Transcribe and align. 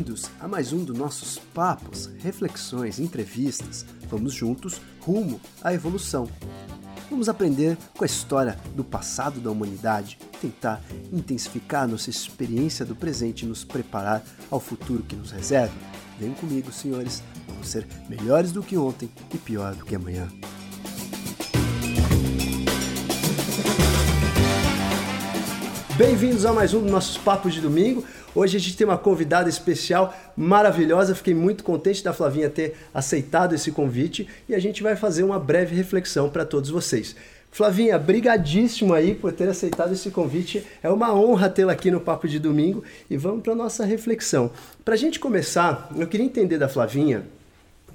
bem-vindos 0.00 0.30
a 0.40 0.48
mais 0.48 0.72
um 0.72 0.82
dos 0.82 0.96
nossos 0.96 1.38
papos, 1.52 2.08
reflexões, 2.20 2.98
entrevistas. 2.98 3.84
Vamos 4.08 4.32
juntos 4.32 4.80
rumo 4.98 5.38
à 5.62 5.74
evolução. 5.74 6.26
Vamos 7.10 7.28
aprender 7.28 7.76
com 7.94 8.02
a 8.02 8.06
história 8.06 8.58
do 8.74 8.82
passado 8.82 9.40
da 9.40 9.50
humanidade, 9.50 10.18
tentar 10.40 10.82
intensificar 11.12 11.86
nossa 11.86 12.08
experiência 12.08 12.82
do 12.82 12.96
presente 12.96 13.44
e 13.44 13.48
nos 13.48 13.62
preparar 13.62 14.22
ao 14.50 14.58
futuro 14.58 15.02
que 15.02 15.16
nos 15.16 15.32
reserva. 15.32 15.74
Vem 16.18 16.32
comigo, 16.32 16.72
senhores, 16.72 17.22
vamos 17.46 17.68
ser 17.68 17.86
melhores 18.08 18.52
do 18.52 18.62
que 18.62 18.78
ontem 18.78 19.10
e 19.34 19.36
pior 19.36 19.74
do 19.74 19.84
que 19.84 19.94
amanhã. 19.94 20.30
Bem-vindos 26.00 26.46
a 26.46 26.52
mais 26.54 26.72
um 26.72 26.80
dos 26.80 26.90
nossos 26.90 27.18
papos 27.18 27.52
de 27.52 27.60
domingo. 27.60 28.02
Hoje 28.34 28.56
a 28.56 28.60
gente 28.60 28.74
tem 28.74 28.86
uma 28.86 28.96
convidada 28.96 29.50
especial 29.50 30.16
maravilhosa. 30.34 31.14
Fiquei 31.14 31.34
muito 31.34 31.62
contente 31.62 32.02
da 32.02 32.14
Flavinha 32.14 32.48
ter 32.48 32.74
aceitado 32.94 33.54
esse 33.54 33.70
convite 33.70 34.26
e 34.48 34.54
a 34.54 34.58
gente 34.58 34.82
vai 34.82 34.96
fazer 34.96 35.24
uma 35.24 35.38
breve 35.38 35.76
reflexão 35.76 36.30
para 36.30 36.46
todos 36.46 36.70
vocês. 36.70 37.14
Flavinha, 37.50 37.98
brigadíssimo 37.98 38.94
aí 38.94 39.14
por 39.14 39.30
ter 39.30 39.46
aceitado 39.46 39.92
esse 39.92 40.10
convite. 40.10 40.66
É 40.82 40.88
uma 40.88 41.14
honra 41.14 41.50
tê-la 41.50 41.74
aqui 41.74 41.90
no 41.90 42.00
Papo 42.00 42.26
de 42.26 42.38
Domingo 42.38 42.82
e 43.10 43.18
vamos 43.18 43.42
para 43.42 43.54
nossa 43.54 43.84
reflexão. 43.84 44.50
Para 44.82 44.94
a 44.94 44.96
gente 44.96 45.20
começar, 45.20 45.90
eu 45.94 46.06
queria 46.06 46.24
entender 46.24 46.56
da 46.56 46.66
Flavinha 46.66 47.26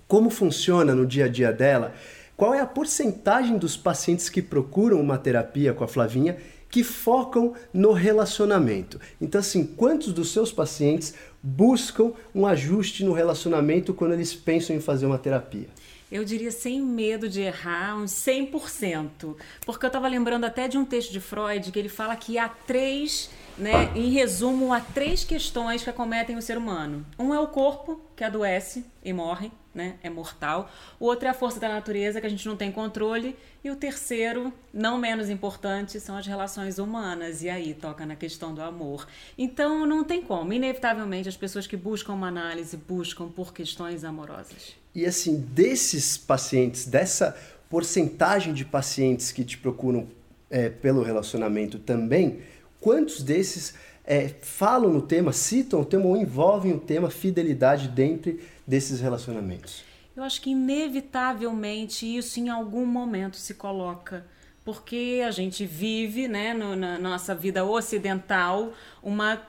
como 0.07 0.29
funciona 0.29 0.93
no 0.93 1.07
dia 1.07 1.25
a 1.25 1.27
dia 1.27 1.51
dela, 1.51 1.95
qual 2.37 2.53
é 2.53 2.59
a 2.59 2.67
porcentagem 2.67 3.57
dos 3.57 3.75
pacientes 3.75 4.29
que 4.29 4.43
procuram 4.43 5.01
uma 5.01 5.17
terapia 5.17 5.73
com 5.73 5.83
a 5.83 5.87
Flavinha 5.87 6.37
que 6.75 6.83
focam 6.83 7.53
no 7.73 7.93
relacionamento. 7.93 8.99
Então, 9.21 9.39
assim, 9.39 9.65
quantos 9.65 10.11
dos 10.11 10.33
seus 10.33 10.51
pacientes 10.51 11.13
buscam 11.41 12.11
um 12.35 12.45
ajuste 12.45 13.05
no 13.05 13.13
relacionamento 13.13 13.93
quando 13.93 14.11
eles 14.11 14.35
pensam 14.35 14.75
em 14.75 14.81
fazer 14.81 15.05
uma 15.05 15.17
terapia? 15.17 15.69
Eu 16.11 16.25
diria 16.25 16.51
sem 16.51 16.81
medo 16.81 17.29
de 17.29 17.39
errar, 17.39 17.95
uns 17.95 18.11
100%. 18.11 19.37
Porque 19.65 19.85
eu 19.85 19.87
estava 19.87 20.09
lembrando 20.09 20.43
até 20.43 20.67
de 20.67 20.77
um 20.77 20.83
texto 20.83 21.13
de 21.13 21.21
Freud 21.21 21.71
que 21.71 21.79
ele 21.79 21.87
fala 21.87 22.13
que 22.17 22.37
há 22.37 22.49
três 22.49 23.29
né? 23.57 23.89
Em 23.95 24.09
resumo, 24.09 24.73
há 24.73 24.81
três 24.81 25.23
questões 25.23 25.81
que 25.81 25.89
acometem 25.89 26.35
o 26.35 26.41
ser 26.41 26.57
humano. 26.57 27.05
Um 27.17 27.33
é 27.33 27.39
o 27.39 27.47
corpo, 27.47 28.01
que 28.13 28.21
adoece 28.21 28.83
e 29.01 29.13
morre, 29.13 29.49
né? 29.75 29.95
É 30.01 30.09
mortal. 30.09 30.71
O 30.99 31.05
outro 31.05 31.27
é 31.27 31.29
a 31.29 31.33
força 31.33 31.59
da 31.59 31.69
natureza, 31.69 32.19
que 32.19 32.25
a 32.25 32.29
gente 32.29 32.47
não 32.47 32.55
tem 32.55 32.71
controle. 32.71 33.35
E 33.63 33.69
o 33.69 33.75
terceiro, 33.75 34.51
não 34.73 34.97
menos 34.97 35.29
importante, 35.29 35.99
são 35.99 36.17
as 36.17 36.25
relações 36.25 36.79
humanas. 36.79 37.43
E 37.43 37.49
aí 37.49 37.73
toca 37.73 38.05
na 38.05 38.15
questão 38.15 38.53
do 38.53 38.61
amor. 38.61 39.05
Então, 39.37 39.85
não 39.85 40.03
tem 40.03 40.21
como. 40.21 40.53
Inevitavelmente, 40.53 41.29
as 41.29 41.37
pessoas 41.37 41.67
que 41.67 41.75
buscam 41.75 42.13
uma 42.13 42.29
análise 42.29 42.77
buscam 42.77 43.27
por 43.27 43.53
questões 43.53 44.03
amorosas. 44.03 44.75
E 44.95 45.05
assim, 45.05 45.39
desses 45.39 46.17
pacientes, 46.17 46.85
dessa 46.85 47.37
porcentagem 47.69 48.53
de 48.53 48.63
pacientes 48.63 49.31
que 49.31 49.43
te 49.43 49.57
procuram 49.57 50.07
é, 50.49 50.69
pelo 50.69 51.03
relacionamento 51.03 51.77
também 51.77 52.41
quantos 52.85 53.23
desses 53.23 53.73
é, 54.05 54.29
falam 54.39 54.93
no 54.93 55.01
tema, 55.01 55.33
citam 55.33 55.81
o 55.81 55.85
tema 55.85 56.05
ou 56.05 56.15
envolvem 56.15 56.71
o 56.71 56.79
tema 56.79 57.09
fidelidade 57.09 57.87
dentro 57.87 58.37
desses 58.67 58.99
relacionamentos? 58.99 59.83
Eu 60.15 60.23
acho 60.23 60.41
que 60.41 60.51
inevitavelmente 60.51 62.05
isso 62.05 62.39
em 62.39 62.49
algum 62.49 62.85
momento 62.85 63.35
se 63.35 63.53
coloca 63.53 64.25
porque 64.65 65.21
a 65.23 65.29
gente 65.29 65.63
vive, 65.63 66.27
né, 66.27 66.51
no, 66.51 66.75
na 66.75 66.97
nossa 66.97 67.35
vida 67.35 67.63
ocidental, 67.63 68.73
uma, 69.01 69.39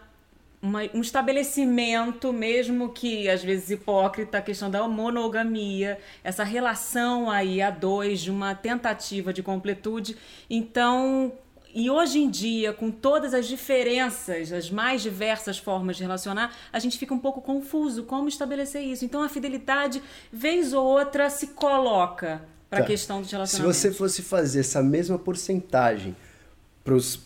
uma, 0.61 0.83
um 0.93 1.01
estabelecimento, 1.01 2.35
mesmo 2.35 2.91
que 2.91 3.27
às 3.27 3.43
vezes 3.43 3.71
hipócrita, 3.71 4.37
a 4.37 4.43
questão 4.43 4.71
da 4.71 4.87
monogamia, 4.87 5.99
essa 6.23 6.45
relação 6.45 7.31
aí 7.31 7.63
a 7.63 7.71
dois, 7.71 8.21
de 8.21 8.31
uma 8.31 8.55
tentativa 8.55 9.33
de 9.33 9.43
completude. 9.43 10.19
Então, 10.51 11.33
e 11.77 11.91
hoje 11.91 12.21
em 12.21 12.31
dia, 12.31 12.73
com 12.73 12.91
todas 12.91 13.35
as 13.35 13.47
diferenças, 13.47 14.51
as 14.51 14.71
mais 14.71 15.03
diversas 15.03 15.59
formas 15.59 15.99
de 15.99 16.03
relacionar, 16.03 16.57
a 16.73 16.79
gente 16.79 16.97
fica 16.97 17.13
um 17.13 17.19
pouco 17.19 17.43
confuso 17.43 18.05
como 18.05 18.29
estabelecer 18.29 18.81
isso. 18.81 19.05
Então 19.05 19.23
a 19.23 19.29
fidelidade, 19.29 20.03
vez 20.33 20.73
ou 20.73 20.83
outra, 20.83 21.29
se 21.29 21.49
coloca 21.49 22.41
para 22.71 22.79
a 22.79 22.83
tá. 22.83 22.89
questão 22.89 23.21
dos 23.21 23.31
relacionamentos. 23.31 23.77
Se 23.77 23.89
você 23.89 23.95
fosse 23.95 24.23
fazer 24.23 24.61
essa 24.61 24.83
mesma 24.83 25.19
porcentagem 25.19 26.17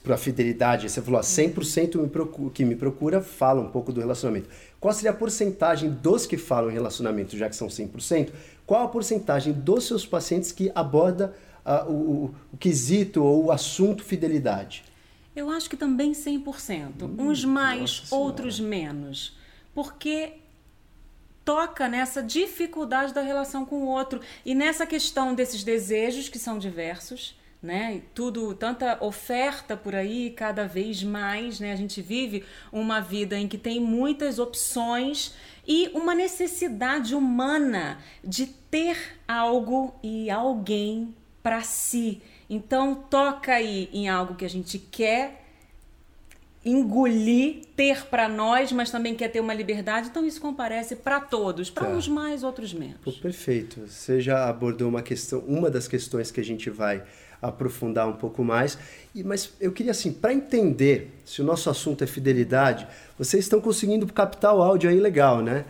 para 0.02 0.14
a 0.16 0.18
fidelidade, 0.18 0.90
você 0.90 1.00
falou, 1.00 1.20
ó, 1.20 1.22
100% 1.22 2.00
me 2.00 2.08
procura, 2.08 2.50
que 2.50 2.64
me 2.64 2.74
procura 2.74 3.20
fala 3.20 3.60
um 3.60 3.70
pouco 3.70 3.92
do 3.92 4.00
relacionamento. 4.00 4.48
Qual 4.80 4.92
seria 4.92 5.12
a 5.12 5.14
porcentagem 5.14 5.90
dos 5.90 6.26
que 6.26 6.36
falam 6.36 6.70
em 6.70 6.74
relacionamento, 6.74 7.36
já 7.36 7.48
que 7.48 7.54
são 7.54 7.68
100%? 7.68 8.30
Qual 8.66 8.82
a 8.82 8.88
porcentagem 8.88 9.52
dos 9.52 9.86
seus 9.86 10.04
pacientes 10.04 10.50
que 10.50 10.72
aborda 10.74 11.36
o, 11.64 11.92
o, 11.92 12.34
o, 12.52 12.56
quesito 12.56 13.22
ou 13.22 13.46
o 13.46 13.52
assunto 13.52 14.02
fidelidade? 14.02 14.84
Eu 15.34 15.50
acho 15.50 15.70
que 15.70 15.76
também 15.76 16.12
100%. 16.12 17.02
Hum, 17.02 17.16
Uns 17.18 17.44
mais, 17.44 18.10
outros 18.10 18.58
menos. 18.58 19.36
Porque 19.74 20.34
toca 21.44 21.88
nessa 21.88 22.22
dificuldade 22.22 23.14
da 23.14 23.22
relação 23.22 23.64
com 23.64 23.82
o 23.82 23.86
outro 23.86 24.20
e 24.44 24.54
nessa 24.54 24.86
questão 24.86 25.34
desses 25.34 25.64
desejos 25.64 26.28
que 26.28 26.38
são 26.38 26.58
diversos, 26.58 27.38
né? 27.62 28.02
Tudo, 28.14 28.54
tanta 28.54 29.02
oferta 29.04 29.76
por 29.76 29.94
aí, 29.94 30.30
cada 30.30 30.66
vez 30.66 31.02
mais, 31.02 31.60
né? 31.60 31.72
A 31.72 31.76
gente 31.76 32.00
vive 32.00 32.44
uma 32.72 33.00
vida 33.00 33.38
em 33.38 33.46
que 33.46 33.58
tem 33.58 33.80
muitas 33.80 34.38
opções 34.38 35.34
e 35.66 35.90
uma 35.94 36.14
necessidade 36.14 37.14
humana 37.14 37.98
de 38.24 38.46
ter 38.46 39.18
algo 39.28 39.94
e 40.02 40.30
alguém 40.30 41.14
para 41.42 41.62
si. 41.62 42.20
Então 42.48 42.94
toca 42.94 43.54
aí 43.54 43.88
em 43.92 44.08
algo 44.08 44.34
que 44.34 44.44
a 44.44 44.50
gente 44.50 44.78
quer 44.78 45.40
engolir, 46.64 47.62
ter 47.74 48.06
para 48.06 48.28
nós, 48.28 48.70
mas 48.70 48.90
também 48.90 49.14
quer 49.14 49.28
ter 49.28 49.40
uma 49.40 49.54
liberdade. 49.54 50.08
Então 50.08 50.26
isso 50.26 50.40
comparece 50.40 50.96
para 50.96 51.20
todos, 51.20 51.70
para 51.70 51.86
tá. 51.86 51.92
uns 51.92 52.06
mais, 52.06 52.42
outros 52.42 52.74
menos. 52.74 52.98
Pô, 53.02 53.12
perfeito. 53.12 53.80
Você 53.86 54.20
já 54.20 54.48
abordou 54.48 54.88
uma 54.88 55.02
questão, 55.02 55.40
uma 55.40 55.70
das 55.70 55.88
questões 55.88 56.30
que 56.30 56.40
a 56.40 56.44
gente 56.44 56.68
vai 56.68 57.02
aprofundar 57.40 58.06
um 58.06 58.12
pouco 58.12 58.44
mais. 58.44 58.76
E, 59.14 59.24
mas 59.24 59.54
eu 59.60 59.72
queria 59.72 59.92
assim, 59.92 60.12
para 60.12 60.34
entender 60.34 61.10
se 61.24 61.40
o 61.40 61.44
nosso 61.44 61.70
assunto 61.70 62.04
é 62.04 62.06
fidelidade, 62.06 62.86
vocês 63.18 63.44
estão 63.44 63.60
conseguindo 63.60 64.06
captar 64.12 64.54
o 64.54 64.62
áudio 64.62 64.90
aí 64.90 65.00
legal, 65.00 65.40
né? 65.40 65.64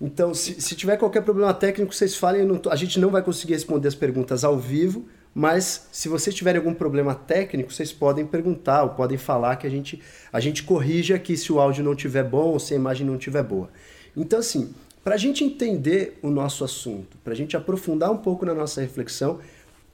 Então, 0.00 0.34
se, 0.34 0.60
se 0.60 0.74
tiver 0.74 0.96
qualquer 0.96 1.22
problema 1.22 1.54
técnico, 1.54 1.94
vocês 1.94 2.14
falem. 2.14 2.44
Não, 2.44 2.60
a 2.70 2.76
gente 2.76 3.00
não 3.00 3.10
vai 3.10 3.22
conseguir 3.22 3.54
responder 3.54 3.88
as 3.88 3.94
perguntas 3.94 4.44
ao 4.44 4.58
vivo, 4.58 5.06
mas 5.34 5.88
se 5.90 6.08
vocês 6.08 6.34
tiverem 6.34 6.58
algum 6.58 6.74
problema 6.74 7.14
técnico, 7.14 7.72
vocês 7.72 7.92
podem 7.92 8.26
perguntar 8.26 8.82
ou 8.82 8.90
podem 8.90 9.16
falar 9.16 9.56
que 9.56 9.66
a 9.66 9.70
gente, 9.70 10.00
a 10.32 10.40
gente 10.40 10.62
corrige 10.62 11.14
aqui 11.14 11.36
se 11.36 11.52
o 11.52 11.58
áudio 11.58 11.84
não 11.84 11.92
estiver 11.92 12.24
bom 12.24 12.52
ou 12.52 12.58
se 12.58 12.74
a 12.74 12.76
imagem 12.76 13.06
não 13.06 13.16
estiver 13.16 13.42
boa. 13.42 13.70
Então, 14.14 14.38
assim, 14.38 14.74
para 15.02 15.14
a 15.14 15.18
gente 15.18 15.44
entender 15.44 16.18
o 16.22 16.30
nosso 16.30 16.64
assunto, 16.64 17.16
para 17.22 17.32
a 17.32 17.36
gente 17.36 17.56
aprofundar 17.56 18.10
um 18.10 18.16
pouco 18.16 18.44
na 18.44 18.52
nossa 18.54 18.80
reflexão, 18.80 19.40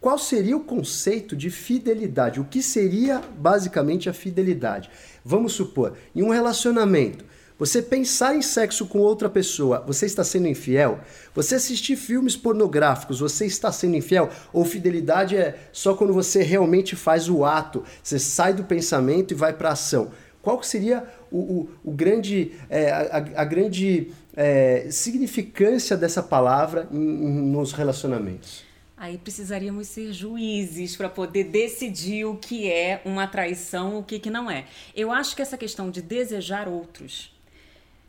qual 0.00 0.19
seria 0.19 0.56
o 0.56 0.64
conceito 0.64 1.36
de 1.36 1.48
fidelidade? 1.48 2.40
O 2.40 2.44
que 2.44 2.60
seria 2.60 3.20
basicamente 3.38 4.08
a 4.08 4.12
fidelidade? 4.12 4.90
Vamos 5.24 5.52
supor, 5.52 5.94
em 6.12 6.22
um 6.22 6.30
relacionamento, 6.30 7.24
você 7.64 7.80
pensar 7.80 8.34
em 8.34 8.42
sexo 8.42 8.86
com 8.86 8.98
outra 8.98 9.30
pessoa, 9.30 9.84
você 9.86 10.04
está 10.04 10.24
sendo 10.24 10.48
infiel? 10.48 10.98
Você 11.32 11.54
assistir 11.54 11.94
filmes 11.94 12.37
pornográficos, 12.37 13.20
você 13.20 13.46
está 13.46 13.70
sendo 13.70 13.94
infiel? 13.94 14.31
Ou 14.52 14.64
fidelidade 14.64 15.37
é 15.37 15.56
só 15.70 15.94
quando 15.94 16.12
você 16.12 16.42
realmente 16.42 16.96
faz 16.96 17.28
o 17.28 17.44
ato, 17.44 17.84
você 18.02 18.19
sai 18.19 18.52
do 18.52 18.64
pensamento 18.64 19.31
e 19.31 19.37
vai 19.37 19.52
para 19.52 19.69
a 19.69 19.72
ação? 19.75 20.10
Qual 20.42 20.60
seria 20.60 21.06
o, 21.31 21.38
o, 21.38 21.70
o 21.84 21.92
grande, 21.92 22.50
é, 22.69 22.90
a, 22.90 23.19
a, 23.19 23.44
grande 23.44 24.10
é, 24.34 24.88
significância 24.90 25.96
dessa 25.96 26.20
palavra 26.20 26.88
em, 26.90 26.96
em, 26.96 27.42
nos 27.52 27.72
relacionamentos? 27.72 28.64
Aí 28.96 29.19
precisaríamos 29.19 29.87
ser 29.87 30.12
juízes 30.12 30.96
para 30.96 31.08
poder 31.08 31.44
decidir 31.44 32.25
o 32.25 32.37
que 32.37 32.69
é 32.69 33.00
uma 33.04 33.28
traição, 33.28 34.00
o 34.00 34.02
que, 34.02 34.19
que 34.19 34.31
não 34.31 34.50
é. 34.50 34.64
Eu 34.96 35.12
acho 35.12 35.37
que 35.37 35.42
essa 35.42 35.56
questão 35.56 35.92
de 35.92 36.02
desejar 36.02 36.66
outros 36.66 37.31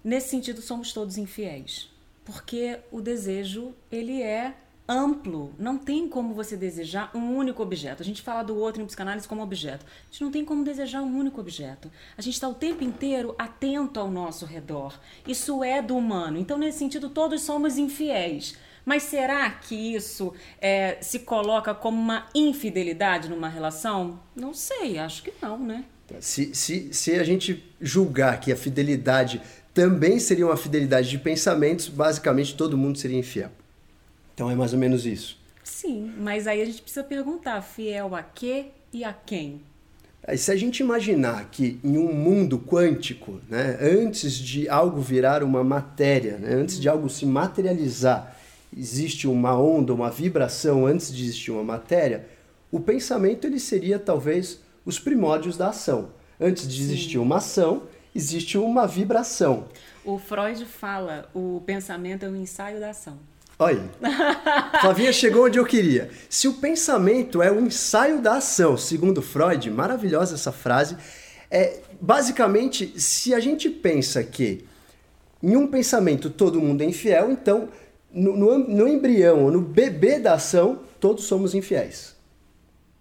Nesse 0.04 0.30
sentido, 0.30 0.62
somos 0.62 0.92
todos 0.92 1.18
infiéis, 1.18 1.90
porque 2.26 2.80
o 2.92 3.02
desejo 3.02 3.74
ele 3.92 4.22
é 4.22 4.54
amplo. 4.88 5.54
Não 5.58 5.78
tem 5.78 6.08
como 6.08 6.34
você 6.34 6.58
desejar 6.58 7.10
um 7.16 7.36
único 7.36 7.64
objeto. 7.64 8.02
A 8.02 8.06
gente 8.06 8.22
fala 8.22 8.44
do 8.44 8.58
outro 8.58 8.82
em 8.82 8.86
psicanálise 8.86 9.28
como 9.28 9.42
objeto. 9.42 9.86
A 9.86 10.12
gente 10.12 10.24
não 10.24 10.32
tem 10.32 10.44
como 10.44 10.64
desejar 10.64 11.02
um 11.02 11.18
único 11.18 11.40
objeto. 11.40 11.90
A 12.18 12.22
gente 12.22 12.34
está 12.34 12.48
o 12.48 12.54
tempo 12.54 12.84
inteiro 12.84 13.34
atento 13.38 14.00
ao 14.00 14.12
nosso 14.12 14.46
redor. 14.46 15.00
Isso 15.28 15.64
é 15.64 15.82
do 15.82 15.96
humano. 15.96 16.38
Então, 16.38 16.58
nesse 16.58 16.80
sentido, 16.80 17.10
todos 17.10 17.42
somos 17.42 17.78
infiéis. 17.78 18.58
Mas 18.86 19.04
será 19.04 19.50
que 19.50 19.76
isso 19.76 20.34
é, 20.60 20.98
se 21.02 21.20
coloca 21.20 21.74
como 21.74 21.98
uma 21.98 22.28
infidelidade 22.36 23.30
numa 23.30 23.48
relação? 23.48 24.20
Não 24.36 24.54
sei, 24.54 24.98
acho 24.98 25.24
que 25.24 25.34
não, 25.42 25.58
né? 25.58 25.86
Se, 26.20 26.54
se, 26.54 26.94
se 26.94 27.16
a 27.16 27.24
gente 27.24 27.64
julgar 27.80 28.40
que 28.40 28.52
a 28.52 28.58
fidelidade 28.58 29.42
também 29.74 30.20
seria 30.20 30.46
uma 30.46 30.58
fidelidade 30.58 31.10
de 31.10 31.18
pensamentos, 31.18 31.88
basicamente 31.88 32.56
todo 32.56 32.78
mundo 32.78 32.98
seria 32.98 33.18
infiel. 33.18 33.50
Então 34.34 34.50
é 34.50 34.56
mais 34.56 34.74
ou 34.74 34.80
menos 34.80 35.06
isso. 35.06 35.38
Sim, 35.64 36.14
mas 36.18 36.48
aí 36.48 36.62
a 36.62 36.66
gente 36.66 36.82
precisa 36.82 37.04
perguntar: 37.04 37.62
fiel 37.62 38.16
a 38.16 38.22
quê 38.22 38.68
e 38.92 39.04
a 39.04 39.14
quem? 39.14 39.62
Aí, 40.26 40.38
se 40.38 40.52
a 40.52 40.56
gente 40.56 40.80
imaginar 40.80 41.50
que 41.52 41.80
em 41.84 41.98
um 41.98 42.14
mundo 42.14 42.58
quântico, 42.58 43.42
né, 43.50 43.78
antes 43.82 44.34
de 44.34 44.70
algo 44.70 45.02
virar 45.02 45.44
uma 45.44 45.66
matéria, 45.66 46.38
né, 46.38 46.54
antes 46.54 46.80
de 46.80 46.88
algo 46.88 47.10
se 47.10 47.26
materializar, 47.26 48.38
existe 48.76 49.28
uma 49.28 49.60
onda, 49.60 49.94
uma 49.94 50.10
vibração 50.10 50.86
antes 50.86 51.14
de 51.14 51.24
existir 51.24 51.52
uma 51.52 51.64
matéria, 51.64 52.26
o 52.72 52.80
pensamento 52.80 53.46
ele 53.46 53.60
seria 53.60 54.00
talvez 54.00 54.62
os 54.86 54.98
primórdios 54.98 55.58
da 55.58 55.70
ação. 55.70 56.12
Antes 56.40 56.68
de 56.68 56.82
existir 56.82 57.12
Sim. 57.12 57.18
uma 57.18 57.38
ação, 57.38 57.84
existe 58.14 58.58
uma 58.58 58.88
vibração. 58.88 59.66
O 60.04 60.18
Freud 60.18 60.66
fala, 60.66 61.30
o 61.34 61.62
pensamento 61.66 62.26
é 62.26 62.30
um 62.30 62.36
ensaio 62.36 62.80
da 62.80 62.90
ação. 62.90 63.18
Olha, 63.58 63.84
Flavinha 64.82 65.14
chegou 65.14 65.46
onde 65.46 65.58
eu 65.58 65.66
queria. 65.66 66.10
Se 66.30 66.48
o 66.48 66.54
pensamento 66.54 67.42
é 67.42 67.52
o 67.52 67.60
ensaio 67.60 68.22
da 68.22 68.38
ação, 68.38 68.76
segundo 68.76 69.22
Freud, 69.22 69.70
maravilhosa 69.70 70.36
essa 70.36 70.52
frase, 70.52 70.98
é 71.50 71.80
basicamente 72.02 73.00
se 73.00 73.34
a 73.34 73.40
gente 73.40 73.70
pensa 73.70 74.24
que 74.24 74.66
em 75.42 75.56
um 75.56 75.68
pensamento 75.68 76.30
todo 76.30 76.60
mundo 76.60 76.82
é 76.82 76.86
infiel, 76.86 77.32
então 77.32 77.70
no, 78.12 78.36
no, 78.36 78.58
no 78.58 78.88
embrião 78.88 79.44
ou 79.44 79.52
no 79.52 79.62
bebê 79.62 80.20
da 80.20 80.34
ação 80.34 80.80
todos 81.00 81.26
somos 81.26 81.54
infiéis. 81.54 82.16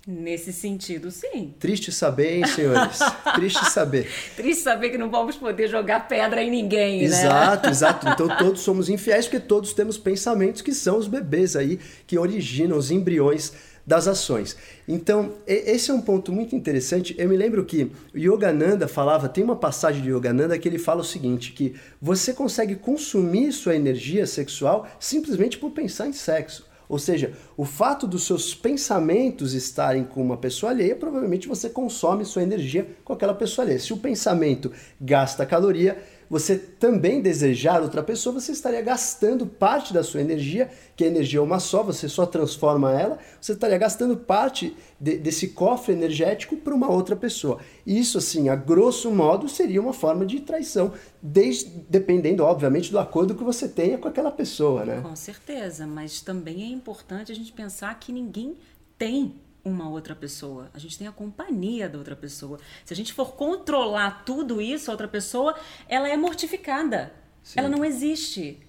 Nesse 0.05 0.53
sentido, 0.53 1.13
sim. 1.13 1.55
Triste 1.61 1.93
saber, 1.93 2.39
hein, 2.39 2.47
senhores? 2.47 2.99
Triste 3.37 3.65
saber. 3.71 4.11
Triste 4.35 4.65
saber 4.65 4.91
que 4.91 4.99
não 4.99 5.09
vamos 5.09 5.37
poder 5.37 5.69
jogar 5.69 6.09
pedra 6.09 6.43
em 6.43 6.51
ninguém, 6.51 7.03
exato, 7.03 7.23
né? 7.23 7.31
Exato, 7.31 7.69
exato. 7.69 8.09
Então 8.09 8.37
todos 8.37 8.63
somos 8.63 8.89
infiéis 8.89 9.27
porque 9.27 9.39
todos 9.39 9.73
temos 9.73 9.97
pensamentos 9.97 10.61
que 10.61 10.75
são 10.75 10.99
os 10.99 11.07
bebês 11.07 11.55
aí 11.55 11.79
que 12.05 12.19
originam 12.19 12.77
os 12.77 12.91
embriões 12.91 13.53
das 13.87 14.09
ações. 14.09 14.57
Então, 14.89 15.35
esse 15.47 15.91
é 15.91 15.95
um 15.95 16.01
ponto 16.01 16.33
muito 16.33 16.55
interessante. 16.55 17.15
Eu 17.19 17.29
me 17.29 17.37
lembro 17.37 17.65
que 17.65 17.91
o 18.15 18.19
Yogananda 18.19 18.89
falava, 18.89 19.29
tem 19.29 19.45
uma 19.45 19.57
passagem 19.57 20.03
de 20.03 20.11
Yogananda 20.11 20.59
que 20.59 20.69
ele 20.69 20.79
fala 20.79 21.01
o 21.01 21.05
seguinte, 21.05 21.53
que 21.53 21.75
você 22.01 22.33
consegue 22.33 22.77
consumir 22.77 23.53
sua 23.53 23.77
energia 23.77 24.27
sexual 24.27 24.89
simplesmente 24.99 25.59
por 25.59 25.71
pensar 25.71 26.09
em 26.09 26.13
sexo. 26.13 26.72
Ou 26.93 26.99
seja, 26.99 27.33
o 27.57 27.65
fato 27.65 28.07
dos 28.07 28.25
seus 28.25 28.55
pensamentos 28.55 29.55
estarem 29.55 30.05
com 30.05 30.21
uma 30.21 30.37
pessoa 30.37 30.73
alheia, 30.73 30.95
provavelmente 30.95 31.49
você 31.49 31.71
consome 31.71 32.23
sua 32.23 32.43
energia 32.43 32.87
com 33.03 33.15
aquela 33.15 33.33
pessoa 33.33 33.65
alheia. 33.65 33.79
Se 33.79 33.95
o 33.95 33.97
pensamento 33.97 34.71
gasta 35.01 35.47
caloria, 35.47 35.97
você 36.33 36.57
também 36.57 37.21
desejar 37.21 37.83
outra 37.83 38.03
pessoa, 38.03 38.41
você 38.41 38.53
estaria 38.53 38.81
gastando 38.81 39.47
parte 39.47 39.93
da 39.93 40.03
sua 40.03 40.23
energia, 40.23 40.71
que 40.97 41.05
a 41.05 41.07
energia 41.07 41.39
é 41.39 41.43
uma 41.43 41.61
só, 41.61 41.83
você 41.83 42.09
só 42.09 42.25
transforma 42.25 42.91
ela, 42.99 43.19
você 43.39 43.53
estaria 43.53 43.77
gastando 43.77 44.17
parte 44.17 44.75
de, 44.99 45.19
desse 45.19 45.49
cofre 45.49 45.93
energético 45.93 46.57
para 46.57 46.75
uma 46.75 46.91
outra 46.91 47.15
pessoa. 47.15 47.59
Isso, 47.87 48.17
assim, 48.17 48.49
a 48.49 48.57
grosso 48.57 49.11
modo, 49.11 49.47
seria 49.47 49.79
uma 49.79 49.93
forma 49.93 50.25
de 50.25 50.41
traição, 50.41 50.95
desde, 51.21 51.69
dependendo, 51.91 52.45
obviamente, 52.45 52.91
do 52.91 52.99
acordo 52.99 53.35
que 53.35 53.45
você 53.45 53.69
tenha 53.69 53.99
com 53.99 54.09
aquela 54.09 54.31
pessoa, 54.31 54.87
né? 54.87 55.03
Com 55.03 55.15
certeza, 55.15 55.87
mas 55.87 56.23
também 56.23 56.63
é 56.63 56.67
importante 56.69 57.31
a 57.31 57.35
gente 57.35 57.53
pensar 57.53 58.01
que 58.01 58.11
ninguém 58.11 58.57
tem 58.97 59.35
uma 59.65 59.89
outra 59.89 60.15
pessoa, 60.15 60.69
a 60.75 60.79
gente 60.79 60.99
tem 60.99 61.07
a 61.07 61.13
companhia 61.13 61.89
da 61.89 61.99
outra 61.99 62.17
pessoa. 62.17 62.59
Se 62.85 62.93
a 62.93 62.97
gente 62.97 63.13
for 63.13 63.33
controlar 63.33 64.25
tudo 64.25 64.61
isso, 64.61 64.91
a 64.91 64.95
outra 64.95 65.09
pessoa, 65.09 65.55
ela 65.89 66.09
é 66.09 66.17
mortificada. 66.17 67.13
Sim. 67.43 67.61
Ela 67.61 67.69
não 67.69 67.85
existe. 67.85 68.61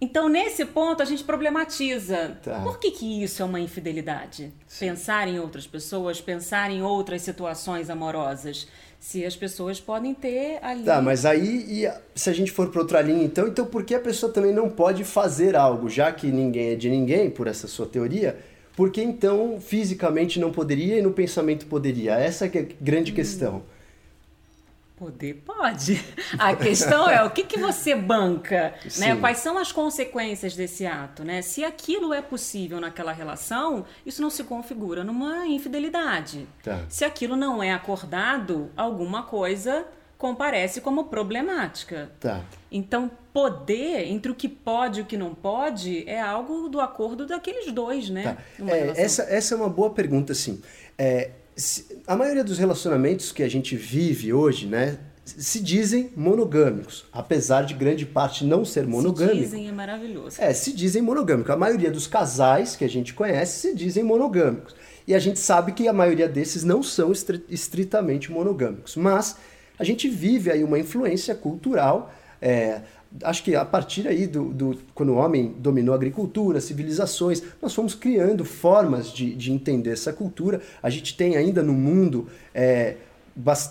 Então, 0.00 0.28
nesse 0.28 0.64
ponto, 0.64 1.02
a 1.02 1.04
gente 1.04 1.24
problematiza. 1.24 2.38
Tá. 2.42 2.60
Por 2.60 2.78
que, 2.78 2.92
que 2.92 3.22
isso 3.22 3.42
é 3.42 3.44
uma 3.44 3.58
infidelidade? 3.58 4.52
Sim. 4.66 4.88
Pensar 4.90 5.26
em 5.26 5.40
outras 5.40 5.66
pessoas, 5.66 6.20
pensar 6.20 6.70
em 6.70 6.82
outras 6.82 7.22
situações 7.22 7.90
amorosas. 7.90 8.68
Se 9.00 9.24
as 9.24 9.36
pessoas 9.36 9.80
podem 9.80 10.14
ter 10.14 10.58
ali. 10.62 10.84
Tá, 10.84 11.00
mas 11.00 11.24
aí, 11.24 11.84
e 11.84 11.92
se 12.14 12.30
a 12.30 12.32
gente 12.32 12.50
for 12.50 12.68
para 12.68 12.80
outra 12.80 13.00
linha, 13.00 13.24
então, 13.24 13.46
então 13.46 13.64
por 13.64 13.84
que 13.84 13.94
a 13.94 14.00
pessoa 14.00 14.32
também 14.32 14.52
não 14.52 14.68
pode 14.68 15.04
fazer 15.04 15.54
algo? 15.54 15.88
Já 15.88 16.10
que 16.10 16.28
ninguém 16.28 16.70
é 16.70 16.74
de 16.74 16.90
ninguém, 16.90 17.30
por 17.30 17.46
essa 17.46 17.68
sua 17.68 17.86
teoria, 17.86 18.38
porque 18.78 19.02
então 19.02 19.60
fisicamente 19.60 20.38
não 20.38 20.52
poderia 20.52 21.00
e 21.00 21.02
no 21.02 21.10
pensamento 21.10 21.66
poderia? 21.66 22.14
Essa 22.14 22.46
é 22.46 22.48
a 22.60 22.66
grande 22.80 23.10
hum. 23.10 23.14
questão. 23.16 23.62
Poder 24.96 25.42
pode. 25.44 26.00
A 26.38 26.54
questão 26.54 27.10
é 27.10 27.24
o 27.24 27.30
que, 27.30 27.42
que 27.42 27.58
você 27.58 27.96
banca, 27.96 28.74
né? 28.98 29.16
Quais 29.16 29.38
são 29.38 29.58
as 29.58 29.72
consequências 29.72 30.54
desse 30.54 30.86
ato, 30.86 31.24
né? 31.24 31.42
Se 31.42 31.64
aquilo 31.64 32.14
é 32.14 32.22
possível 32.22 32.80
naquela 32.80 33.12
relação, 33.12 33.84
isso 34.06 34.22
não 34.22 34.30
se 34.30 34.44
configura 34.44 35.02
numa 35.02 35.46
infidelidade. 35.46 36.46
Tá. 36.62 36.84
Se 36.88 37.04
aquilo 37.04 37.34
não 37.34 37.60
é 37.60 37.72
acordado, 37.72 38.70
alguma 38.76 39.24
coisa 39.24 39.86
comparece 40.18 40.80
como 40.80 41.04
problemática. 41.04 42.10
Tá. 42.18 42.44
Então, 42.70 43.10
poder 43.32 44.08
entre 44.08 44.32
o 44.32 44.34
que 44.34 44.48
pode 44.48 44.98
e 44.98 45.02
o 45.04 45.06
que 45.06 45.16
não 45.16 45.32
pode 45.32 46.06
é 46.08 46.20
algo 46.20 46.68
do 46.68 46.80
acordo 46.80 47.24
daqueles 47.24 47.72
dois, 47.72 48.10
né? 48.10 48.36
Tá. 48.58 48.66
É, 48.66 49.00
essa, 49.00 49.22
essa 49.22 49.54
é 49.54 49.56
uma 49.56 49.68
boa 49.68 49.90
pergunta, 49.90 50.34
sim. 50.34 50.60
É, 50.98 51.30
se, 51.54 52.02
a 52.06 52.16
maioria 52.16 52.42
dos 52.42 52.58
relacionamentos 52.58 53.30
que 53.30 53.44
a 53.44 53.48
gente 53.48 53.76
vive 53.76 54.32
hoje, 54.32 54.66
né, 54.66 54.98
se 55.24 55.60
dizem 55.60 56.10
monogâmicos, 56.16 57.06
apesar 57.12 57.62
de 57.62 57.74
grande 57.74 58.04
parte 58.04 58.44
não 58.44 58.64
ser 58.64 58.86
monogâmico. 58.86 59.36
Se 59.36 59.42
dizem 59.42 59.68
é 59.68 59.72
maravilhoso. 59.72 60.36
É, 60.40 60.52
se 60.52 60.72
dizem 60.72 61.00
monogâmicos. 61.00 61.50
A 61.52 61.56
maioria 61.56 61.92
dos 61.92 62.08
casais 62.08 62.74
que 62.74 62.84
a 62.84 62.88
gente 62.88 63.14
conhece 63.14 63.60
se 63.60 63.74
dizem 63.74 64.02
monogâmicos. 64.02 64.74
E 65.06 65.14
a 65.14 65.18
gente 65.18 65.38
sabe 65.38 65.72
que 65.72 65.86
a 65.86 65.92
maioria 65.92 66.28
desses 66.28 66.64
não 66.64 66.82
são 66.82 67.12
estritamente 67.48 68.32
monogâmicos. 68.32 68.96
Mas 68.96 69.36
a 69.78 69.84
gente 69.84 70.08
vive 70.08 70.50
aí 70.50 70.64
uma 70.64 70.78
influência 70.78 71.34
cultural. 71.34 72.12
É, 72.40 72.80
acho 73.22 73.42
que 73.42 73.54
a 73.54 73.64
partir 73.64 74.06
aí 74.06 74.26
do, 74.26 74.52
do, 74.52 74.78
quando 74.94 75.10
o 75.10 75.16
homem 75.16 75.54
dominou 75.58 75.92
a 75.92 75.96
agricultura, 75.96 76.60
civilizações, 76.60 77.42
nós 77.60 77.74
fomos 77.74 77.94
criando 77.94 78.44
formas 78.44 79.12
de, 79.12 79.34
de 79.34 79.52
entender 79.52 79.90
essa 79.90 80.12
cultura. 80.12 80.60
A 80.82 80.90
gente 80.90 81.16
tem 81.16 81.36
ainda 81.36 81.62
no 81.62 81.72
mundo 81.72 82.28
é, 82.54 82.96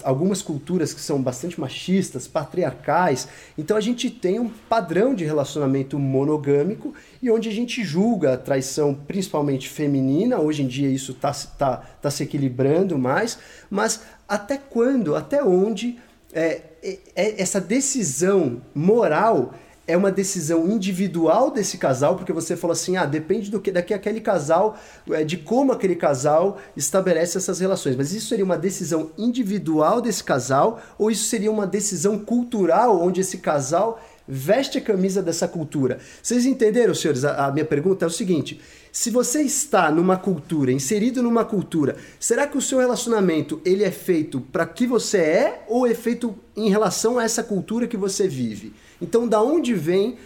algumas 0.03 0.41
culturas 0.41 0.93
que 0.93 1.01
são 1.01 1.21
bastante 1.21 1.59
machistas, 1.59 2.27
patriarcais. 2.27 3.27
Então 3.57 3.75
a 3.75 3.81
gente 3.81 4.09
tem 4.09 4.39
um 4.39 4.49
padrão 4.49 5.13
de 5.13 5.25
relacionamento 5.25 5.99
monogâmico 5.99 6.93
e 7.21 7.29
onde 7.29 7.49
a 7.49 7.51
gente 7.51 7.83
julga 7.83 8.33
a 8.33 8.37
traição 8.37 8.93
principalmente 8.93 9.67
feminina. 9.67 10.39
Hoje 10.39 10.63
em 10.63 10.67
dia 10.67 10.89
isso 10.89 11.11
está 11.11 11.33
tá, 11.57 11.77
tá 12.01 12.11
se 12.11 12.23
equilibrando 12.23 12.97
mais, 12.97 13.37
mas 13.69 14.01
até 14.27 14.57
quando, 14.57 15.15
até 15.15 15.43
onde 15.43 15.97
é, 16.33 16.61
é, 16.83 16.97
é, 17.15 17.41
essa 17.41 17.59
decisão 17.59 18.61
moral 18.73 19.53
é 19.87 19.95
uma 19.95 20.11
decisão 20.11 20.67
individual 20.67 21.49
desse 21.49 21.77
casal, 21.77 22.17
porque 22.17 22.33
você 22.33 22.57
falou 22.57 22.73
assim, 22.73 22.97
ah, 22.97 23.05
depende 23.05 23.49
do 23.49 23.61
que 23.61 23.71
daqui 23.71 23.93
aquele 23.93 24.19
casal, 24.19 24.77
é, 25.11 25.23
de 25.23 25.37
como 25.37 25.71
aquele 25.71 25.95
casal 25.95 26.57
estabelece 26.75 27.37
essas 27.37 27.59
relações. 27.59 27.95
Mas 27.95 28.11
isso 28.11 28.27
seria 28.27 28.43
uma 28.43 28.57
decisão 28.57 29.11
individual 29.17 30.01
desse 30.01 30.23
casal 30.23 30.81
ou 30.99 31.09
isso 31.09 31.23
seria 31.29 31.49
uma 31.49 31.65
decisão 31.65 32.19
cultural 32.19 33.01
onde 33.01 33.21
esse 33.21 33.37
casal 33.37 33.99
veste 34.27 34.77
a 34.77 34.81
camisa 34.81 35.21
dessa 35.23 35.47
cultura? 35.47 35.99
Vocês 36.21 36.45
entenderam, 36.45 36.93
senhores? 36.93 37.23
A, 37.23 37.45
a 37.45 37.51
minha 37.51 37.63
pergunta 37.63 38.03
é 38.03 38.07
o 38.07 38.11
seguinte: 38.11 38.59
se 38.91 39.09
você 39.09 39.41
está 39.41 39.89
numa 39.89 40.17
cultura, 40.17 40.71
inserido 40.71 41.23
numa 41.23 41.45
cultura, 41.45 41.95
será 42.19 42.45
que 42.45 42.57
o 42.57 42.61
seu 42.61 42.79
relacionamento 42.79 43.61
ele 43.63 43.85
é 43.85 43.91
feito 43.91 44.41
para 44.41 44.65
que 44.65 44.85
você 44.85 45.19
é 45.19 45.63
ou 45.69 45.87
é 45.87 45.93
feito 45.93 46.35
em 46.57 46.69
relação 46.69 47.17
a 47.17 47.23
essa 47.23 47.41
cultura 47.41 47.87
que 47.87 47.95
você 47.95 48.27
vive? 48.27 48.73
Então, 49.01 49.27
da 49.27 49.41
onde 49.41 49.73
vem 49.73 50.17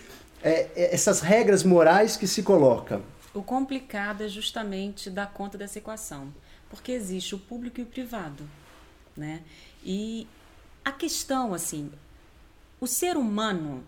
é, 0.43 0.69
é 0.75 0.93
essas 0.93 1.21
regras 1.21 1.63
morais 1.63 2.17
que 2.17 2.27
se 2.27 2.43
colocam? 2.43 3.01
O 3.33 3.41
complicado 3.41 4.23
é 4.23 4.27
justamente 4.27 5.09
dar 5.09 5.31
conta 5.31 5.57
dessa 5.57 5.77
equação, 5.77 6.33
porque 6.69 6.91
existe 6.91 7.35
o 7.35 7.39
público 7.39 7.79
e 7.79 7.83
o 7.83 7.85
privado, 7.85 8.43
né? 9.15 9.41
E 9.83 10.27
a 10.83 10.91
questão, 10.91 11.53
assim, 11.53 11.91
o 12.79 12.87
ser 12.87 13.15
humano 13.15 13.83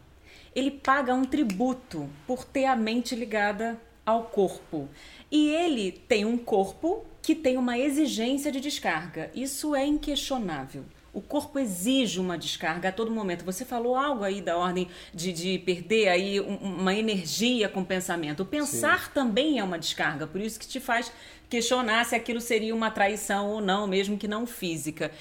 ele 0.55 0.71
paga 0.71 1.13
um 1.13 1.25
tributo 1.25 2.09
por 2.27 2.45
ter 2.45 2.65
a 2.65 2.75
mente 2.75 3.15
ligada 3.15 3.79
ao 4.05 4.23
corpo. 4.25 4.87
E 5.31 5.49
ele 5.49 5.91
tem 5.91 6.25
um 6.25 6.37
corpo 6.37 7.03
que 7.21 7.33
tem 7.33 7.57
uma 7.57 7.77
exigência 7.77 8.51
de 8.51 8.59
descarga. 8.59 9.31
Isso 9.33 9.75
é 9.75 9.85
inquestionável. 9.85 10.83
O 11.13 11.21
corpo 11.21 11.59
exige 11.59 12.19
uma 12.19 12.37
descarga 12.37 12.89
a 12.89 12.91
todo 12.91 13.11
momento. 13.11 13.45
Você 13.45 13.63
falou 13.63 13.95
algo 13.95 14.23
aí 14.23 14.41
da 14.41 14.57
ordem 14.57 14.87
de, 15.13 15.31
de 15.31 15.59
perder 15.59 16.07
aí 16.07 16.39
uma 16.39 16.93
energia 16.93 17.69
com 17.69 17.81
o 17.81 17.85
pensamento. 17.85 18.41
O 18.41 18.45
pensar 18.45 19.05
Sim. 19.05 19.11
também 19.13 19.59
é 19.59 19.63
uma 19.63 19.77
descarga, 19.77 20.25
por 20.25 20.41
isso 20.41 20.59
que 20.59 20.67
te 20.67 20.79
faz 20.79 21.11
questionar 21.47 22.03
se 22.05 22.15
aquilo 22.15 22.41
seria 22.41 22.73
uma 22.73 22.89
traição 22.89 23.51
ou 23.51 23.61
não, 23.61 23.85
mesmo 23.85 24.17
que 24.17 24.27
não 24.27 24.47
física. 24.47 25.11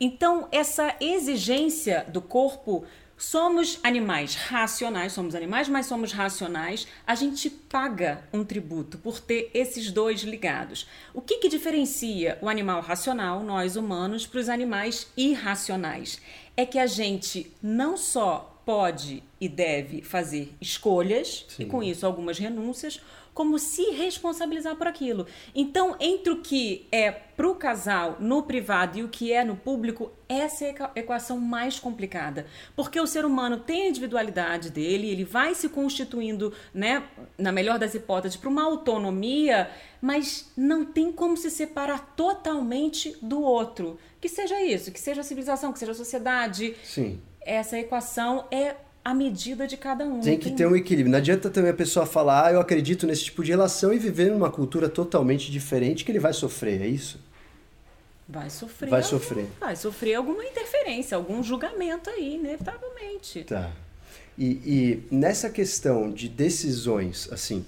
Então, 0.00 0.48
essa 0.50 0.96
exigência 0.98 2.06
do 2.08 2.22
corpo 2.22 2.84
Somos 3.22 3.78
animais 3.84 4.34
racionais, 4.34 5.12
somos 5.12 5.36
animais, 5.36 5.68
mas 5.68 5.86
somos 5.86 6.12
racionais. 6.12 6.88
A 7.06 7.14
gente 7.14 7.48
paga 7.48 8.24
um 8.32 8.42
tributo 8.42 8.98
por 8.98 9.20
ter 9.20 9.48
esses 9.54 9.92
dois 9.92 10.22
ligados. 10.22 10.88
O 11.14 11.20
que, 11.20 11.38
que 11.38 11.48
diferencia 11.48 12.36
o 12.42 12.48
animal 12.48 12.80
racional, 12.80 13.44
nós 13.44 13.76
humanos, 13.76 14.26
para 14.26 14.40
os 14.40 14.48
animais 14.48 15.06
irracionais? 15.16 16.20
É 16.56 16.66
que 16.66 16.80
a 16.80 16.86
gente 16.88 17.46
não 17.62 17.96
só 17.96 18.60
pode 18.66 19.22
e 19.40 19.48
deve 19.48 20.02
fazer 20.02 20.52
escolhas, 20.60 21.46
Sim. 21.48 21.62
e 21.62 21.66
com 21.66 21.80
isso 21.80 22.04
algumas 22.04 22.40
renúncias, 22.40 23.00
como 23.34 23.58
se 23.58 23.90
responsabilizar 23.90 24.76
por 24.76 24.86
aquilo. 24.86 25.26
Então, 25.54 25.96
entre 25.98 26.32
o 26.32 26.42
que 26.42 26.86
é 26.92 27.10
para 27.10 27.48
o 27.48 27.54
casal 27.54 28.16
no 28.20 28.42
privado 28.42 28.98
e 28.98 29.02
o 29.02 29.08
que 29.08 29.32
é 29.32 29.42
no 29.42 29.56
público, 29.56 30.12
essa 30.28 30.64
é 30.64 30.74
a 30.78 30.90
equação 30.94 31.40
mais 31.40 31.78
complicada. 31.78 32.46
Porque 32.76 33.00
o 33.00 33.06
ser 33.06 33.24
humano 33.24 33.60
tem 33.60 33.84
a 33.84 33.88
individualidade 33.88 34.70
dele, 34.70 35.08
ele 35.08 35.24
vai 35.24 35.54
se 35.54 35.68
constituindo, 35.68 36.52
né, 36.74 37.04
na 37.38 37.50
melhor 37.50 37.78
das 37.78 37.94
hipóteses, 37.94 38.36
para 38.36 38.50
uma 38.50 38.64
autonomia, 38.64 39.70
mas 40.00 40.52
não 40.56 40.84
tem 40.84 41.10
como 41.10 41.36
se 41.36 41.50
separar 41.50 42.14
totalmente 42.14 43.16
do 43.22 43.40
outro. 43.42 43.98
Que 44.20 44.28
seja 44.28 44.62
isso, 44.62 44.92
que 44.92 45.00
seja 45.00 45.22
a 45.22 45.24
civilização, 45.24 45.72
que 45.72 45.78
seja 45.78 45.92
a 45.92 45.96
sociedade. 45.96 46.76
Sim. 46.84 47.20
Essa 47.40 47.78
equação 47.78 48.46
é 48.50 48.76
a 49.04 49.14
medida 49.14 49.66
de 49.66 49.76
cada 49.76 50.04
um. 50.04 50.20
Tem 50.20 50.38
que 50.38 50.50
ter 50.50 50.66
um 50.66 50.76
equilíbrio. 50.76 51.10
Não 51.10 51.18
adianta 51.18 51.50
também 51.50 51.70
a 51.70 51.74
pessoa 51.74 52.06
falar, 52.06 52.46
ah, 52.46 52.52
eu 52.52 52.60
acredito 52.60 53.06
nesse 53.06 53.24
tipo 53.24 53.42
de 53.42 53.50
relação 53.50 53.92
e 53.92 53.98
viver 53.98 54.30
numa 54.30 54.50
cultura 54.50 54.88
totalmente 54.88 55.50
diferente 55.50 56.04
que 56.04 56.12
ele 56.12 56.20
vai 56.20 56.32
sofrer, 56.32 56.80
é 56.82 56.86
isso? 56.86 57.18
Vai 58.28 58.48
sofrer. 58.48 58.88
Vai 58.88 59.02
sofrer. 59.02 59.46
Vai 59.60 59.76
sofrer 59.76 60.14
alguma 60.14 60.44
interferência, 60.44 61.16
algum 61.16 61.42
julgamento 61.42 62.08
aí, 62.08 62.36
inevitavelmente. 62.36 63.44
Tá. 63.44 63.70
E, 64.38 64.46
e 64.46 65.02
nessa 65.10 65.50
questão 65.50 66.10
de 66.10 66.28
decisões, 66.28 67.28
assim, 67.32 67.64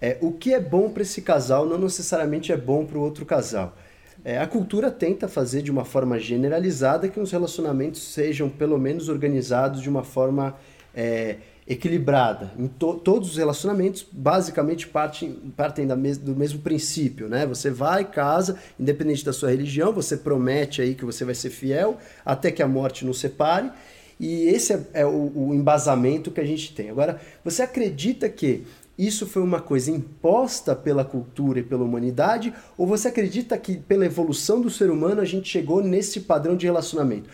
é, 0.00 0.16
o 0.20 0.32
que 0.32 0.54
é 0.54 0.60
bom 0.60 0.88
para 0.88 1.02
esse 1.02 1.20
casal 1.20 1.66
não 1.66 1.78
necessariamente 1.78 2.52
é 2.52 2.56
bom 2.56 2.86
para 2.86 2.96
o 2.96 3.02
outro 3.02 3.26
casal. 3.26 3.76
É, 4.24 4.38
a 4.38 4.46
cultura 4.46 4.90
tenta 4.90 5.28
fazer 5.28 5.62
de 5.62 5.70
uma 5.70 5.84
forma 5.84 6.18
generalizada 6.18 7.08
que 7.08 7.20
os 7.20 7.30
relacionamentos 7.30 8.02
sejam 8.02 8.48
pelo 8.48 8.78
menos 8.78 9.08
organizados 9.08 9.82
de 9.82 9.88
uma 9.88 10.02
forma 10.02 10.56
é, 10.96 11.36
equilibrada. 11.68 12.50
Em 12.58 12.66
to 12.66 12.94
todos 12.94 13.30
os 13.30 13.36
relacionamentos, 13.36 14.06
basicamente, 14.10 14.88
partem, 14.88 15.34
partem 15.56 15.86
da 15.86 15.94
mes 15.94 16.16
do 16.16 16.34
mesmo 16.34 16.60
princípio, 16.60 17.28
né? 17.28 17.44
Você 17.46 17.70
vai, 17.70 18.04
casa, 18.04 18.56
independente 18.80 19.24
da 19.24 19.32
sua 19.32 19.50
religião, 19.50 19.92
você 19.92 20.16
promete 20.16 20.80
aí 20.80 20.94
que 20.94 21.04
você 21.04 21.24
vai 21.24 21.34
ser 21.34 21.50
fiel 21.50 21.98
até 22.24 22.50
que 22.50 22.62
a 22.62 22.68
morte 22.68 23.04
nos 23.04 23.20
separe. 23.20 23.70
E 24.18 24.48
esse 24.48 24.72
é, 24.72 24.80
é 24.94 25.06
o, 25.06 25.32
o 25.34 25.54
embasamento 25.54 26.30
que 26.30 26.40
a 26.40 26.46
gente 26.46 26.74
tem. 26.74 26.88
Agora, 26.88 27.20
você 27.44 27.62
acredita 27.62 28.28
que 28.30 28.64
isso 28.98 29.26
foi 29.26 29.42
uma 29.42 29.60
coisa 29.60 29.90
imposta 29.90 30.74
pela 30.74 31.04
cultura 31.04 31.58
e 31.58 31.62
pela 31.62 31.84
humanidade? 31.84 32.54
Ou 32.78 32.86
você 32.86 33.08
acredita 33.08 33.58
que 33.58 33.76
pela 33.76 34.06
evolução 34.06 34.60
do 34.60 34.70
ser 34.70 34.90
humano 34.90 35.20
a 35.20 35.24
gente 35.24 35.48
chegou 35.48 35.82
nesse 35.82 36.20
padrão 36.20 36.56
de 36.56 36.64
relacionamento? 36.64 37.28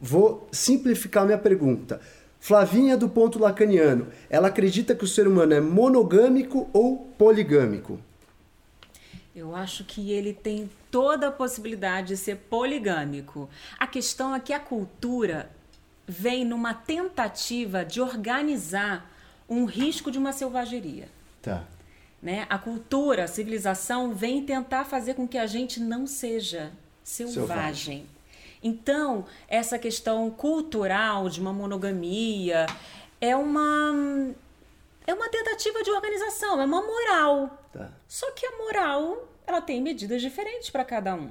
Vou 0.00 0.46
simplificar 0.52 1.26
minha 1.26 1.38
pergunta. 1.38 2.00
Flavinha 2.40 2.96
do 2.96 3.08
ponto 3.08 3.38
lacaniano, 3.38 4.08
ela 4.30 4.48
acredita 4.48 4.94
que 4.94 5.04
o 5.04 5.08
ser 5.08 5.26
humano 5.26 5.54
é 5.54 5.60
monogâmico 5.60 6.68
ou 6.72 6.98
poligâmico? 7.18 7.98
Eu 9.34 9.54
acho 9.54 9.84
que 9.84 10.10
ele 10.10 10.32
tem 10.32 10.70
toda 10.90 11.28
a 11.28 11.32
possibilidade 11.32 12.08
de 12.08 12.16
ser 12.16 12.36
poligâmico. 12.36 13.48
A 13.78 13.86
questão 13.86 14.34
é 14.34 14.40
que 14.40 14.52
a 14.52 14.60
cultura 14.60 15.50
vem 16.06 16.44
numa 16.44 16.72
tentativa 16.74 17.84
de 17.84 18.00
organizar 18.00 19.10
um 19.48 19.64
risco 19.64 20.10
de 20.10 20.18
uma 20.18 20.32
selvageria. 20.32 21.08
Tá. 21.42 21.64
Né? 22.22 22.46
A 22.48 22.58
cultura, 22.58 23.24
a 23.24 23.28
civilização 23.28 24.12
vem 24.12 24.42
tentar 24.44 24.84
fazer 24.84 25.14
com 25.14 25.28
que 25.28 25.38
a 25.38 25.46
gente 25.46 25.78
não 25.78 26.06
seja 26.06 26.72
selvagem. 27.04 27.46
selvagem. 27.46 28.06
Então, 28.62 29.24
essa 29.48 29.78
questão 29.78 30.30
cultural 30.30 31.28
de 31.28 31.40
uma 31.40 31.52
monogamia 31.52 32.66
é 33.20 33.36
uma 33.36 34.34
é 35.06 35.14
uma 35.14 35.28
tentativa 35.30 35.82
de 35.82 35.90
organização, 35.90 36.60
é 36.60 36.64
uma 36.64 36.82
moral. 36.82 37.66
Tá. 37.72 37.90
Só 38.06 38.30
que 38.32 38.44
a 38.44 38.58
moral, 38.58 39.26
ela 39.46 39.60
tem 39.60 39.80
medidas 39.80 40.20
diferentes 40.20 40.68
para 40.68 40.84
cada 40.84 41.14
um. 41.14 41.30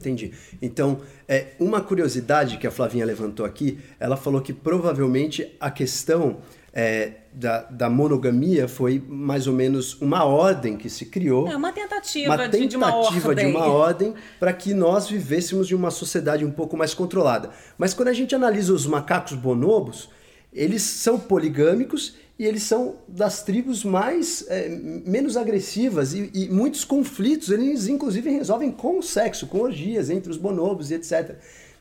Entendi. 0.00 0.32
Então, 0.60 1.00
é, 1.28 1.48
uma 1.60 1.80
curiosidade 1.80 2.56
que 2.56 2.66
a 2.66 2.70
Flavinha 2.70 3.04
levantou 3.04 3.46
aqui, 3.46 3.78
ela 4.00 4.16
falou 4.16 4.40
que 4.40 4.52
provavelmente 4.52 5.54
a 5.60 5.70
questão 5.70 6.40
é, 6.74 7.12
da, 7.34 7.62
da, 7.64 7.90
monogamia 7.90 8.66
foi 8.66 9.02
mais 9.06 9.46
ou 9.46 9.52
menos 9.52 10.00
uma 10.00 10.24
ordem 10.24 10.76
que 10.76 10.88
se 10.88 11.06
criou. 11.06 11.46
É 11.46 11.56
uma 11.56 11.72
tentativa, 11.72 12.28
uma 12.28 12.48
tentativa 12.48 12.66
de, 12.66 12.76
uma 12.76 12.94
ordem, 12.94 13.34
de 13.50 13.56
uma 13.56 13.66
ordem 13.66 14.14
para 14.40 14.52
que 14.54 14.72
nós 14.72 15.08
vivêssemos 15.08 15.70
em 15.70 15.74
uma 15.74 15.90
sociedade 15.90 16.44
um 16.44 16.50
pouco 16.50 16.76
mais 16.76 16.94
controlada. 16.94 17.50
Mas 17.76 17.92
quando 17.92 18.08
a 18.08 18.12
gente 18.12 18.34
analisa 18.34 18.72
os 18.72 18.86
macacos 18.86 19.34
bonobos, 19.34 20.08
eles 20.52 20.82
são 20.82 21.18
poligâmicos 21.18 22.16
e 22.38 22.46
eles 22.46 22.62
são 22.62 22.96
das 23.06 23.42
tribos 23.42 23.84
mais 23.84 24.44
é, 24.48 24.68
menos 24.68 25.36
agressivas 25.36 26.14
e, 26.14 26.30
e, 26.32 26.48
muitos 26.48 26.84
conflitos 26.84 27.50
eles 27.50 27.86
inclusive 27.86 28.30
resolvem 28.30 28.70
com 28.70 28.98
o 28.98 29.02
sexo, 29.02 29.46
com 29.46 29.60
orgias 29.60 30.08
entre 30.08 30.30
os 30.30 30.38
bonobos 30.38 30.90
e 30.90 30.94
etc. 30.94 31.36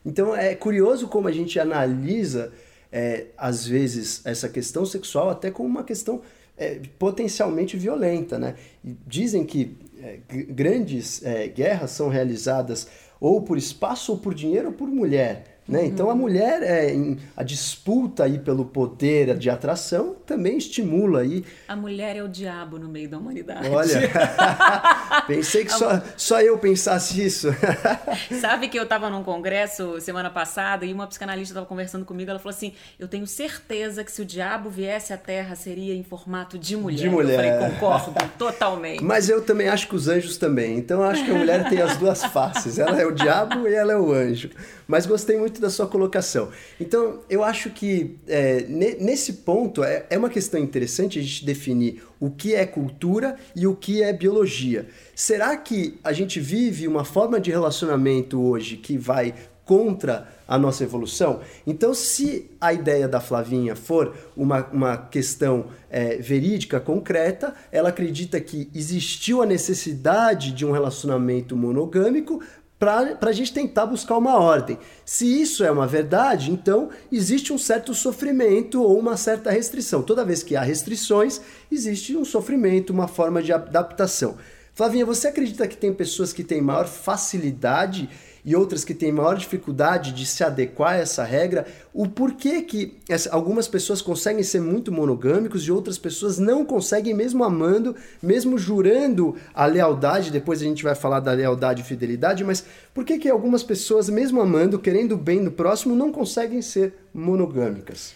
Então 0.05 0.36
é 0.36 0.53
curioso 0.53 1.07
como 1.07 1.29
a 1.29 1.31
gente 1.31 1.60
analisa 1.60 2.51
é, 2.91 3.27
às 3.38 3.65
vezes, 3.65 4.21
essa 4.25 4.50
questão 4.50 4.86
sexual 4.86 5.29
até 5.29 5.50
como 5.50 5.69
uma 5.69 5.83
questão 5.83 6.21
é, 6.57 6.79
potencialmente 7.00 7.77
violenta. 7.77 8.38
Né? 8.38 8.55
Dizem 9.07 9.45
que 9.45 9.77
é, 10.01 10.19
grandes 10.50 11.24
é, 11.24 11.48
guerras 11.48 11.91
são 11.91 12.10
realizadas 12.10 12.88
ou 13.19 13.41
por 13.41 13.57
espaço, 13.57 14.13
ou 14.13 14.17
por 14.17 14.33
dinheiro, 14.33 14.67
ou 14.67 14.74
por 14.74 14.88
mulher. 14.88 15.50
Né? 15.68 15.80
Uhum. 15.80 15.86
Então 15.86 16.10
a 16.10 16.15
mulher, 16.15 16.63
é, 16.63 16.91
em, 16.91 17.18
a 17.38 17.44
disputa 17.44 18.24
aí 18.24 18.39
pelo 18.39 18.65
poder 18.65 19.38
de 19.38 19.50
atração 19.50 20.15
também 20.25 20.58
estimula 20.58 21.22
aí. 21.22 21.46
A 21.68 21.75
mulher 21.75 22.15
é 22.15 22.24
o 22.24 22.27
diabo 22.27 22.80
no 22.80 22.89
meio 22.89 23.08
da 23.08 23.18
humanidade. 23.18 23.70
Olha, 23.70 24.10
pensei 25.27 25.63
que 25.63 25.72
só, 25.72 26.01
só 26.18 26.41
eu 26.41 26.58
pensasse 26.58 27.24
isso. 27.24 27.50
Sabe 28.41 28.70
que 28.70 28.77
eu 28.77 28.84
estava 28.84 29.10
num 29.10 29.24
congresso 29.24 30.01
semana 30.01 30.30
passada 30.30 30.86
e 30.86 30.91
uma 30.91 31.06
psicanalista 31.06 31.53
estava 31.53 31.65
conversando 31.65 32.06
comigo, 32.06 32.30
ela 32.32 32.39
falou 32.39 32.56
assim, 32.56 32.74
eu 33.00 33.08
tenho 33.08 33.27
certeza 33.27 34.03
que 34.03 34.12
se 34.12 34.22
o 34.22 34.25
diabo 34.25 34.70
viesse 34.70 35.13
à 35.13 35.18
Terra 35.18 35.56
seria 35.56 35.94
em 35.94 36.03
formato 36.03 36.58
de 36.58 36.75
mulher. 36.75 36.98
De 36.98 37.10
mulher. 37.10 37.46
Eu 37.46 37.60
falei, 37.60 37.72
concordo 37.72 38.13
totalmente. 38.38 39.03
Mas 39.03 39.30
eu 39.30 39.41
também 39.44 39.70
acho 39.70 39.88
que 39.88 39.96
os 39.96 40.08
anjos 40.08 40.38
também, 40.38 40.77
então 40.77 41.01
eu 41.01 41.06
acho 41.06 41.24
que 41.24 41.32
a 41.32 41.36
mulher 41.36 41.70
tem 41.70 41.82
as 41.82 41.98
duas 41.98 42.24
faces, 42.25 42.80
ela 42.80 43.00
é 43.00 43.06
o 43.06 43.12
diabo 43.12 43.68
e 43.68 43.74
ela 43.74 43.94
é 43.94 43.98
o 43.98 44.12
anjo. 44.12 44.50
Mas 44.91 45.05
gostei 45.05 45.38
muito 45.38 45.62
da 45.62 45.69
sua 45.69 45.88
colocação. 45.88 46.50
Então, 46.77 47.21
eu 47.29 47.45
acho 47.45 47.69
que 47.69 48.19
é, 48.27 48.65
nesse 49.00 49.31
ponto 49.31 49.86
é, 49.86 50.05
é 50.10 50.17
uma 50.17 50.29
questão 50.29 50.60
interessante 50.60 51.17
a 51.17 51.21
gente 51.21 51.45
definir 51.45 52.03
o 52.19 52.29
que 52.29 52.53
é 52.53 52.65
cultura 52.65 53.38
e 53.55 53.65
o 53.65 53.74
que 53.74 54.03
é 54.03 54.12
biologia. 54.12 54.89
Será 55.15 55.55
que 55.55 55.98
a 56.03 56.12
gente 56.12 56.41
vive 56.41 56.89
uma 56.89 57.05
forma 57.05 57.39
de 57.39 57.50
relacionamento 57.50 58.41
hoje 58.41 58.75
que 58.75 58.98
vai 58.98 59.33
contra 59.63 60.27
a 60.45 60.57
nossa 60.57 60.83
evolução? 60.83 61.39
Então, 61.65 61.93
se 61.93 62.51
a 62.60 62.74
ideia 62.74 63.07
da 63.07 63.21
Flavinha 63.21 63.77
for 63.77 64.13
uma, 64.36 64.67
uma 64.74 64.98
questão 64.98 65.67
é, 65.89 66.17
verídica, 66.17 66.81
concreta, 66.81 67.55
ela 67.71 67.88
acredita 67.88 68.41
que 68.41 68.69
existiu 68.75 69.41
a 69.41 69.45
necessidade 69.45 70.51
de 70.51 70.65
um 70.65 70.74
relacionamento 70.74 71.55
monogâmico 71.55 72.41
para 72.82 73.30
a 73.30 73.32
gente 73.32 73.54
tentar 73.54 73.86
buscar 73.86 74.18
uma 74.18 74.40
ordem. 74.40 74.80
Se 75.06 75.40
isso 75.40 75.64
é 75.64 75.70
uma 75.70 75.86
verdade, 75.86 76.50
então 76.50 76.90
existe 77.12 77.54
um 77.54 77.58
certo 77.58 77.94
sofrimento 77.94 78.82
ou 78.82 78.98
uma 78.98 79.16
certa 79.18 79.52
restrição. 79.52 80.02
Toda 80.02 80.26
vez 80.26 80.42
que 80.42 80.56
há 80.56 80.64
restrições, 80.64 81.40
existe 81.72 82.18
um 82.18 82.26
sofrimento, 82.26 82.90
uma 82.90 83.08
forma 83.08 83.44
de 83.44 83.54
adaptação. 83.54 84.36
Flavinha, 84.74 85.06
você 85.06 85.28
acredita 85.28 85.68
que 85.68 85.78
tem 85.78 85.94
pessoas 85.94 86.34
que 86.34 86.44
têm 86.44 86.60
maior 86.60 86.88
facilidade 86.88 88.10
e 88.43 88.55
outras 88.55 88.83
que 88.83 88.93
têm 88.93 89.12
maior 89.12 89.36
dificuldade 89.38 90.12
de 90.12 90.25
se 90.25 90.43
adequar 90.43 90.93
a 90.93 90.98
essa 90.98 91.24
regra, 91.24 91.65
o 91.93 92.07
porquê 92.07 92.62
que 92.62 92.98
algumas 93.29 93.67
pessoas 93.67 94.01
conseguem 94.01 94.43
ser 94.43 94.62
muito 94.62 94.91
monogâmicos 94.91 95.63
e 95.67 95.71
outras 95.71 95.98
pessoas 95.98 96.39
não 96.39 96.65
conseguem, 96.65 97.13
mesmo 97.13 97.43
amando, 97.43 97.95
mesmo 98.21 98.57
jurando 98.57 99.36
a 99.53 99.65
lealdade, 99.65 100.31
depois 100.31 100.62
a 100.62 100.65
gente 100.65 100.83
vai 100.83 100.95
falar 100.95 101.19
da 101.19 101.31
lealdade 101.31 101.81
e 101.81 101.86
fidelidade, 101.86 102.43
mas 102.43 102.65
por 102.93 103.05
que 103.05 103.19
que 103.19 103.29
algumas 103.29 103.63
pessoas, 103.63 104.10
mesmo 104.10 104.41
amando, 104.41 104.79
querendo 104.79 105.15
bem 105.17 105.43
do 105.43 105.51
próximo, 105.51 105.95
não 105.95 106.12
conseguem 106.12 106.62
ser 106.62 106.93
monogâmicas? 107.13 108.13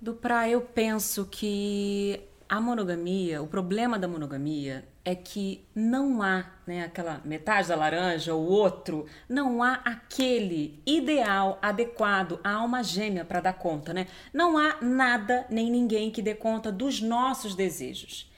Do 0.00 0.12
pra 0.12 0.48
eu 0.48 0.60
penso 0.60 1.26
que 1.30 2.20
A 2.48 2.60
monogamia, 2.60 3.42
o 3.42 3.46
problema 3.48 3.98
da 3.98 4.06
monogamia 4.06 4.84
é 5.06 5.14
que 5.14 5.64
não 5.72 6.20
há, 6.20 6.44
né, 6.66 6.82
aquela 6.82 7.20
metade 7.24 7.68
da 7.68 7.76
laranja, 7.76 8.34
o 8.34 8.44
outro, 8.44 9.06
não 9.28 9.62
há 9.62 9.74
aquele 9.84 10.82
ideal 10.84 11.60
adequado, 11.62 12.40
a 12.42 12.54
alma 12.54 12.82
gêmea 12.82 13.24
para 13.24 13.40
dar 13.40 13.52
conta, 13.52 13.94
né? 13.94 14.08
Não 14.34 14.58
há 14.58 14.78
nada 14.82 15.46
nem 15.48 15.70
ninguém 15.70 16.10
que 16.10 16.20
dê 16.20 16.34
conta 16.34 16.72
dos 16.72 17.00
nossos 17.00 17.54
desejos. 17.54 18.28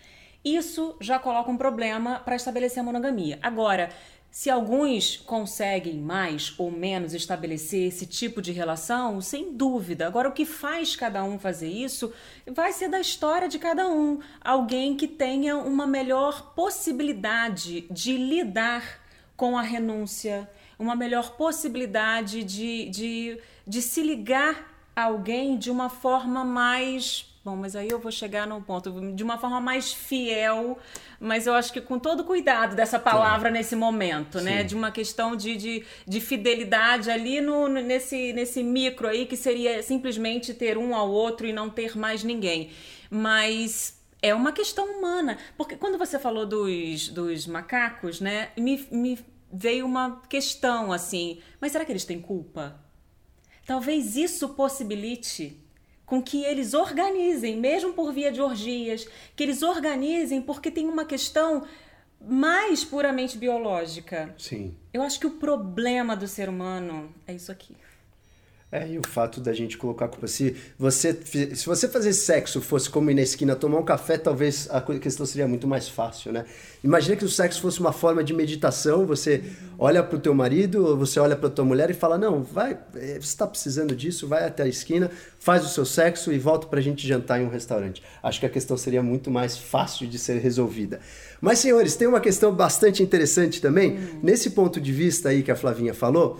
Isso 0.44 0.94
já 1.00 1.18
coloca 1.18 1.50
um 1.50 1.56
problema 1.56 2.20
para 2.20 2.36
estabelecer 2.36 2.80
a 2.80 2.84
monogamia. 2.84 3.38
Agora, 3.40 3.88
se 4.38 4.48
alguns 4.50 5.16
conseguem 5.16 5.98
mais 5.98 6.54
ou 6.58 6.70
menos 6.70 7.12
estabelecer 7.12 7.88
esse 7.88 8.06
tipo 8.06 8.40
de 8.40 8.52
relação, 8.52 9.20
sem 9.20 9.52
dúvida. 9.52 10.06
Agora, 10.06 10.28
o 10.28 10.32
que 10.32 10.46
faz 10.46 10.94
cada 10.94 11.24
um 11.24 11.40
fazer 11.40 11.66
isso 11.66 12.12
vai 12.46 12.72
ser 12.72 12.88
da 12.88 13.00
história 13.00 13.48
de 13.48 13.58
cada 13.58 13.88
um. 13.88 14.20
Alguém 14.40 14.96
que 14.96 15.08
tenha 15.08 15.56
uma 15.56 15.88
melhor 15.88 16.54
possibilidade 16.54 17.80
de 17.90 18.16
lidar 18.16 19.00
com 19.36 19.58
a 19.58 19.62
renúncia, 19.62 20.48
uma 20.78 20.94
melhor 20.94 21.32
possibilidade 21.36 22.44
de, 22.44 22.88
de, 22.90 23.40
de 23.66 23.82
se 23.82 24.04
ligar 24.04 24.72
a 24.94 25.06
alguém 25.06 25.58
de 25.58 25.68
uma 25.68 25.90
forma 25.90 26.44
mais 26.44 27.26
Bom, 27.48 27.56
mas 27.56 27.74
aí 27.74 27.88
eu 27.88 27.98
vou 27.98 28.12
chegar 28.12 28.46
no 28.46 28.60
ponto 28.60 28.90
de 29.14 29.22
uma 29.22 29.38
forma 29.38 29.58
mais 29.58 29.90
fiel, 29.90 30.78
mas 31.18 31.46
eu 31.46 31.54
acho 31.54 31.72
que 31.72 31.80
com 31.80 31.98
todo 31.98 32.22
cuidado 32.22 32.76
dessa 32.76 32.98
palavra 32.98 33.48
Sim. 33.48 33.54
nesse 33.54 33.74
momento, 33.74 34.38
né? 34.38 34.50
Sim. 34.50 34.56
né? 34.58 34.62
De 34.64 34.74
uma 34.74 34.90
questão 34.90 35.34
de, 35.34 35.56
de, 35.56 35.86
de 36.06 36.20
fidelidade 36.20 37.10
ali 37.10 37.40
no, 37.40 37.66
nesse, 37.66 38.34
nesse 38.34 38.62
micro 38.62 39.08
aí, 39.08 39.24
que 39.24 39.34
seria 39.34 39.82
simplesmente 39.82 40.52
ter 40.52 40.76
um 40.76 40.94
ao 40.94 41.10
outro 41.10 41.46
e 41.46 41.52
não 41.54 41.70
ter 41.70 41.96
mais 41.96 42.22
ninguém. 42.22 42.70
Mas 43.08 43.98
é 44.20 44.34
uma 44.34 44.52
questão 44.52 44.84
humana. 44.98 45.38
Porque 45.56 45.74
quando 45.74 45.96
você 45.96 46.18
falou 46.18 46.44
dos, 46.44 47.08
dos 47.08 47.46
macacos, 47.46 48.20
né? 48.20 48.50
Me, 48.58 48.86
me 48.92 49.18
veio 49.50 49.86
uma 49.86 50.20
questão 50.28 50.92
assim: 50.92 51.40
mas 51.58 51.72
será 51.72 51.86
que 51.86 51.92
eles 51.92 52.04
têm 52.04 52.20
culpa? 52.20 52.78
Talvez 53.64 54.16
isso 54.16 54.50
possibilite 54.50 55.66
com 56.08 56.22
que 56.22 56.42
eles 56.42 56.72
organizem, 56.72 57.56
mesmo 57.56 57.92
por 57.92 58.12
via 58.12 58.32
de 58.32 58.40
orgias, 58.40 59.06
que 59.36 59.42
eles 59.42 59.62
organizem 59.62 60.40
porque 60.40 60.70
tem 60.70 60.88
uma 60.88 61.04
questão 61.04 61.64
mais 62.20 62.82
puramente 62.82 63.36
biológica. 63.36 64.34
Sim. 64.38 64.74
Eu 64.92 65.02
acho 65.02 65.20
que 65.20 65.26
o 65.26 65.32
problema 65.32 66.16
do 66.16 66.26
ser 66.26 66.48
humano 66.48 67.14
é 67.26 67.34
isso 67.34 67.52
aqui. 67.52 67.76
É, 68.70 68.86
e 68.86 68.98
o 68.98 69.02
fato 69.02 69.40
da 69.40 69.54
gente 69.54 69.78
colocar 69.78 70.04
a 70.04 70.08
culpa. 70.08 70.26
Se 70.26 70.54
você, 70.78 71.18
se 71.24 71.64
você 71.64 71.88
fazer 71.88 72.12
sexo 72.12 72.60
fosse 72.60 72.90
como 72.90 73.10
ir 73.10 73.14
na 73.14 73.22
esquina 73.22 73.56
tomar 73.56 73.78
um 73.78 73.82
café, 73.82 74.18
talvez 74.18 74.68
a 74.70 74.78
questão 74.82 75.24
seria 75.24 75.48
muito 75.48 75.66
mais 75.66 75.88
fácil, 75.88 76.32
né? 76.32 76.44
Imagina 76.84 77.16
que 77.16 77.24
o 77.24 77.28
sexo 77.30 77.62
fosse 77.62 77.80
uma 77.80 77.94
forma 77.94 78.22
de 78.22 78.34
meditação, 78.34 79.06
você 79.06 79.42
olha 79.78 80.02
para 80.02 80.16
o 80.16 80.20
teu 80.20 80.34
marido, 80.34 80.84
ou 80.84 80.98
você 80.98 81.18
olha 81.18 81.34
para 81.34 81.48
tua 81.48 81.64
mulher 81.64 81.90
e 81.90 81.94
fala, 81.94 82.18
não, 82.18 82.42
vai, 82.42 82.78
é, 82.94 83.14
você 83.14 83.20
está 83.20 83.46
precisando 83.46 83.96
disso, 83.96 84.28
vai 84.28 84.44
até 84.44 84.64
a 84.64 84.68
esquina, 84.68 85.10
faz 85.38 85.64
o 85.64 85.68
seu 85.70 85.86
sexo 85.86 86.30
e 86.30 86.38
volta 86.38 86.66
para 86.66 86.78
a 86.78 86.82
gente 86.82 87.08
jantar 87.08 87.40
em 87.40 87.46
um 87.46 87.50
restaurante. 87.50 88.02
Acho 88.22 88.38
que 88.38 88.44
a 88.44 88.50
questão 88.50 88.76
seria 88.76 89.02
muito 89.02 89.30
mais 89.30 89.56
fácil 89.56 90.06
de 90.06 90.18
ser 90.18 90.42
resolvida. 90.42 91.00
Mas, 91.40 91.60
senhores, 91.60 91.96
tem 91.96 92.06
uma 92.06 92.20
questão 92.20 92.52
bastante 92.52 93.02
interessante 93.02 93.62
também, 93.62 93.92
hum. 93.92 94.20
nesse 94.22 94.50
ponto 94.50 94.78
de 94.78 94.92
vista 94.92 95.30
aí 95.30 95.42
que 95.42 95.50
a 95.50 95.56
Flavinha 95.56 95.94
falou, 95.94 96.38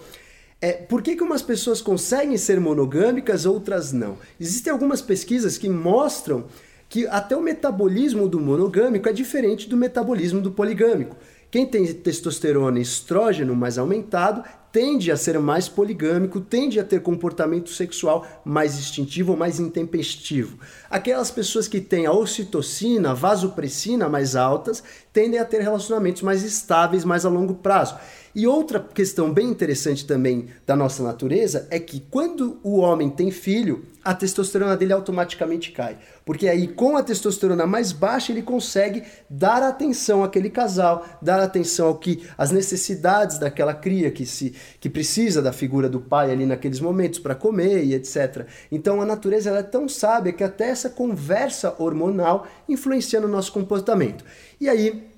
é, 0.61 0.73
por 0.73 1.03
que, 1.03 1.15
que 1.15 1.23
umas 1.23 1.43
pessoas 1.43 1.81
conseguem 1.81 2.37
ser 2.37 2.59
monogâmicas, 2.59 3.47
outras 3.47 3.93
não? 3.93 4.19
Existem 4.41 4.73
algumas 4.73 5.01
pesquisas 5.01 5.57
que 5.57 5.69
mostram 5.69 6.47
que 6.89 7.07
até 7.07 7.37
o 7.37 7.43
metabolismo 7.43 8.29
do 8.29 8.41
monogâmico 8.41 9.09
é 9.09 9.13
diferente 9.13 9.69
do 9.69 9.77
metabolismo 9.77 10.41
do 10.41 10.51
poligâmico. 10.51 11.17
Quem 11.51 11.65
tem 11.65 11.87
testosterona 11.95 12.79
e 12.79 12.83
estrógeno 12.83 13.55
mais 13.55 13.79
aumentado 13.79 14.43
tende 14.73 15.11
a 15.11 15.17
ser 15.17 15.39
mais 15.39 15.69
poligâmico, 15.69 16.41
tende 16.41 16.79
a 16.79 16.85
ter 16.85 17.01
comportamento 17.01 17.71
sexual 17.71 18.27
mais 18.45 18.79
instintivo 18.79 19.33
ou 19.33 19.39
mais 19.39 19.59
intempestivo. 19.59 20.59
Aquelas 20.91 21.31
pessoas 21.31 21.69
que 21.69 21.81
têm 21.81 22.07
a 22.07 22.13
ocitocina, 22.13 23.15
vasopressina 23.15 24.09
mais 24.09 24.35
altas, 24.35 24.83
tendem 25.13 25.39
a 25.39 25.45
ter 25.45 25.61
relacionamentos 25.61 26.23
mais 26.23 26.43
estáveis, 26.43 27.05
mais 27.05 27.27
a 27.27 27.29
longo 27.29 27.55
prazo. 27.55 27.97
E 28.35 28.47
outra 28.47 28.79
questão 28.79 29.33
bem 29.33 29.49
interessante 29.49 30.07
também 30.07 30.47
da 30.67 30.77
nossa 30.77 31.03
natureza 31.03 31.67
é 31.71 31.81
que 31.81 32.01
quando 32.11 32.59
o 32.63 32.79
homem 32.79 33.11
tem 33.11 33.31
filho, 33.31 33.85
a 34.05 34.15
testosterona 34.15 34.77
dele 34.77 34.93
automaticamente 34.93 35.73
cai. 35.73 35.99
Porque 36.25 36.49
aí, 36.49 36.69
com 36.69 36.97
a 36.97 37.03
testosterona 37.03 37.67
mais 37.67 37.91
baixa, 37.91 38.33
ele 38.33 38.43
consegue 38.43 39.03
dar 39.29 39.63
atenção 39.63 40.23
àquele 40.23 40.51
casal, 40.51 41.05
dar 41.21 41.41
atenção 41.41 41.89
ao 41.89 41.97
que 41.97 42.23
as 42.39 42.51
necessidades 42.51 43.39
daquela 43.39 43.75
cria 43.75 44.11
que 44.11 44.25
se 44.25 44.55
que 44.81 44.89
precisa 44.89 45.43
da 45.43 45.53
figura 45.53 45.89
do 45.89 46.01
pai 46.01 46.31
ali 46.31 46.47
naqueles 46.47 46.81
momentos 46.81 47.19
para 47.19 47.35
comer 47.35 47.85
e 47.85 47.95
etc. 47.95 48.47
Então 48.71 49.01
a 49.01 49.05
natureza 49.05 49.51
ela 49.51 49.59
é 49.59 49.63
tão 49.63 49.89
sábia 49.89 50.33
que 50.33 50.45
até 50.45 50.75
essa 50.79 50.91
conversa 50.91 51.75
hormonal 51.79 52.47
influencia 52.69 53.21
no 53.21 53.29
nosso 53.29 53.53
comportamento. 53.53 54.25
E 54.61 54.69
aí 54.69 55.09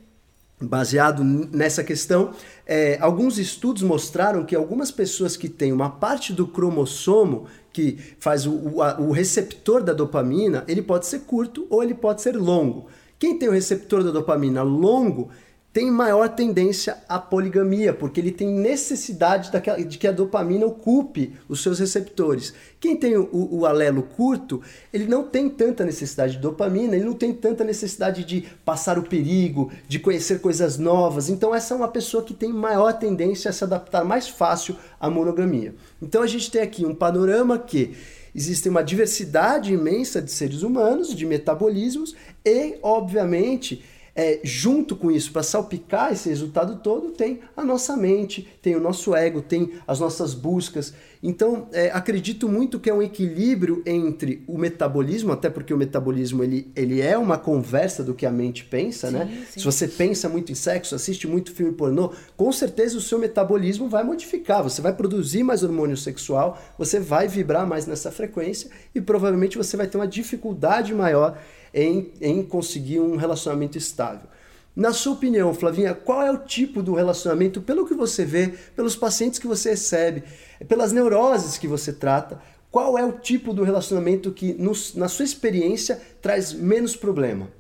Baseado 0.63 1.25
nessa 1.25 1.83
questão, 1.83 2.33
é, 2.67 2.99
alguns 3.01 3.39
estudos 3.39 3.83
mostraram 3.83 4.45
que 4.45 4.55
algumas 4.55 4.91
pessoas 4.91 5.35
que 5.35 5.49
têm 5.49 5.73
uma 5.73 5.89
parte 5.89 6.35
do 6.35 6.47
cromossomo 6.47 7.47
que 7.73 7.99
faz 8.19 8.45
o, 8.45 8.53
o, 8.53 8.81
o, 9.09 9.11
receptor 9.11 9.83
da 9.83 9.95
dopamina, 9.95 10.63
ele 10.69 10.83
pode 10.83 11.07
ser 11.07 11.21
curto 11.21 11.67
ou 11.71 11.83
ele 11.83 11.95
pode 11.95 12.21
ser 12.21 12.37
longo. 12.37 12.89
Quem 13.19 13.39
tem 13.39 13.49
o 13.49 13.53
receptor 13.53 14.05
da 14.05 14.11
dopamina 14.11 14.63
longo 14.63 15.31
tem 15.73 15.89
maior 15.89 16.29
tendência 16.29 16.99
à 17.09 17.17
poligamia, 17.17 17.93
porque 17.95 18.19
ele 18.19 18.33
tem 18.33 18.49
necessidade 18.49 19.53
daquela, 19.53 19.81
de 19.81 19.99
que 19.99 20.09
a 20.09 20.13
dopamina 20.13 20.67
ocupe 20.67 21.33
os 21.49 21.63
seus 21.63 21.79
receptores. 21.79 22.53
Quem 22.81 22.97
tem 22.97 23.17
o, 23.17 23.29
o, 23.33 23.65
alelo 23.65 24.03
curto, 24.03 24.61
ele 24.93 25.07
não 25.07 25.23
tem 25.23 25.49
tanta 25.49 25.85
necessidade 25.85 26.33
de 26.33 26.39
dopamina, 26.41 26.97
ele 26.97 27.05
não 27.05 27.13
tem 27.13 27.33
tanta 27.33 27.63
necessidade 27.63 28.25
de 28.25 28.49
passar 28.65 28.99
o 28.99 29.05
perigo, 29.05 29.71
de 29.87 30.01
conhecer 30.01 30.41
coisas 30.41 30.77
novas. 30.77 31.29
Então, 31.29 31.55
essa 31.55 31.73
é 31.73 31.77
uma 31.77 31.89
pessoa 31.89 32.25
que 32.25 32.35
tem 32.35 32.53
maior 32.53 32.93
tendência 32.95 33.49
a 33.49 33.53
se 33.53 33.63
adaptar 33.63 34.05
mais 34.05 34.29
fácil 34.29 34.77
à 34.99 35.09
monogamia. 35.09 35.73
Então, 36.03 36.23
a 36.23 36.27
gente 36.27 36.51
tem 36.51 36.63
aqui 36.63 36.85
um 36.85 36.97
panorama 36.97 37.57
que 37.57 37.95
existe 38.35 38.69
uma 38.69 38.83
diversidade 38.83 39.73
imensa 39.73 40.21
de 40.21 40.33
seres 40.33 40.63
humanos, 40.63 41.15
de 41.15 41.25
metabolismos 41.25 42.17
e, 42.45 42.77
obviamente, 42.83 43.85
é, 44.15 44.41
junto 44.43 44.97
com 44.97 45.11
isso, 45.11 45.33
para 45.33 45.43
salpicar 45.43 46.13
esse 46.13 46.29
resultado 46.29 46.81
todo, 46.83 47.11
tem 47.11 47.41
a 47.57 47.65
nossa 47.65 47.97
mente, 47.97 48.49
tem 48.61 48.75
o 48.75 48.81
nosso 48.81 49.15
ego, 49.15 49.41
tem 49.41 49.73
as 49.87 50.01
nossas 50.01 50.35
buscas. 50.35 50.93
Então, 51.23 51.69
é, 51.73 51.91
acredito 51.91 52.49
muito 52.49 52.81
que 52.81 52.89
é 52.89 52.95
um 52.95 53.03
equilíbrio 53.03 53.83
entre 53.85 54.43
o 54.47 54.57
metabolismo, 54.57 55.33
até 55.33 55.51
porque 55.51 55.73
o 55.75 55.77
metabolismo 55.77 56.43
ele, 56.43 56.73
ele 56.75 57.03
é 57.03 57.19
uma 57.19 57.37
conversa 57.37 58.03
do 58.03 58.15
que 58.15 58.25
a 58.25 58.31
mente 58.31 58.65
pensa, 58.65 59.09
sim, 59.09 59.13
né? 59.13 59.45
Sim. 59.51 59.61
Se 59.61 59.67
você 59.67 59.87
pensa 59.87 60.31
muito 60.31 60.51
em 60.51 60.55
sexo, 60.55 60.95
assiste 60.95 61.29
muito 61.29 61.53
filme 61.53 61.73
pornô, 61.73 62.13
com 62.39 62.51
certeza 62.51 62.97
o 62.97 63.03
seu 63.03 63.19
metabolismo 63.19 63.87
vai 63.87 64.03
modificar, 64.03 64.63
você 64.63 64.81
vai 64.81 64.95
produzir 64.95 65.43
mais 65.43 65.63
hormônio 65.63 65.97
sexual, 65.97 66.59
você 66.79 66.99
vai 66.99 67.29
vibrar 67.29 67.67
mais 67.67 67.87
nessa 67.87 68.11
frequência 68.11 68.71
e 68.95 69.01
provavelmente 69.01 69.59
você 69.59 69.77
vai 69.77 69.87
ter 69.87 69.99
uma 69.99 70.09
dificuldade 70.09 70.95
maior 70.95 71.39
em, 71.75 72.13
em 72.19 72.43
conseguir 72.43 72.99
um 72.99 73.17
relacionamento 73.17 73.77
estável. 73.77 74.27
Na 74.75 74.93
sua 74.93 75.15
opinião, 75.15 75.53
Flavinha, 75.53 75.93
qual 75.93 76.23
é 76.23 76.31
o 76.31 76.39
tipo 76.39 76.83
do 76.83 76.95
relacionamento, 76.95 77.61
pelo 77.61 77.87
que 77.87 77.93
você 77.93 78.25
vê, 78.25 78.55
pelos 78.75 78.95
pacientes 78.95 79.39
que 79.39 79.47
você 79.47 79.71
recebe, 79.71 80.23
pelas 80.65 80.93
neuroses 80.93 81.59
que 81.59 81.67
você 81.67 81.93
trata, 81.93 82.41
qual 82.71 82.97
é 82.97 83.05
o 83.05 83.13
tipo 83.13 83.53
do 83.53 83.65
relacionamento 83.65 84.31
que, 84.31 84.53
nos, 84.55 84.95
na 84.95 85.09
sua 85.09 85.25
experiência, 85.25 86.01
traz 86.23 86.53
menos 86.53 86.95
problema? 86.95 87.51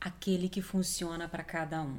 Aquele 0.00 0.48
que 0.48 0.60
funciona 0.60 1.28
para 1.28 1.42
cada 1.42 1.82
um. 1.82 1.98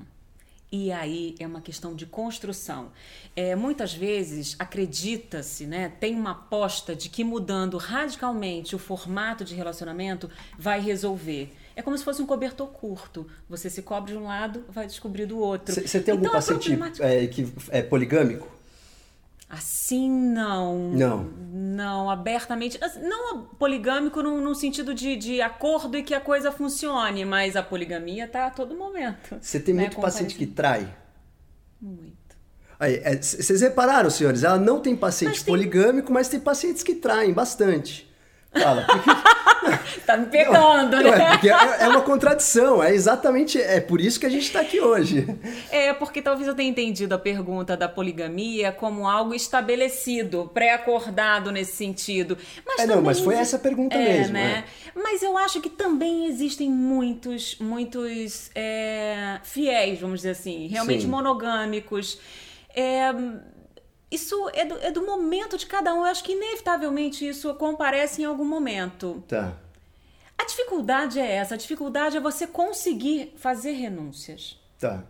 E 0.72 0.90
aí 0.90 1.36
é 1.38 1.46
uma 1.46 1.60
questão 1.60 1.94
de 1.94 2.06
construção. 2.06 2.92
É, 3.36 3.56
muitas 3.58 3.94
vezes 3.94 4.56
acredita-se, 4.58 5.66
né, 5.66 5.92
tem 6.00 6.16
uma 6.16 6.32
aposta 6.32 6.96
de 6.96 7.10
que 7.10 7.26
mudando 7.26 7.78
radicalmente 7.78 8.74
o 8.74 8.80
formato 8.80 9.44
de 9.44 9.54
relacionamento 9.54 10.30
vai 10.58 10.80
resolver. 10.80 11.52
É 11.76 11.82
como 11.82 11.98
se 11.98 12.06
fosse 12.06 12.22
um 12.22 12.26
cobertor 12.26 12.68
curto. 12.68 13.28
Você 13.50 13.70
se 13.70 13.82
cobre 13.82 14.14
de 14.14 14.18
um 14.18 14.24
lado, 14.24 14.64
vai 14.70 14.88
descobrir 14.88 15.26
do 15.26 15.40
outro. 15.40 15.76
Você 15.76 16.00
tem 16.00 16.14
algum 16.14 16.26
então, 16.26 16.36
paciente 16.36 16.72
é, 17.02 17.28
que 17.28 17.52
é 17.70 17.82
poligâmico? 17.82 18.61
Assim, 19.52 20.10
não. 20.10 20.92
Não. 20.92 21.24
Não, 21.52 22.10
abertamente. 22.10 22.80
Não 23.02 23.44
poligâmico 23.60 24.24
no, 24.24 24.40
no 24.40 24.56
sentido 24.56 24.94
de, 24.94 25.18
de 25.18 25.42
acordo 25.42 25.98
e 25.98 26.04
que 26.04 26.14
a 26.14 26.22
coisa 26.22 26.54
funcione, 26.54 27.26
mas 27.26 27.58
a 27.58 27.62
poligamia 27.62 28.30
tá 28.30 28.48
a 28.48 28.50
todo 28.50 28.74
momento. 28.74 29.38
Você 29.42 29.60
tem 29.60 29.74
né? 29.74 29.82
muito 29.84 30.00
paciente 30.00 30.36
que 30.36 30.46
trai? 30.46 30.96
Muito. 31.82 32.16
Aí, 32.80 33.02
é, 33.04 33.22
vocês 33.22 33.60
repararam, 33.60 34.10
senhores? 34.10 34.46
Ela 34.46 34.58
não 34.58 34.80
tem 34.80 34.96
paciente 34.96 35.40
mas 35.40 35.44
poligâmico, 35.44 36.08
tem... 36.08 36.14
mas 36.14 36.30
tem 36.30 36.40
pacientes 36.40 36.82
que 36.82 36.96
traem 36.96 37.34
bastante. 37.34 38.10
Fala. 38.54 38.86
tá 40.06 40.18
me 40.18 40.26
pegando, 40.26 40.98
né? 40.98 41.10
Ué, 41.10 41.30
porque 41.32 41.50
é, 41.50 41.84
é 41.84 41.88
uma 41.88 42.02
contradição, 42.02 42.84
é 42.84 42.94
exatamente, 42.94 43.62
é 43.62 43.80
por 43.80 44.02
isso 44.02 44.20
que 44.20 44.26
a 44.26 44.30
gente 44.30 44.44
está 44.44 44.60
aqui 44.60 44.80
hoje. 44.80 45.26
É, 45.72 45.94
porque 45.94 46.22
talvez 46.22 46.48
eu 46.48 46.56
tenha 46.56 46.70
entendido 46.70 47.16
a 47.16 47.18
pergunta 47.18 47.78
da 47.78 47.88
poligamia 47.88 48.72
como 48.72 49.08
algo 49.08 49.34
estabelecido, 49.34 50.52
pré-acordado 50.54 51.52
nesse 51.52 51.78
sentido. 51.78 52.38
Mas 52.66 52.82
é, 52.82 52.86
não, 52.86 53.02
mas 53.02 53.20
foi 53.20 53.36
essa 53.36 53.56
a 53.56 53.60
pergunta 53.60 53.96
é, 53.96 54.18
mesmo. 54.18 54.34
Né? 54.34 54.66
É. 54.66 55.00
Mas 55.02 55.24
eu 55.24 55.38
acho 55.38 55.62
que 55.62 55.70
também 55.70 56.26
existem 56.28 56.70
muitos, 56.70 57.58
muitos 57.60 58.52
é, 58.54 59.40
fiéis, 59.44 60.00
vamos 60.00 60.20
dizer 60.20 60.32
assim, 60.32 60.68
realmente 60.68 61.04
Sim. 61.04 61.08
monogâmicos. 61.08 62.20
É, 62.76 63.14
isso 64.12 64.50
é 64.54 64.66
do, 64.66 64.78
é 64.80 64.92
do 64.92 65.06
momento 65.06 65.58
de 65.58 65.66
cada 65.66 65.94
um. 65.94 66.00
Eu 66.00 66.06
acho 66.06 66.24
que 66.24 66.34
inevitavelmente 66.34 67.28
isso 67.28 67.54
comparece 67.56 68.22
em 68.22 68.26
algum 68.26 68.46
momento. 68.46 69.24
Tá. 69.28 69.58
A 70.38 70.46
dificuldade 70.46 71.20
é 71.20 71.32
essa. 71.32 71.56
A 71.56 71.58
dificuldade 71.58 72.18
é 72.18 72.20
você 72.20 72.46
conseguir 72.46 73.34
fazer 73.38 73.72
renúncias. 73.72 74.60
Tá. 74.78 75.04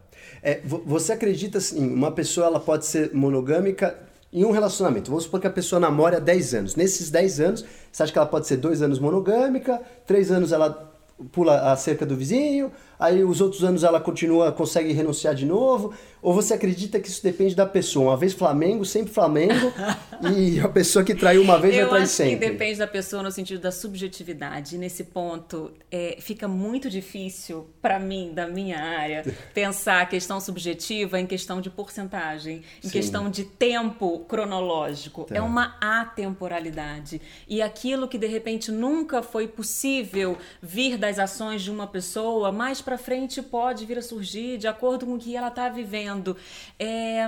É, 0.43 0.61
você 0.63 1.13
acredita 1.13 1.57
assim, 1.57 1.91
uma 1.91 2.11
pessoa 2.11 2.45
ela 2.45 2.59
pode 2.59 2.85
ser 2.85 3.13
monogâmica 3.13 3.97
em 4.31 4.45
um 4.45 4.51
relacionamento? 4.51 5.09
Vamos 5.09 5.23
supor 5.23 5.39
que 5.39 5.47
a 5.47 5.51
pessoa 5.51 5.79
namora 5.79 6.17
há 6.17 6.19
10 6.19 6.53
anos. 6.53 6.75
Nesses 6.75 7.09
10 7.09 7.39
anos, 7.39 7.65
você 7.91 8.03
acha 8.03 8.11
que 8.11 8.17
ela 8.17 8.27
pode 8.27 8.47
ser 8.47 8.57
dois 8.57 8.81
anos 8.81 8.99
monogâmica, 8.99 9.81
três 10.05 10.31
anos 10.31 10.51
ela 10.51 10.91
pula 11.31 11.71
a 11.71 11.75
cerca 11.75 12.05
do 12.05 12.15
vizinho, 12.15 12.71
aí 13.01 13.23
os 13.23 13.41
outros 13.41 13.63
anos 13.63 13.83
ela 13.83 13.99
continua, 13.99 14.51
consegue 14.51 14.93
renunciar 14.93 15.33
de 15.33 15.45
novo? 15.45 15.93
Ou 16.21 16.35
você 16.35 16.53
acredita 16.53 16.99
que 16.99 17.07
isso 17.07 17.23
depende 17.23 17.55
da 17.55 17.65
pessoa? 17.65 18.11
Uma 18.11 18.17
vez 18.17 18.33
Flamengo, 18.33 18.85
sempre 18.85 19.11
Flamengo, 19.11 19.73
e 20.37 20.59
a 20.59 20.69
pessoa 20.69 21.03
que 21.03 21.15
traiu 21.15 21.41
uma 21.41 21.57
vez 21.57 21.75
Eu 21.75 21.81
vai 21.81 21.89
trair 21.89 22.03
acho 22.03 22.13
sempre? 22.13 22.45
Que 22.45 22.51
depende 22.51 22.77
da 22.77 22.85
pessoa 22.85 23.23
no 23.23 23.31
sentido 23.31 23.59
da 23.59 23.71
subjetividade. 23.71 24.77
Nesse 24.77 25.05
ponto, 25.05 25.71
é, 25.91 26.17
fica 26.19 26.47
muito 26.47 26.91
difícil 26.91 27.67
para 27.81 27.97
mim, 27.97 28.33
da 28.35 28.47
minha 28.47 28.79
área, 28.79 29.25
pensar 29.51 30.01
a 30.01 30.05
questão 30.05 30.39
subjetiva 30.39 31.19
em 31.19 31.25
questão 31.25 31.59
de 31.59 31.71
porcentagem, 31.71 32.61
em 32.83 32.87
Sim. 32.87 32.91
questão 32.91 33.27
de 33.27 33.43
tempo 33.43 34.19
cronológico. 34.19 35.23
Tá. 35.23 35.37
É 35.37 35.41
uma 35.41 35.75
atemporalidade. 35.81 37.19
E 37.47 37.63
aquilo 37.63 38.07
que 38.07 38.19
de 38.19 38.27
repente 38.27 38.71
nunca 38.71 39.23
foi 39.23 39.47
possível 39.47 40.37
vir 40.61 40.97
das 40.97 41.17
ações 41.17 41.63
de 41.63 41.71
uma 41.71 41.87
pessoa, 41.87 42.51
mais 42.51 42.79
para 42.79 42.90
frente 42.97 43.41
pode 43.41 43.85
vir 43.85 43.97
a 43.97 44.01
surgir 44.01 44.57
de 44.57 44.67
acordo 44.67 45.05
com 45.05 45.15
o 45.15 45.19
que 45.19 45.35
ela 45.35 45.47
está 45.47 45.69
vivendo. 45.69 46.35
É, 46.79 47.27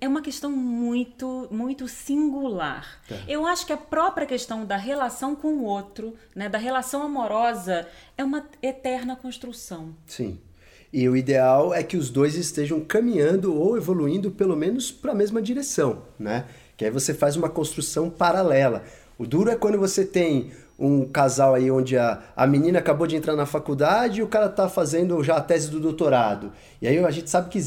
é 0.00 0.08
uma 0.08 0.22
questão 0.22 0.50
muito, 0.50 1.48
muito 1.50 1.88
singular. 1.88 3.00
É. 3.10 3.24
Eu 3.28 3.46
acho 3.46 3.66
que 3.66 3.72
a 3.72 3.76
própria 3.76 4.26
questão 4.26 4.64
da 4.64 4.76
relação 4.76 5.34
com 5.34 5.48
o 5.48 5.64
outro, 5.64 6.14
né, 6.34 6.48
da 6.48 6.58
relação 6.58 7.02
amorosa, 7.02 7.86
é 8.16 8.24
uma 8.24 8.44
eterna 8.62 9.16
construção. 9.16 9.94
Sim. 10.06 10.38
E 10.92 11.08
o 11.08 11.16
ideal 11.16 11.74
é 11.74 11.82
que 11.82 11.96
os 11.96 12.08
dois 12.08 12.36
estejam 12.36 12.80
caminhando 12.80 13.52
ou 13.52 13.76
evoluindo 13.76 14.30
pelo 14.30 14.56
menos 14.56 14.92
para 14.92 15.10
a 15.10 15.14
mesma 15.14 15.42
direção, 15.42 16.02
né? 16.16 16.44
Que 16.76 16.84
aí 16.84 16.90
você 16.90 17.12
faz 17.12 17.34
uma 17.34 17.48
construção 17.48 18.08
paralela. 18.08 18.84
O 19.18 19.26
duro 19.26 19.50
é 19.50 19.56
quando 19.56 19.76
você 19.76 20.04
tem 20.04 20.52
um 20.78 21.04
casal 21.06 21.54
aí 21.54 21.70
onde 21.70 21.96
a, 21.96 22.20
a 22.34 22.46
menina 22.46 22.78
acabou 22.78 23.06
de 23.06 23.16
entrar 23.16 23.36
na 23.36 23.46
faculdade 23.46 24.20
e 24.20 24.22
o 24.22 24.26
cara 24.26 24.48
tá 24.48 24.68
fazendo 24.68 25.22
já 25.22 25.36
a 25.36 25.40
tese 25.40 25.70
do 25.70 25.78
doutorado. 25.78 26.52
E 26.82 26.88
aí 26.88 26.98
a 26.98 27.10
gente 27.10 27.30
sabe 27.30 27.48
que 27.48 27.58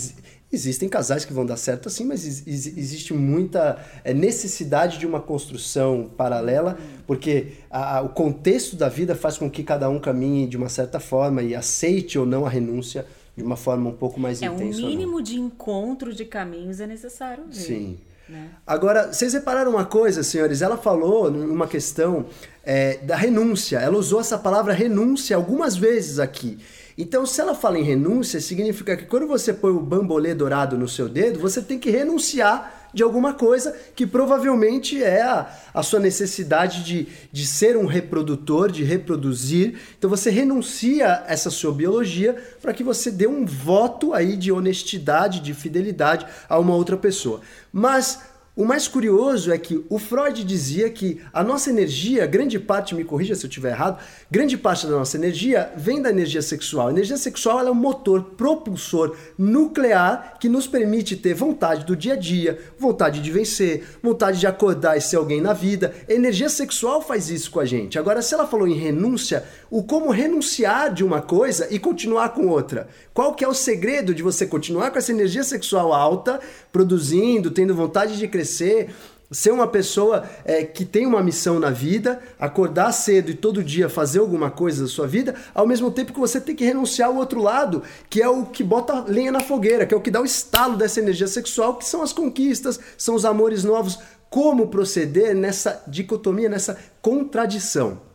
existem 0.52 0.88
casais 0.88 1.26
que 1.26 1.34
vão 1.34 1.46
dar 1.46 1.58
certo 1.58 1.88
assim, 1.88 2.06
mas 2.06 2.26
existe 2.48 3.14
muita 3.14 3.78
é, 4.04 4.14
necessidade 4.14 4.98
de 4.98 5.06
uma 5.06 5.20
construção 5.20 6.10
paralela, 6.18 6.78
porque 7.06 7.54
a, 7.70 8.02
o 8.02 8.10
contexto 8.10 8.76
da 8.76 8.90
vida 8.90 9.16
faz 9.16 9.38
com 9.38 9.50
que 9.50 9.64
cada 9.64 9.90
um 9.90 10.00
caminhe 10.00 10.48
de 10.48 10.58
uma 10.58 10.70
certa 10.70 11.00
forma 11.00 11.42
e 11.42 11.56
aceite 11.56 12.18
ou 12.18 12.26
não 12.26 12.46
a 12.46 12.50
renúncia 12.50 13.06
de 13.36 13.44
uma 13.44 13.56
forma 13.56 13.90
um 13.90 13.94
pouco 13.94 14.20
mais 14.20 14.42
é, 14.42 14.48
intensa. 14.48 14.82
É, 14.82 14.84
um 14.84 14.88
mínimo 14.88 15.22
de 15.22 15.40
encontro 15.40 16.14
de 16.14 16.26
caminhos 16.26 16.80
é 16.80 16.88
necessário. 16.88 17.46
Ver. 17.46 17.54
Sim. 17.54 17.98
Né? 18.28 18.50
Agora, 18.66 19.14
vocês 19.14 19.34
repararam 19.34 19.72
uma 19.72 19.86
coisa, 19.86 20.22
senhores? 20.22 20.62
Ela 20.62 20.78
falou 20.78 21.32
numa 21.32 21.68
questão 21.68 22.26
é, 22.68 22.98
da 22.98 23.16
renúncia. 23.16 23.80
Ela 23.80 23.98
usou 23.98 24.20
essa 24.20 24.38
palavra 24.38 24.74
renúncia 24.74 25.38
algumas 25.38 25.78
vezes 25.78 26.20
aqui. 26.20 26.60
Então, 26.98 27.26
se 27.26 27.40
ela 27.40 27.56
fala 27.56 27.80
em 27.80 27.84
renúncia, 27.84 28.42
significa 28.42 28.98
que 28.98 29.06
quando 29.06 29.26
você 29.26 29.54
põe 29.54 29.72
o 29.72 29.80
bambolê 29.80 30.36
dourado 30.36 30.78
no 30.78 30.88
seu 30.88 31.08
dedo, 31.08 31.40
você 31.40 31.62
tem 31.62 31.80
que 31.80 31.90
renunciar 31.90 32.90
de 32.94 33.04
alguma 33.04 33.34
coisa 33.34 33.74
que 33.96 34.06
provavelmente 34.06 35.02
é 35.02 35.22
a, 35.22 35.50
a 35.74 35.84
sua 35.84 36.00
necessidade 36.00 36.84
de, 36.84 37.08
de 37.32 37.46
ser 37.46 37.78
um 37.78 37.86
reprodutor, 37.86 38.70
de 38.70 38.84
reproduzir. 38.84 39.80
Então, 39.98 40.10
você 40.10 40.30
renuncia 40.30 41.24
essa 41.26 41.50
sua 41.50 41.72
biologia 41.72 42.36
para 42.62 42.74
que 42.74 42.84
você 42.84 43.10
dê 43.10 43.28
um 43.28 43.46
voto 43.46 44.14
aí 44.14 44.36
de 44.36 44.52
honestidade, 44.52 45.40
de 45.40 45.54
fidelidade 45.54 46.26
a 46.50 46.60
uma 46.60 46.76
outra 46.76 46.98
pessoa. 46.98 47.40
Mas 47.72 48.20
o 48.58 48.66
mais 48.66 48.88
curioso 48.88 49.54
é 49.54 49.58
que 49.60 49.86
o 49.88 50.00
Freud 50.00 50.44
dizia 50.44 50.90
que 50.90 51.22
a 51.32 51.44
nossa 51.44 51.70
energia, 51.70 52.26
grande 52.26 52.58
parte, 52.58 52.96
me 52.96 53.04
corrija 53.04 53.36
se 53.36 53.46
eu 53.46 53.48
estiver 53.48 53.70
errado, 53.70 54.02
grande 54.32 54.58
parte 54.58 54.88
da 54.88 54.94
nossa 54.94 55.16
energia 55.16 55.72
vem 55.78 56.02
da 56.02 56.10
energia 56.10 56.42
sexual. 56.42 56.88
A 56.88 56.92
energia 56.92 57.18
sexual 57.18 57.60
é 57.60 57.70
um 57.70 57.76
motor 57.76 58.32
propulsor 58.36 59.16
nuclear 59.38 60.40
que 60.40 60.50
nos 60.50 60.66
permite 60.66 61.16
ter 61.16 61.36
vontade 61.36 61.86
do 61.86 61.96
dia 61.96 62.14
a 62.14 62.16
dia, 62.16 62.60
vontade 62.80 63.22
de 63.22 63.32
vencer, 63.32 63.84
vontade 64.02 64.40
de 64.40 64.48
acordar 64.48 64.98
e 64.98 65.02
ser 65.02 65.18
alguém 65.18 65.40
na 65.40 65.54
vida. 65.54 65.94
A 66.10 66.14
energia 66.14 66.50
sexual 66.50 67.00
faz 67.00 67.30
isso 67.30 67.52
com 67.52 67.60
a 67.60 67.66
gente. 67.66 68.00
Agora, 68.00 68.24
se 68.24 68.34
ela 68.34 68.48
falou 68.48 68.68
em 68.68 68.74
renúncia, 68.74 69.46
o 69.70 69.84
como 69.84 70.10
renunciar 70.10 70.92
de 70.92 71.04
uma 71.04 71.22
coisa 71.22 71.68
e 71.70 71.78
continuar 71.78 72.30
com 72.30 72.48
outra. 72.48 72.88
Qual 73.14 73.36
que 73.36 73.46
é 73.46 73.48
o 73.48 73.54
segredo 73.54 74.16
de 74.16 74.24
você 74.24 74.48
continuar 74.48 74.90
com 74.90 74.98
essa 74.98 75.12
energia 75.12 75.44
sexual 75.44 75.94
alta, 75.94 76.40
produzindo, 76.78 77.50
tendo 77.50 77.74
vontade 77.74 78.20
de 78.20 78.28
crescer, 78.28 78.94
ser 79.32 79.50
uma 79.50 79.66
pessoa 79.66 80.30
é, 80.46 80.64
que 80.64 80.86
tem 80.86 81.08
uma 81.08 81.24
missão 81.24 81.60
na 81.60 81.72
vida, 81.72 82.22
acordar 82.40 82.92
cedo 82.92 83.32
e 83.32 83.34
todo 83.34 83.64
dia 83.64 83.90
fazer 83.90 84.20
alguma 84.20 84.52
coisa 84.52 84.84
da 84.84 84.88
sua 84.88 85.08
vida, 85.08 85.34
ao 85.56 85.66
mesmo 85.66 85.90
tempo 85.90 86.14
que 86.14 86.20
você 86.20 86.40
tem 86.40 86.56
que 86.56 86.64
renunciar 86.64 87.10
ao 87.10 87.16
outro 87.16 87.42
lado, 87.42 87.82
que 88.12 88.22
é 88.22 88.30
o 88.30 88.46
que 88.46 88.64
bota 88.64 89.04
lenha 89.08 89.32
na 89.32 89.40
fogueira, 89.40 89.88
que 89.88 89.94
é 89.96 89.98
o 89.98 90.02
que 90.02 90.12
dá 90.12 90.22
o 90.22 90.26
estalo 90.26 90.78
dessa 90.78 91.00
energia 91.00 91.28
sexual, 91.28 91.78
que 91.78 91.86
são 91.86 92.04
as 92.04 92.14
conquistas, 92.14 92.80
são 92.96 93.16
os 93.16 93.26
amores 93.26 93.64
novos. 93.64 93.98
Como 94.30 94.68
proceder 94.68 95.34
nessa 95.34 95.84
dicotomia, 95.88 96.48
nessa 96.48 96.78
contradição? 97.02 98.07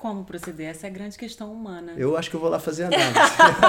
Como 0.00 0.24
proceder? 0.24 0.68
Essa 0.68 0.86
é 0.86 0.90
a 0.90 0.92
grande 0.92 1.18
questão 1.18 1.52
humana. 1.52 1.92
Eu 1.96 2.16
acho 2.16 2.30
que 2.30 2.36
eu 2.36 2.40
vou 2.40 2.48
lá 2.48 2.60
fazer 2.60 2.84
análise. 2.84 3.18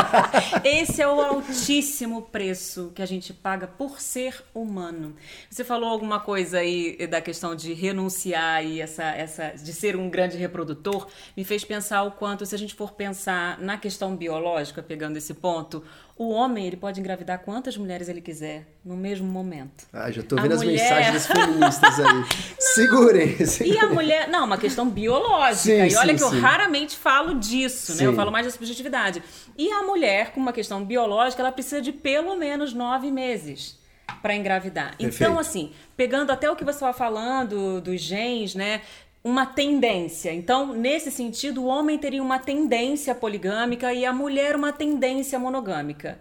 Esse 0.63 1.01
é 1.01 1.07
o 1.07 1.19
altíssimo 1.19 2.21
preço 2.21 2.91
que 2.93 3.01
a 3.01 3.05
gente 3.07 3.33
paga 3.33 3.65
por 3.65 3.99
ser 3.99 4.43
humano. 4.53 5.15
Você 5.49 5.63
falou 5.63 5.89
alguma 5.89 6.19
coisa 6.19 6.59
aí 6.59 7.07
da 7.07 7.19
questão 7.19 7.55
de 7.55 7.73
renunciar 7.73 8.63
e 8.63 8.79
essa, 8.79 9.05
essa 9.05 9.53
de 9.55 9.73
ser 9.73 9.95
um 9.95 10.07
grande 10.07 10.37
reprodutor, 10.37 11.07
me 11.35 11.43
fez 11.43 11.65
pensar 11.65 12.03
o 12.03 12.11
quanto, 12.11 12.45
se 12.45 12.53
a 12.53 12.59
gente 12.59 12.75
for 12.75 12.91
pensar 12.91 13.57
na 13.59 13.75
questão 13.79 14.15
biológica, 14.15 14.83
pegando 14.83 15.17
esse 15.17 15.33
ponto, 15.33 15.83
o 16.19 16.31
homem, 16.31 16.67
ele 16.67 16.75
pode 16.75 16.99
engravidar 16.99 17.39
quantas 17.39 17.77
mulheres 17.77 18.09
ele 18.09 18.19
quiser 18.19 18.67
no 18.83 18.97
mesmo 18.97 19.25
momento. 19.25 19.87
Ah, 19.93 20.11
já 20.11 20.21
tô 20.21 20.35
vendo 20.35 20.51
a 20.51 20.55
as 20.55 20.61
mulher... 20.61 20.73
mensagens 20.73 21.25
feministas 21.27 21.97
aí. 21.97 22.25
Segurem. 22.59 23.37
E 23.65 23.77
a 23.77 23.87
mulher, 23.87 24.27
não, 24.27 24.43
uma 24.43 24.57
questão 24.57 24.89
biológica. 24.89 25.55
Sim, 25.55 25.87
e 25.87 25.95
olha 25.95 26.17
sim, 26.17 26.25
que 26.25 26.29
sim. 26.29 26.35
eu 26.35 26.41
raramente 26.41 26.97
falo 26.97 27.39
disso, 27.39 27.95
né? 27.95 28.05
Eu 28.05 28.13
falo 28.13 28.33
mais 28.33 28.45
da 28.45 28.51
subjetividade. 28.51 29.23
E 29.57 29.71
a 29.71 29.81
mulher, 29.83 30.33
com 30.33 30.41
uma 30.41 30.51
questão 30.51 30.83
biológica, 30.83 31.41
ela 31.41 31.53
precisa 31.53 31.81
de 31.81 31.93
pelo 31.93 32.35
menos 32.35 32.73
nove 32.73 33.09
meses 33.09 33.79
para 34.21 34.35
engravidar. 34.35 34.95
Então, 34.95 35.05
Perfeito. 35.05 35.29
Então, 35.31 35.39
assim, 35.39 35.71
pegando 35.95 36.31
até 36.31 36.51
o 36.51 36.55
que 36.55 36.65
você 36.65 36.75
estava 36.77 36.91
falando 36.91 37.79
dos 37.79 38.01
genes, 38.01 38.55
né? 38.55 38.81
Uma 39.23 39.45
tendência. 39.45 40.33
Então, 40.33 40.73
nesse 40.73 41.11
sentido, 41.11 41.63
o 41.63 41.65
homem 41.65 41.97
teria 41.97 42.21
uma 42.21 42.39
tendência 42.39 43.13
poligâmica 43.13 43.93
e 43.93 44.05
a 44.05 44.13
mulher 44.13 44.55
uma 44.55 44.71
tendência 44.71 45.37
monogâmica. 45.37 46.19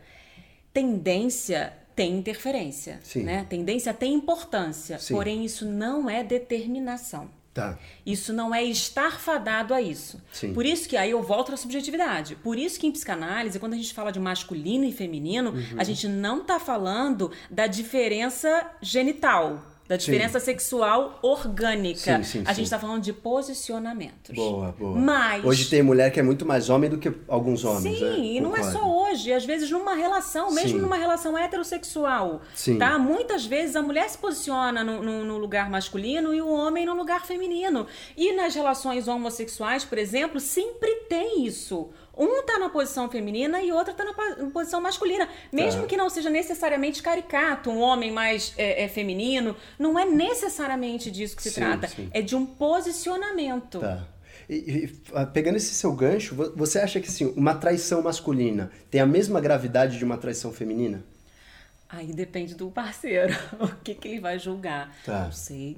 Tendência 0.73 1.73
tem 1.95 2.17
interferência, 2.17 3.01
Sim. 3.03 3.25
né? 3.25 3.47
Tendência 3.49 3.93
tem 3.93 4.15
importância, 4.15 4.99
Sim. 4.99 5.15
porém 5.15 5.45
isso 5.45 5.67
não 5.67 6.09
é 6.09 6.23
determinação. 6.23 7.31
Tá. 7.53 7.77
Isso 8.07 8.33
não 8.33 8.55
é 8.55 8.63
estar 8.63 9.19
fadado 9.19 9.75
a 9.75 9.83
isso. 9.83 10.23
Sim. 10.31 10.55
Por 10.55 10.65
isso 10.65 10.89
que 10.89 10.97
aí 10.97 11.11
eu 11.11 11.21
volto 11.21 11.53
à 11.53 11.57
subjetividade. 11.57 12.37
Por 12.37 12.57
isso 12.57 12.79
que 12.79 12.87
em 12.87 12.93
psicanálise, 12.93 13.59
quando 13.59 13.73
a 13.73 13.77
gente 13.77 13.93
fala 13.93 14.13
de 14.13 14.21
masculino 14.21 14.85
e 14.85 14.93
feminino, 14.93 15.51
uhum. 15.51 15.77
a 15.77 15.83
gente 15.83 16.07
não 16.07 16.43
está 16.43 16.61
falando 16.61 17.33
da 17.51 17.67
diferença 17.67 18.71
genital 18.81 19.61
da 19.89 19.97
diferença 19.97 20.39
sim. 20.39 20.45
sexual 20.45 21.19
orgânica. 21.23 22.19
Sim, 22.19 22.23
sim, 22.23 22.43
a 22.47 22.53
gente 22.53 22.67
está 22.67 22.79
falando 22.79 23.03
de 23.03 23.13
posicionamentos. 23.13 24.35
Boa, 24.35 24.75
boa. 24.79 24.97
Mas 24.99 25.45
hoje 25.45 25.69
tem 25.69 25.83
mulher 25.83 26.11
que 26.13 26.21
é 26.21 26.23
muito 26.23 26.45
mais 26.45 26.69
homem 26.69 26.91
do 26.91 26.99
que 26.99 27.13
alguns 27.27 27.65
homens. 27.65 27.99
Sim, 27.99 28.05
né? 28.05 28.19
e 28.19 28.41
não 28.41 28.57
é 28.57 28.63
só 28.63 28.85
hoje, 28.87 29.33
às 29.33 29.45
vezes 29.45 29.71
numa 29.71 29.95
relação, 29.95 30.53
mesmo 30.53 30.79
numa 30.79 30.97
relação 30.97 31.37
heterossexual, 31.39 32.43
tá? 32.79 32.99
Muitas 32.99 33.47
vezes 33.47 33.75
a 33.77 33.83
mulher 33.83 34.09
se 34.11 34.19
posiciona 34.19 34.85
no, 34.85 35.03
no- 35.03 35.25
no 35.25 35.39
lugar 35.39 35.71
masculino 35.71 36.35
e 36.35 36.41
o 36.43 36.49
homem 36.49 36.85
no 36.85 36.95
lugar 36.95 37.25
feminino. 37.27 37.87
E 38.17 38.33
nas 38.35 38.55
relações 38.55 39.09
homossexuais, 39.09 39.85
por 39.85 39.97
exemplo, 39.99 40.39
sempre 40.41 40.95
tem 41.09 41.47
isso. 41.47 41.89
Um 42.19 42.43
tá 42.43 42.59
na 42.59 42.69
posição 42.69 43.09
feminina 43.09 43.63
e 43.63 43.71
outro 43.71 43.95
tá 43.95 44.05
na 44.05 44.13
posição 44.51 44.81
masculina. 44.81 45.29
Mesmo 45.53 45.83
Tá. 45.83 45.87
que 45.87 45.97
não 45.97 46.11
seja 46.11 46.29
necessariamente 46.29 47.01
caricato, 47.03 47.71
um 47.71 47.81
homem 47.81 48.11
mais 48.11 48.53
é, 48.59 48.83
é, 48.85 48.89
feminino, 48.89 49.55
não 49.79 49.97
é 49.97 50.05
necessariamente 50.05 51.11
disso 51.13 51.37
que 51.37 51.43
se 51.45 51.51
Sim, 51.53 51.61
trata. 51.61 51.87
sim. 51.87 52.11
É 52.13 52.21
de 52.21 52.35
um 52.35 52.45
posicionamento. 52.45 53.79
Tá. 53.81 54.05
E, 54.49 54.55
e, 54.55 55.03
ah, 55.15 55.27
pegando 55.27 55.57
esse 55.57 55.75
seu 55.75 55.93
gancho, 55.93 56.35
vo- 56.35 56.53
você 56.57 56.79
acha 56.81 57.01
que 57.01 57.09
assim, 57.09 57.33
uma 57.37 57.55
traição 57.55 58.03
masculina 58.03 58.71
tem 58.91 59.01
a 59.01 59.07
mesma 59.07 59.41
gravidade 59.41 59.99
de 59.99 60.05
uma 60.05 60.17
traição 60.17 60.51
feminina? 60.53 61.05
Aí 61.89 62.13
depende 62.13 62.55
do 62.55 62.71
parceiro, 62.71 63.33
o 63.61 63.69
que, 63.85 63.95
que 63.95 64.09
ele 64.09 64.21
vai 64.21 64.39
julgar. 64.39 64.95
Tá. 65.05 65.25
Não 65.25 65.33
sei. 65.33 65.77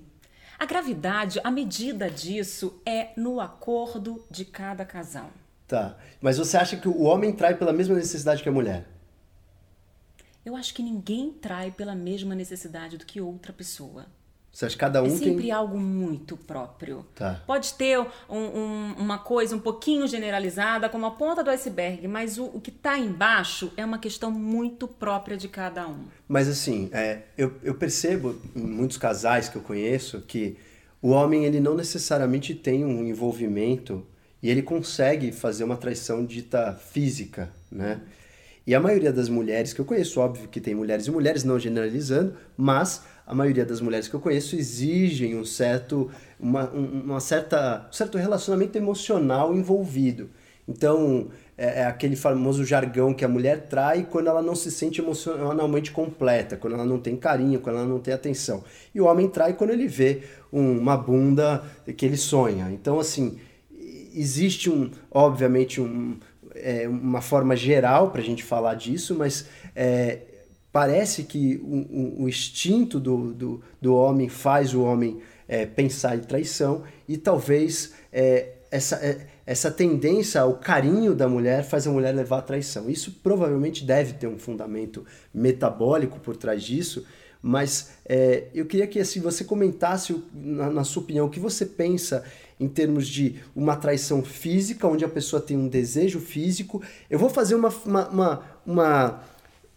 A 0.59 0.66
gravidade, 0.66 1.40
a 1.42 1.50
medida 1.50 2.09
disso 2.11 2.81
é 2.87 3.09
no 3.16 3.40
acordo 3.40 4.24
de 4.31 4.44
cada 4.44 4.85
casal. 4.85 5.31
Tá. 5.71 5.97
Mas 6.21 6.37
você 6.37 6.57
acha 6.57 6.77
que 6.77 6.89
o 6.89 7.03
homem 7.03 7.33
trai 7.33 7.55
pela 7.55 7.73
mesma 7.73 7.95
necessidade 7.95 8.43
que 8.43 8.49
a 8.49 8.53
mulher? 8.53 8.89
Eu 10.45 10.57
acho 10.57 10.75
que 10.75 10.83
ninguém 10.83 11.31
trai 11.31 11.71
pela 11.71 11.95
mesma 11.95 12.35
necessidade 12.35 12.97
do 12.99 13.07
que 13.07 13.21
outra 13.21 13.53
pessoa. 13.53 14.07
Você 14.53 14.67
acha 14.67 14.75
que 14.75 14.81
cada 14.81 15.01
um 15.01 15.07
é 15.07 15.11
sempre 15.11 15.43
tem. 15.43 15.51
algo 15.53 15.79
muito 15.79 16.37
próprio. 16.37 17.07
Tá. 17.15 17.41
Pode 17.47 17.73
ter 17.75 18.01
um- 18.01 18.07
um- 18.29 18.95
uma 18.99 19.17
coisa 19.19 19.55
um 19.55 19.61
pouquinho 19.61 20.09
generalizada, 20.09 20.89
como 20.89 21.07
a 21.07 21.13
ponta 21.13 21.45
do 21.45 21.51
iceberg, 21.51 22.09
mas 22.09 22.37
o, 22.37 22.47
o 22.47 22.61
que 22.61 22.71
está 22.71 22.99
embaixo 22.99 23.71
é 23.77 23.85
uma 23.85 23.99
questão 24.01 24.29
muito 24.29 24.89
própria 24.89 25.37
de 25.37 25.47
cada 25.47 25.87
um. 25.87 26.07
Mas 26.27 26.49
assim, 26.49 26.91
é, 26.93 27.23
eu, 27.39 27.55
eu 27.63 27.77
percebo 27.77 28.41
em 28.57 28.61
muitos 28.67 28.97
casais 28.97 29.49
que 29.49 29.55
eu 29.57 29.63
conheço 29.63 30.21
que 30.23 30.57
o 31.01 31.11
homem 31.11 31.45
ele 31.45 31.61
não 31.61 31.77
necessariamente 31.77 32.53
tem 32.53 32.85
um 32.85 33.05
envolvimento 33.07 34.05
e 34.42 34.50
ele 34.50 34.62
consegue 34.62 35.33
fazer 35.33 35.64
uma 35.64 35.76
traição 35.76 36.24
dita 36.24 36.72
física, 36.74 37.50
né? 37.70 38.00
E 38.66 38.74
a 38.74 38.81
maioria 38.81 39.12
das 39.12 39.29
mulheres 39.29 39.72
que 39.72 39.81
eu 39.81 39.85
conheço, 39.85 40.20
óbvio 40.20 40.48
que 40.48 40.61
tem 40.61 40.74
mulheres 40.74 41.07
e 41.07 41.11
mulheres, 41.11 41.44
não 41.44 41.59
generalizando, 41.59 42.35
mas 42.57 43.03
a 43.26 43.35
maioria 43.35 43.64
das 43.64 43.81
mulheres 43.81 44.07
que 44.07 44.14
eu 44.14 44.20
conheço 44.20 44.55
exigem 44.55 45.37
um 45.37 45.44
certo, 45.44 46.11
uma, 46.38 46.70
um- 46.72 47.03
uma 47.05 47.20
certa, 47.20 47.87
um 47.88 47.92
certo 47.92 48.18
relacionamento 48.18 48.76
emocional 48.76 49.55
envolvido. 49.55 50.29
Então, 50.68 51.29
é, 51.59 51.81
é 51.81 51.85
aquele 51.87 52.14
famoso 52.14 52.64
jargão 52.64 53.12
que 53.12 53.24
a 53.24 53.29
mulher 53.29 53.66
trai 53.68 54.07
quando 54.09 54.29
ela 54.29 54.42
não 54.42 54.55
se 54.55 54.70
sente 54.70 55.00
emocionalmente 55.00 55.90
completa, 55.90 56.57
quando 56.57 56.74
ela 56.74 56.85
não 56.85 56.98
tem 57.00 57.16
carinho, 57.16 57.61
quando 57.61 57.76
ela 57.76 57.88
não 57.88 57.98
tem 57.98 58.14
atenção. 58.14 58.62
E 58.94 59.00
o 59.00 59.07
homem 59.07 59.29
trai 59.29 59.55
quando 59.55 59.70
ele 59.70 59.88
vê 59.88 60.22
um- 60.53 60.79
uma 60.79 60.96
bunda 60.96 61.64
que 61.96 62.07
ele 62.07 62.16
sonha. 62.16 62.70
Então, 62.70 63.00
assim, 63.00 63.38
existe 64.14 64.70
um, 64.70 64.90
obviamente, 65.11 65.81
um, 65.81 66.18
é, 66.55 66.88
uma 66.88 67.20
forma 67.20 67.55
geral 67.57 68.11
para 68.11 68.20
a 68.20 68.25
gente 68.25 68.42
falar 68.44 68.75
disso, 68.75 69.14
mas 69.14 69.46
é, 69.75 70.20
parece 70.73 71.25
que 71.25 71.57
o, 71.62 72.23
o- 72.25 72.29
instinto 72.29 72.99
do, 73.01 73.33
do, 73.33 73.62
do 73.81 73.94
homem 73.94 74.29
faz 74.29 74.75
o 74.75 74.83
homem 74.83 75.20
é, 75.49 75.66
pensar 75.66 76.16
em 76.16 76.20
traição 76.20 76.83
e 77.09 77.16
talvez 77.16 77.92
é, 78.12 78.55
essa, 78.70 78.96
é, 78.96 79.27
essa 79.44 79.70
tendência 79.70 80.40
ao 80.42 80.55
carinho 80.59 81.12
da 81.14 81.29
mulher 81.29 81.64
faz 81.64 81.87
a 81.87 81.90
mulher 81.90 82.14
levar 82.14 82.38
à 82.38 82.42
traição. 82.42 82.88
Isso 82.88 83.18
provavelmente 83.23 83.85
deve 83.85 84.12
ter 84.12 84.29
um 84.29 84.38
fundamento 84.38 85.05
metabólico 85.35 86.20
por 86.20 86.37
trás 86.37 86.62
disso, 86.62 87.05
mas 87.42 87.92
é, 88.07 88.44
eu 88.55 88.66
queria 88.66 88.87
que 88.87 89.01
assim, 89.01 89.18
você 89.18 89.42
comentasse, 89.44 90.23
na, 90.33 90.70
na 90.70 90.85
sua 90.85 91.03
opinião, 91.03 91.27
o 91.27 91.31
que 91.31 91.40
você 91.40 91.64
pensa 91.66 92.23
em 92.61 92.68
termos 92.68 93.09
de 93.09 93.37
uma 93.57 93.75
traição 93.75 94.23
física, 94.23 94.87
onde 94.87 95.05
a 95.05 95.09
pessoa 95.09 95.40
tem 95.40 95.57
um 95.57 95.66
desejo 95.66 96.20
físico. 96.20 96.83
Eu 97.09 97.18
vou 97.18 97.31
fazer 97.31 97.55
uma, 97.55 97.70
uma, 97.87 98.09
uma, 98.09 98.42
uma 98.66 99.20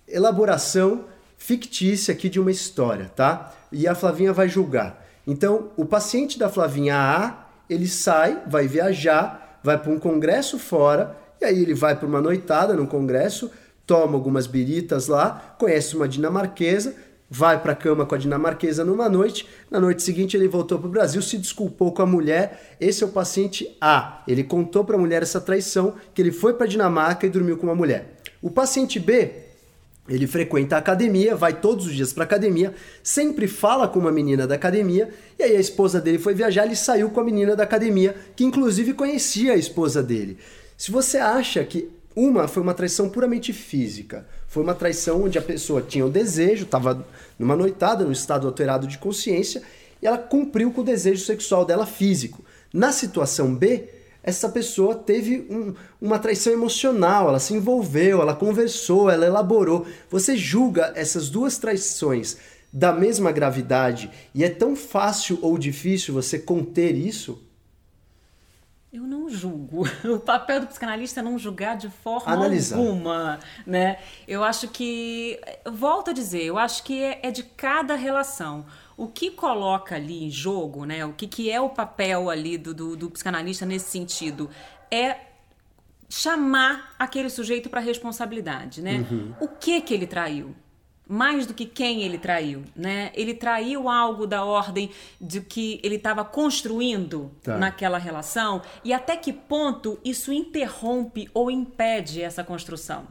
elaboração 0.06 1.06
fictícia 1.38 2.14
aqui 2.14 2.28
de 2.28 2.42
uma 2.42 2.52
história, 2.52 3.10
tá? 3.16 3.54
E 3.72 3.88
a 3.88 3.96
Flavinha 3.96 4.34
vai 4.34 4.50
julgar. 4.50 5.02
Então, 5.26 5.72
o 5.78 5.86
paciente 5.86 6.38
da 6.38 6.50
Flavinha 6.50 6.98
A, 6.98 7.48
ele 7.70 7.88
sai, 7.88 8.44
vai 8.46 8.68
viajar, 8.68 9.60
vai 9.64 9.78
para 9.78 9.92
um 9.92 9.98
congresso 9.98 10.60
fora, 10.60 11.18
e 11.40 11.46
aí 11.46 11.62
ele 11.62 11.74
vai 11.74 11.96
para 11.96 12.08
uma 12.08 12.22
noitada 12.22 12.74
no 12.74 12.86
congresso, 12.86 13.50
toma 13.88 14.14
algumas 14.16 14.46
biritas 14.46 15.08
lá, 15.08 15.56
conhece 15.58 15.96
uma 15.96 16.08
dinamarquesa, 16.08 16.96
vai 17.36 17.60
para 17.60 17.72
a 17.72 17.76
cama 17.76 18.06
com 18.06 18.14
a 18.14 18.18
dinamarquesa 18.18 18.86
numa 18.86 19.10
noite, 19.10 19.48
na 19.72 19.80
noite 19.80 20.04
seguinte 20.04 20.38
ele 20.38 20.48
voltou 20.48 20.78
para 20.78 20.88
o 20.88 20.92
Brasil, 20.92 21.20
se 21.20 21.36
desculpou 21.36 21.92
com 21.92 22.04
a 22.04 22.06
mulher. 22.06 22.78
Esse 22.80 23.04
é 23.04 23.08
o 23.08 23.10
paciente 23.10 23.76
A. 23.82 24.22
Ele 24.28 24.44
contou 24.44 24.86
para 24.86 24.96
a 24.96 25.00
mulher 25.00 25.24
essa 25.24 25.42
traição, 25.42 25.96
que 26.14 26.22
ele 26.22 26.32
foi 26.32 26.54
para 26.54 26.68
a 26.68 26.70
Dinamarca 26.70 27.26
e 27.26 27.32
dormiu 27.32 27.58
com 27.58 27.66
uma 27.66 27.74
mulher. 27.74 28.20
O 28.40 28.52
paciente 28.52 29.00
B, 29.00 29.32
ele 30.08 30.28
frequenta 30.28 30.76
a 30.76 30.80
academia, 30.80 31.36
vai 31.36 31.54
todos 31.54 31.88
os 31.88 31.96
dias 31.96 32.14
para 32.14 32.24
academia, 32.24 32.76
sempre 33.02 33.48
fala 33.48 33.88
com 33.88 33.98
uma 33.98 34.12
menina 34.12 34.46
da 34.46 34.54
academia, 34.54 35.10
e 35.40 35.42
aí 35.42 35.58
a 35.58 35.60
esposa 35.60 36.00
dele 36.00 36.20
foi 36.20 36.36
viajar, 36.36 36.68
ele 36.68 36.76
saiu 36.76 37.10
com 37.10 37.20
a 37.20 37.24
menina 37.24 37.56
da 37.56 37.64
academia, 37.64 38.16
que 38.36 38.44
inclusive 38.44 38.94
conhecia 38.94 39.54
a 39.54 39.58
esposa 39.58 40.04
dele. 40.04 40.38
Se 40.78 40.92
você 40.92 41.18
acha 41.18 41.64
que 41.64 41.90
uma 42.16 42.48
foi 42.48 42.62
uma 42.62 42.76
traição 42.76 43.10
puramente 43.10 43.52
física, 43.52 44.28
foi 44.54 44.62
uma 44.62 44.76
traição 44.76 45.24
onde 45.24 45.40
a 45.40 45.42
pessoa 45.42 45.82
tinha 45.82 46.06
o 46.06 46.12
desejo, 46.12 46.66
estava 46.66 47.04
numa 47.40 47.56
noitada, 47.56 48.06
num 48.06 48.12
estado 48.12 48.46
alterado 48.46 48.86
de 48.86 49.00
consciência, 49.00 49.64
e 50.00 50.06
ela 50.06 50.20
cumpriu 50.20 50.72
com 50.72 50.82
o 50.82 50.84
desejo 50.84 51.26
sexual 51.26 51.66
dela 51.66 51.88
físico. 51.88 52.46
Na 52.72 52.92
situação 52.92 53.56
B, 53.56 53.90
essa 54.22 54.48
pessoa 54.48 54.94
teve 54.94 55.48
um- 55.50 55.74
uma 56.00 56.20
traição 56.20 56.54
emocional, 56.54 57.30
ela 57.30 57.40
se 57.40 57.56
envolveu, 57.56 58.22
ela 58.22 58.36
conversou, 58.36 59.10
ela 59.10 59.26
elaborou. 59.26 59.88
Você 60.12 60.38
julga 60.38 60.94
essas 60.96 61.32
duas 61.32 61.58
traições 61.58 62.38
da 62.72 62.94
mesma 62.94 63.32
gravidade 63.32 64.12
e 64.36 64.44
é 64.44 64.50
tão 64.50 64.76
fácil 64.76 65.40
ou 65.42 65.58
difícil 65.58 66.14
você 66.14 66.38
conter 66.38 66.96
isso? 66.96 67.42
Eu 68.94 69.08
não 69.08 69.28
julgo. 69.28 69.84
O 70.06 70.20
papel 70.20 70.60
do 70.60 70.68
psicanalista 70.68 71.20
é 71.20 71.24
não 71.24 71.40
julgar 71.40 71.76
de 71.76 71.90
forma 71.90 72.32
Analisar. 72.32 72.78
alguma, 72.78 73.40
né? 73.66 73.98
Eu 74.28 74.44
acho 74.44 74.68
que, 74.68 75.42
volto 75.66 76.12
a 76.12 76.14
dizer, 76.14 76.44
eu 76.44 76.60
acho 76.60 76.84
que 76.84 77.02
é, 77.02 77.20
é 77.24 77.32
de 77.32 77.42
cada 77.42 77.96
relação. 77.96 78.68
O 78.96 79.08
que 79.08 79.32
coloca 79.32 79.96
ali 79.96 80.24
em 80.24 80.30
jogo, 80.30 80.86
né? 80.86 81.04
O 81.04 81.14
que, 81.14 81.26
que 81.26 81.50
é 81.50 81.60
o 81.60 81.70
papel 81.70 82.30
ali 82.30 82.56
do, 82.56 82.72
do, 82.72 82.96
do 82.96 83.10
psicanalista 83.10 83.66
nesse 83.66 83.90
sentido 83.90 84.48
é 84.92 85.18
chamar 86.08 86.94
aquele 87.00 87.32
sujeito 87.32 87.72
para 87.72 87.80
responsabilidade, 87.80 88.84
né? 88.84 89.04
O 89.40 89.48
que 89.48 89.82
que 89.82 89.96
ele 89.96 90.06
traiu? 90.06 90.56
Mais 91.08 91.46
do 91.46 91.54
que 91.54 91.66
quem 91.66 92.02
ele 92.02 92.18
traiu, 92.18 92.64
né? 92.76 93.12
Ele 93.14 93.34
traiu 93.34 93.90
algo 93.90 94.26
da 94.26 94.46
ordem 94.46 94.90
de 95.20 95.42
que 95.42 95.80
ele 95.84 95.96
estava 95.96 96.24
construindo 96.24 97.30
Tá. 97.44 97.58
naquela 97.58 97.98
relação 97.98 98.62
e 98.84 98.94
até 98.94 99.18
que 99.18 99.34
ponto 99.34 100.00
isso 100.04 100.32
interrompe 100.32 101.30
ou 101.34 101.52
impede 101.52 102.22
essa 102.22 102.44
construção. 102.44 103.06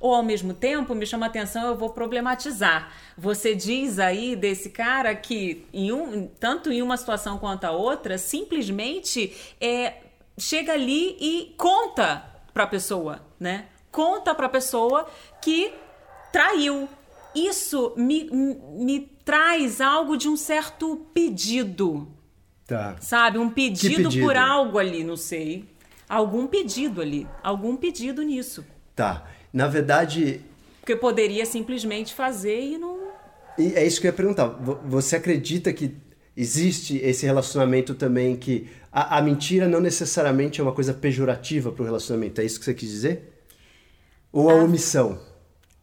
Ou 0.00 0.14
ao 0.14 0.22
mesmo 0.22 0.52
tempo, 0.52 0.94
me 0.94 1.06
chama 1.06 1.24
a 1.26 1.28
atenção, 1.28 1.66
eu 1.66 1.76
vou 1.76 1.90
problematizar. 1.90 2.92
Você 3.16 3.54
diz 3.54 3.98
aí 3.98 4.36
desse 4.36 4.68
cara 4.68 5.14
que, 5.14 5.64
em 5.72 5.92
um, 5.92 6.26
tanto 6.26 6.70
em 6.70 6.82
uma 6.82 6.96
situação 6.96 7.38
quanto 7.38 7.64
a 7.64 7.70
outra, 7.70 8.18
simplesmente 8.18 9.34
é, 9.60 9.94
chega 10.36 10.72
ali 10.74 11.16
e 11.20 11.54
conta 11.56 12.22
para 12.52 12.64
a 12.64 12.66
pessoa, 12.66 13.20
né? 13.40 13.66
Conta 13.90 14.34
para 14.34 14.46
a 14.46 14.50
pessoa 14.50 15.06
que 15.40 15.72
traiu. 16.32 16.88
Isso 17.34 17.92
me, 17.96 18.28
me, 18.30 19.00
traz 19.24 19.80
algo 19.80 20.16
de 20.16 20.28
um 20.28 20.36
certo 20.36 21.06
pedido, 21.12 22.08
Tá. 22.66 22.96
sabe? 23.00 23.38
Um 23.38 23.50
pedido, 23.50 24.04
pedido? 24.08 24.24
por 24.24 24.36
algo 24.36 24.78
ali, 24.78 25.02
não 25.04 25.16
sei. 25.16 25.64
Algum 26.08 26.46
pedido 26.46 27.00
ali, 27.02 27.26
algum 27.42 27.76
pedido 27.76 28.22
nisso. 28.22 28.64
Tá. 28.94 29.26
Na 29.52 29.66
verdade, 29.66 30.40
Porque 30.80 30.94
poderia 30.96 31.44
simplesmente 31.46 32.14
fazer 32.14 32.60
e 32.60 32.78
não. 32.78 32.98
E 33.58 33.72
é 33.74 33.86
isso 33.86 34.00
que 34.00 34.06
eu 34.06 34.10
ia 34.10 34.16
perguntar. 34.16 34.46
Vo- 34.46 34.78
Você 34.86 35.16
acredita 35.16 35.72
que 35.72 35.94
existe 36.36 36.96
esse 36.98 37.24
relacionamento 37.26 37.94
também 37.94 38.36
que 38.36 38.68
a, 38.92 39.18
a 39.18 39.22
mentira 39.22 39.68
não 39.68 39.80
necessariamente 39.80 40.60
é 40.60 40.64
uma 40.64 40.72
coisa 40.72 40.92
pejorativa 40.92 41.70
para 41.72 41.82
o 41.82 41.84
relacionamento? 41.84 42.40
É 42.40 42.44
isso 42.44 42.58
que 42.58 42.64
você 42.64 42.74
quis 42.74 42.88
dizer? 42.90 43.32
Ou 44.32 44.50
a 44.50 44.54
omissão? 44.54 45.18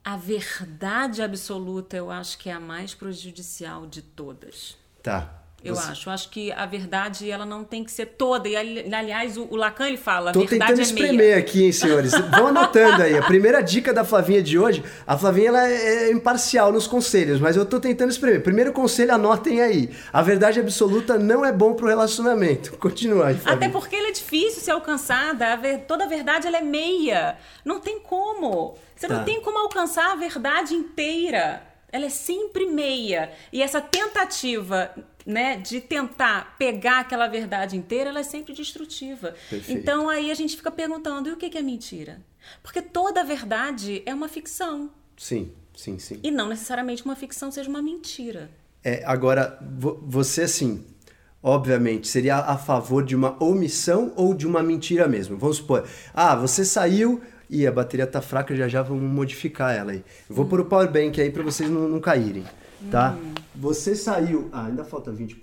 A 0.04 0.18
verdade 0.18 1.22
absoluta 1.22 1.96
eu 1.96 2.10
acho 2.10 2.38
que 2.38 2.50
é 2.50 2.54
a 2.54 2.60
mais 2.60 2.94
prejudicial 2.94 3.86
de 3.86 4.02
todas. 4.02 4.78
Tá. 5.04 5.41
Eu 5.64 5.76
Você... 5.76 5.92
acho. 5.92 6.10
Acho 6.10 6.30
que 6.30 6.52
a 6.52 6.66
verdade 6.66 7.30
ela 7.30 7.46
não 7.46 7.64
tem 7.64 7.84
que 7.84 7.92
ser 7.92 8.08
toda. 8.08 8.50
E 8.50 8.56
aliás, 8.56 9.38
o, 9.38 9.56
Lacan 9.56 9.88
ele 9.88 9.98
fala, 9.98 10.32
Tô 10.32 10.40
a 10.40 10.46
verdade 10.46 10.60
tentando 10.60 10.80
é 10.80 10.84
espremer 10.84 11.16
meia. 11.16 11.38
aqui, 11.38 11.66
hein, 11.66 11.72
senhores. 11.72 12.12
Vão 12.12 12.48
anotando 12.48 13.04
aí. 13.04 13.18
A 13.18 13.22
primeira 13.22 13.62
dica 13.62 13.94
da 13.94 14.04
Flavinha 14.04 14.42
de 14.42 14.58
hoje, 14.58 14.84
a 15.06 15.18
Flavinha 15.18 15.50
ela 15.50 15.68
é 15.68 16.12
imparcial 16.12 16.72
nos 16.72 16.88
conselhos, 16.88 17.40
mas 17.40 17.56
eu 17.56 17.66
tô 17.66 17.80
tentando 17.80 18.10
espremer. 18.10 18.42
Primeiro 18.42 18.74
conselho, 18.74 19.14
anotem 19.14 19.62
aí. 19.62 19.90
A 20.12 20.22
verdade 20.22 20.60
absoluta 20.60 21.20
não 21.20 21.46
é 21.46 21.52
bom 21.52 21.74
pro 21.74 21.88
relacionamento. 21.88 22.76
Continua 22.80 23.28
aí, 23.28 23.36
Flavinha. 23.36 23.68
Até 23.68 23.70
porque 23.70 23.96
ele 23.96 24.08
é 24.08 24.12
difícil 24.12 24.62
ser 24.62 24.72
alcançada. 24.72 25.54
A 25.54 25.56
ver... 25.56 25.82
Toda 25.88 26.06
a 26.06 26.08
verdade 26.08 26.48
ela 26.48 26.58
é 26.58 26.62
meia. 26.62 27.38
Não 27.64 27.80
tem 27.80 28.00
como. 28.00 28.76
Você 28.96 29.08
tá. 29.08 29.16
não 29.16 29.24
tem 29.24 29.42
como 29.42 29.58
alcançar 29.60 30.12
a 30.12 30.16
verdade 30.16 30.74
inteira 30.74 31.62
ela 31.92 32.06
é 32.06 32.10
sempre 32.10 32.66
meia. 32.66 33.32
E 33.52 33.62
essa 33.62 33.82
tentativa 33.82 34.92
né, 35.26 35.58
de 35.58 35.82
tentar 35.82 36.56
pegar 36.58 37.00
aquela 37.00 37.28
verdade 37.28 37.78
inteira, 37.78 38.10
ela 38.10 38.20
é 38.20 38.24
sempre 38.24 38.54
destrutiva. 38.54 39.36
Perfeito. 39.50 39.72
Então 39.72 40.10
aí 40.10 40.32
a 40.32 40.36
gente 40.36 40.56
fica 40.56 40.72
perguntando: 40.72 41.30
e 41.30 41.32
o 41.32 41.38
que 41.38 41.58
é 41.58 41.62
mentira? 41.62 42.22
Porque 42.64 42.82
toda 42.82 43.24
verdade 43.24 44.02
é 44.06 44.14
uma 44.14 44.28
ficção. 44.28 44.90
Sim, 45.18 45.52
sim, 45.76 46.00
sim. 46.00 46.20
E 46.24 46.32
não 46.32 46.48
necessariamente 46.48 47.06
uma 47.06 47.16
ficção 47.16 47.52
seja 47.52 47.70
uma 47.70 47.82
mentira. 47.82 48.50
É, 48.84 49.04
agora, 49.06 49.60
você 50.02 50.44
assim, 50.44 50.84
obviamente, 51.44 52.08
seria 52.08 52.38
a 52.38 52.58
favor 52.58 53.04
de 53.04 53.16
uma 53.16 53.42
omissão 53.42 54.12
ou 54.16 54.34
de 54.34 54.48
uma 54.48 54.64
mentira 54.64 55.08
mesmo? 55.08 55.38
Vamos 55.38 55.58
supor, 55.58 55.88
ah, 56.14 56.36
você 56.36 56.66
saiu 56.66 57.22
e 57.48 57.68
a 57.68 57.72
bateria 57.72 58.08
tá 58.08 58.22
fraca, 58.22 58.56
já 58.56 58.68
já 58.68 58.82
vamos 58.82 59.04
modificar 59.04 59.76
ela 59.76 59.92
aí. 59.92 60.04
Eu 60.30 60.36
vou 60.36 60.46
hum. 60.46 60.48
pôr 60.48 60.62
o 60.62 60.66
power 60.66 60.90
bank 60.90 61.22
aí 61.22 61.30
para 61.30 61.44
vocês 61.44 61.70
não, 61.70 61.88
não 61.88 62.00
caírem, 62.00 62.46
tá? 62.90 63.12
Hum. 63.12 63.34
Você 63.56 63.96
saiu, 63.96 64.50
ah, 64.52 64.66
ainda 64.66 64.84
falta 64.84 65.12
20%. 65.12 65.36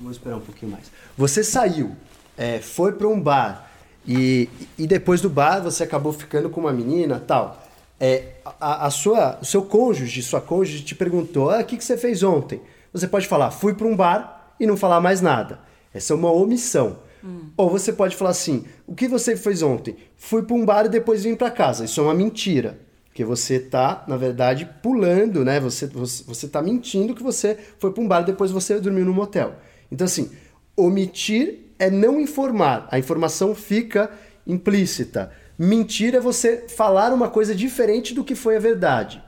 Vou 0.00 0.10
esperar 0.10 0.36
um 0.36 0.40
pouquinho 0.40 0.72
mais. 0.72 0.90
Você 1.16 1.42
saiu, 1.42 1.96
é, 2.36 2.60
foi 2.60 2.92
para 2.92 3.08
um 3.08 3.20
bar 3.20 3.70
e, 4.06 4.48
e 4.78 4.86
depois 4.86 5.20
do 5.20 5.30
bar 5.30 5.60
você 5.60 5.82
acabou 5.82 6.12
ficando 6.12 6.50
com 6.50 6.60
uma 6.60 6.72
menina, 6.72 7.18
tal. 7.18 7.62
É, 7.98 8.34
a, 8.60 8.86
a 8.86 8.90
sua, 8.90 9.38
o 9.40 9.44
seu 9.44 9.62
cônjuge, 9.62 10.22
sua 10.22 10.40
cônjuge 10.40 10.84
te 10.84 10.94
perguntou: 10.94 11.50
ah, 11.50 11.60
o 11.60 11.64
que, 11.64 11.76
que 11.76 11.84
você 11.84 11.96
fez 11.96 12.22
ontem?" 12.22 12.60
Você 12.92 13.08
pode 13.08 13.26
falar: 13.26 13.50
"Fui 13.50 13.74
para 13.74 13.86
um 13.86 13.96
bar" 13.96 14.54
e 14.60 14.66
não 14.66 14.76
falar 14.76 15.00
mais 15.00 15.20
nada. 15.20 15.58
Essa 15.92 16.12
é 16.12 16.16
uma 16.16 16.30
omissão. 16.30 16.98
Hum. 17.22 17.50
Ou 17.56 17.70
você 17.70 17.92
pode 17.92 18.16
falar 18.16 18.30
assim: 18.30 18.64
o 18.86 18.94
que 18.94 19.08
você 19.08 19.36
fez 19.36 19.62
ontem? 19.62 19.96
Fui 20.16 20.42
para 20.42 20.54
um 20.54 20.64
bar 20.64 20.86
e 20.86 20.90
depois 20.90 21.24
vim 21.24 21.34
para 21.34 21.50
casa. 21.50 21.84
Isso 21.84 22.00
é 22.00 22.04
uma 22.04 22.14
mentira. 22.14 22.78
Porque 23.14 23.24
você 23.24 23.54
está, 23.54 24.04
na 24.08 24.16
verdade, 24.16 24.68
pulando, 24.82 25.44
né? 25.44 25.60
Você, 25.60 25.86
você, 25.86 26.24
você 26.24 26.48
tá 26.48 26.60
mentindo 26.60 27.14
que 27.14 27.22
você 27.22 27.56
foi 27.78 27.92
para 27.92 28.02
um 28.02 28.08
bar 28.08 28.22
e 28.22 28.24
depois 28.24 28.50
você 28.50 28.80
dormiu 28.80 29.04
no 29.04 29.14
motel. 29.14 29.54
Então, 29.88 30.04
assim, 30.04 30.32
omitir 30.76 31.60
é 31.78 31.88
não 31.88 32.20
informar. 32.20 32.88
A 32.90 32.98
informação 32.98 33.54
fica 33.54 34.10
implícita. 34.44 35.30
Mentir 35.56 36.16
é 36.16 36.18
você 36.18 36.64
falar 36.66 37.12
uma 37.12 37.30
coisa 37.30 37.54
diferente 37.54 38.12
do 38.12 38.24
que 38.24 38.34
foi 38.34 38.56
a 38.56 38.60
verdade. 38.60 39.22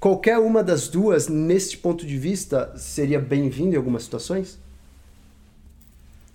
Qualquer 0.00 0.38
uma 0.40 0.60
das 0.60 0.88
duas, 0.88 1.28
neste 1.28 1.78
ponto 1.78 2.04
de 2.04 2.18
vista, 2.18 2.72
seria 2.76 3.20
bem-vindo 3.20 3.74
em 3.74 3.78
algumas 3.78 4.02
situações? 4.02 4.58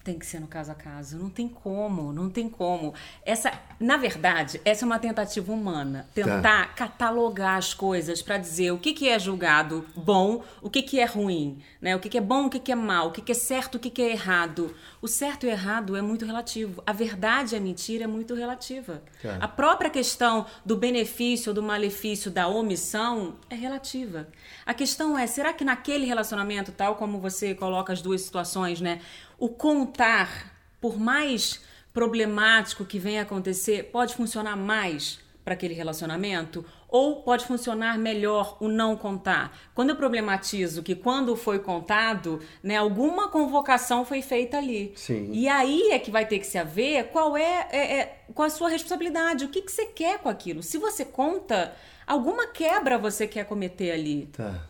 Tem 0.05 0.19
que 0.19 0.25
ser 0.27 0.39
no 0.39 0.45
caso 0.45 0.71
a 0.71 0.75
caso. 0.75 1.17
Não 1.17 1.31
tem 1.31 1.49
como, 1.49 2.13
não 2.13 2.29
tem 2.29 2.47
como. 2.47 2.93
Essa, 3.25 3.51
na 3.79 3.97
verdade, 3.97 4.61
essa 4.63 4.85
é 4.85 4.87
uma 4.87 4.99
tentativa 4.99 5.51
humana. 5.51 6.07
Tentar 6.13 6.41
tá. 6.41 6.65
catalogar 6.67 7.57
as 7.57 7.73
coisas 7.73 8.21
para 8.21 8.37
dizer 8.37 8.69
o 8.69 8.77
que, 8.77 8.93
que 8.93 9.09
é 9.09 9.17
julgado 9.17 9.83
bom, 9.95 10.43
o 10.61 10.69
que, 10.69 10.83
que 10.83 10.99
é 10.99 11.05
ruim, 11.05 11.57
né? 11.81 11.95
O 11.95 11.99
que, 11.99 12.07
que 12.07 12.19
é 12.19 12.21
bom, 12.21 12.45
o 12.45 12.49
que, 12.51 12.59
que 12.59 12.71
é 12.71 12.75
mal, 12.75 13.07
o 13.07 13.11
que, 13.11 13.19
que 13.19 13.31
é 13.31 13.35
certo, 13.35 13.75
o 13.75 13.79
que, 13.79 13.89
que 13.89 13.99
é 13.99 14.11
errado. 14.11 14.75
O 15.01 15.07
certo 15.07 15.47
e 15.47 15.49
o 15.49 15.51
errado 15.51 15.95
é 15.95 16.03
muito 16.03 16.23
relativo. 16.23 16.83
A 16.85 16.93
verdade 16.93 17.55
e 17.55 17.57
a 17.57 17.59
mentira 17.59 18.03
é 18.03 18.07
muito 18.07 18.35
relativa. 18.35 19.01
Tá. 19.23 19.39
A 19.41 19.47
própria 19.47 19.89
questão 19.89 20.45
do 20.63 20.77
benefício 20.77 21.49
ou 21.49 21.55
do 21.55 21.63
malefício 21.63 22.29
da 22.29 22.47
omissão 22.47 23.37
é 23.49 23.55
relativa. 23.55 24.27
A 24.67 24.73
questão 24.75 25.17
é, 25.17 25.25
será 25.25 25.51
que 25.51 25.63
naquele 25.63 26.05
relacionamento, 26.05 26.71
tal 26.71 26.95
como 26.95 27.19
você 27.19 27.55
coloca 27.55 27.91
as 27.91 28.03
duas 28.03 28.21
situações, 28.21 28.79
né? 28.79 29.01
O 29.37 29.49
contar, 29.49 30.53
por 30.79 30.99
mais 30.99 31.61
problemático 31.93 32.85
que 32.85 32.99
venha 32.99 33.21
acontecer, 33.21 33.83
pode 33.91 34.15
funcionar 34.15 34.55
mais 34.55 35.19
para 35.43 35.53
aquele 35.53 35.73
relacionamento? 35.73 36.65
Ou 36.89 37.21
pode 37.21 37.45
funcionar 37.45 37.97
melhor 37.97 38.57
o 38.59 38.67
não 38.67 38.95
contar? 38.97 39.55
Quando 39.73 39.91
eu 39.91 39.95
problematizo 39.95 40.81
que 40.81 40.95
quando 40.95 41.35
foi 41.35 41.59
contado, 41.59 42.41
né, 42.63 42.77
alguma 42.77 43.29
convocação 43.29 44.05
foi 44.05 44.21
feita 44.21 44.57
ali. 44.57 44.93
Sim. 44.95 45.29
E 45.31 45.47
aí 45.47 45.91
é 45.91 45.99
que 45.99 46.09
vai 46.09 46.25
ter 46.25 46.39
que 46.39 46.47
se 46.47 46.57
haver 46.57 47.09
qual 47.09 47.37
é, 47.37 47.67
é, 47.71 47.97
é 47.97 48.19
qual 48.33 48.47
a 48.47 48.49
sua 48.49 48.69
responsabilidade, 48.69 49.45
o 49.45 49.49
que, 49.49 49.61
que 49.61 49.71
você 49.71 49.85
quer 49.85 50.19
com 50.19 50.29
aquilo. 50.29 50.63
Se 50.63 50.77
você 50.77 51.05
conta, 51.05 51.73
alguma 52.07 52.47
quebra 52.47 52.97
você 52.97 53.27
quer 53.27 53.45
cometer 53.45 53.91
ali. 53.91 54.29
Tá. 54.31 54.63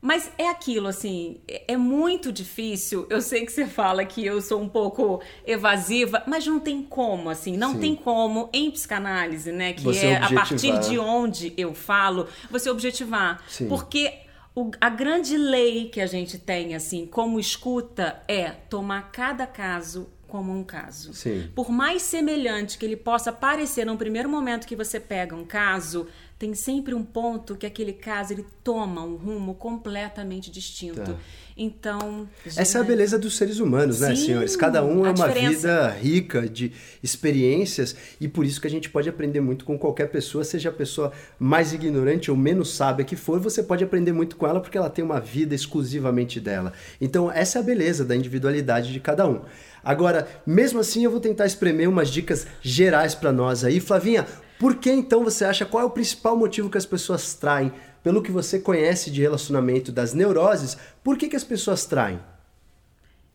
Mas 0.00 0.30
é 0.38 0.48
aquilo, 0.48 0.86
assim, 0.86 1.40
é, 1.48 1.72
é 1.72 1.76
muito 1.76 2.30
difícil. 2.30 3.06
Eu 3.10 3.20
sei 3.20 3.44
que 3.44 3.52
você 3.52 3.66
fala 3.66 4.04
que 4.04 4.24
eu 4.24 4.40
sou 4.40 4.60
um 4.60 4.68
pouco 4.68 5.20
evasiva, 5.44 6.22
mas 6.26 6.46
não 6.46 6.60
tem 6.60 6.82
como, 6.82 7.28
assim, 7.28 7.56
não 7.56 7.74
Sim. 7.74 7.80
tem 7.80 7.96
como 7.96 8.48
em 8.52 8.70
psicanálise, 8.70 9.50
né? 9.50 9.72
Que 9.72 9.82
você 9.82 10.06
é 10.06 10.16
objetivar. 10.16 10.32
a 10.32 10.48
partir 10.48 10.78
de 10.80 10.98
onde 10.98 11.52
eu 11.56 11.74
falo, 11.74 12.28
você 12.50 12.70
objetivar. 12.70 13.42
Sim. 13.48 13.68
Porque 13.68 14.12
o, 14.54 14.70
a 14.80 14.88
grande 14.88 15.36
lei 15.36 15.88
que 15.88 16.00
a 16.00 16.06
gente 16.06 16.38
tem, 16.38 16.74
assim, 16.76 17.04
como 17.04 17.40
escuta, 17.40 18.22
é 18.28 18.50
tomar 18.50 19.10
cada 19.10 19.46
caso 19.46 20.08
como 20.28 20.52
um 20.52 20.62
caso. 20.62 21.14
Sim. 21.14 21.50
Por 21.54 21.70
mais 21.70 22.02
semelhante 22.02 22.78
que 22.78 22.84
ele 22.84 22.96
possa 22.96 23.32
parecer 23.32 23.86
num 23.86 23.96
primeiro 23.96 24.28
momento 24.28 24.66
que 24.66 24.76
você 24.76 25.00
pega 25.00 25.34
um 25.34 25.44
caso, 25.44 26.06
tem 26.38 26.54
sempre 26.54 26.94
um 26.94 27.02
ponto 27.02 27.56
que 27.56 27.66
aquele 27.66 27.92
caso 27.92 28.32
ele 28.32 28.46
toma 28.62 29.02
um 29.02 29.16
rumo 29.16 29.54
completamente 29.54 30.52
distinto. 30.52 31.00
Tá. 31.00 31.16
Então. 31.56 32.28
Essa 32.56 32.78
é 32.78 32.80
a 32.80 32.84
beleza 32.84 33.18
dos 33.18 33.36
seres 33.36 33.58
humanos, 33.58 33.98
né, 33.98 34.14
Sim, 34.14 34.26
senhores? 34.26 34.54
Cada 34.54 34.84
um 34.84 35.04
é 35.04 35.10
uma 35.10 35.26
diferença. 35.26 35.50
vida 35.50 35.88
rica 35.90 36.48
de 36.48 36.70
experiências 37.02 37.96
e 38.20 38.28
por 38.28 38.46
isso 38.46 38.60
que 38.60 38.68
a 38.68 38.70
gente 38.70 38.88
pode 38.88 39.08
aprender 39.08 39.40
muito 39.40 39.64
com 39.64 39.76
qualquer 39.76 40.10
pessoa, 40.12 40.44
seja 40.44 40.68
a 40.68 40.72
pessoa 40.72 41.12
mais 41.40 41.72
ignorante 41.72 42.30
ou 42.30 42.36
menos 42.36 42.72
sábia 42.72 43.04
que 43.04 43.16
for, 43.16 43.40
você 43.40 43.60
pode 43.60 43.82
aprender 43.82 44.12
muito 44.12 44.36
com 44.36 44.46
ela 44.46 44.60
porque 44.60 44.78
ela 44.78 44.88
tem 44.88 45.04
uma 45.04 45.18
vida 45.18 45.56
exclusivamente 45.56 46.38
dela. 46.38 46.72
Então, 47.00 47.32
essa 47.32 47.58
é 47.58 47.60
a 47.60 47.64
beleza 47.64 48.04
da 48.04 48.14
individualidade 48.14 48.92
de 48.92 49.00
cada 49.00 49.28
um. 49.28 49.40
Agora, 49.82 50.28
mesmo 50.46 50.78
assim, 50.78 51.02
eu 51.02 51.10
vou 51.10 51.18
tentar 51.18 51.46
espremer 51.46 51.88
umas 51.88 52.10
dicas 52.10 52.46
gerais 52.62 53.16
para 53.16 53.32
nós 53.32 53.64
aí. 53.64 53.80
Flavinha, 53.80 54.24
por 54.58 54.76
que 54.76 54.90
então 54.90 55.22
você 55.22 55.44
acha 55.44 55.64
qual 55.64 55.82
é 55.82 55.86
o 55.86 55.90
principal 55.90 56.36
motivo 56.36 56.70
que 56.70 56.78
as 56.78 56.86
pessoas 56.86 57.34
traem? 57.34 57.72
Pelo 58.02 58.22
que 58.22 58.32
você 58.32 58.58
conhece 58.58 59.10
de 59.10 59.20
relacionamento 59.20 59.92
das 59.92 60.14
neuroses, 60.14 60.76
por 61.02 61.16
que, 61.16 61.28
que 61.28 61.36
as 61.36 61.44
pessoas 61.44 61.84
traem? 61.84 62.20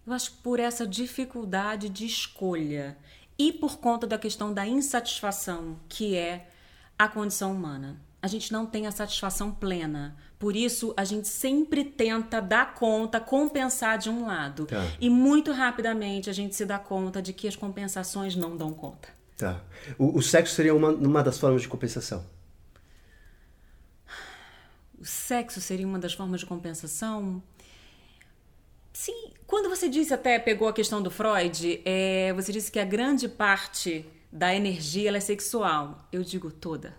Eu 0.05 0.13
acho 0.13 0.31
que 0.31 0.37
por 0.37 0.59
essa 0.59 0.85
dificuldade 0.85 1.87
de 1.87 2.05
escolha 2.05 2.97
e 3.37 3.53
por 3.53 3.77
conta 3.77 4.05
da 4.05 4.17
questão 4.17 4.53
da 4.53 4.67
insatisfação, 4.67 5.77
que 5.87 6.15
é 6.15 6.47
a 6.97 7.07
condição 7.07 7.53
humana. 7.53 7.97
A 8.21 8.27
gente 8.27 8.51
não 8.51 8.65
tem 8.65 8.87
a 8.87 8.91
satisfação 8.91 9.51
plena. 9.51 10.15
Por 10.39 10.55
isso, 10.55 10.93
a 10.95 11.03
gente 11.03 11.27
sempre 11.27 11.83
tenta 11.83 12.41
dar 12.41 12.73
conta, 12.73 13.19
compensar 13.19 13.97
de 13.97 14.09
um 14.09 14.25
lado. 14.25 14.65
Tá. 14.65 14.85
E 14.99 15.09
muito 15.09 15.51
rapidamente 15.51 16.29
a 16.29 16.33
gente 16.33 16.55
se 16.55 16.65
dá 16.65 16.79
conta 16.79 17.21
de 17.21 17.33
que 17.33 17.47
as 17.47 17.55
compensações 17.55 18.35
não 18.35 18.55
dão 18.55 18.73
conta. 18.73 19.09
Tá. 19.43 19.61
O, 19.99 20.19
o 20.19 20.21
sexo 20.21 20.55
seria 20.55 20.73
uma, 20.73 20.87
uma 20.87 21.21
das 21.21 21.37
formas 21.37 21.61
de 21.61 21.67
compensação? 21.67 22.25
O 24.97 25.03
sexo 25.03 25.59
seria 25.59 25.85
uma 25.85 25.99
das 25.99 26.13
formas 26.13 26.39
de 26.39 26.45
compensação? 26.45 27.43
Sim, 28.93 29.33
quando 29.45 29.67
você 29.67 29.89
disse 29.89 30.13
até, 30.13 30.39
pegou 30.39 30.69
a 30.69 30.71
questão 30.71 31.01
do 31.01 31.11
Freud, 31.11 31.81
é, 31.83 32.31
você 32.31 32.53
disse 32.53 32.71
que 32.71 32.79
a 32.79 32.85
grande 32.85 33.27
parte 33.27 34.05
da 34.31 34.55
energia 34.55 35.11
é 35.11 35.19
sexual. 35.19 36.07
Eu 36.09 36.23
digo 36.23 36.49
toda. 36.49 36.95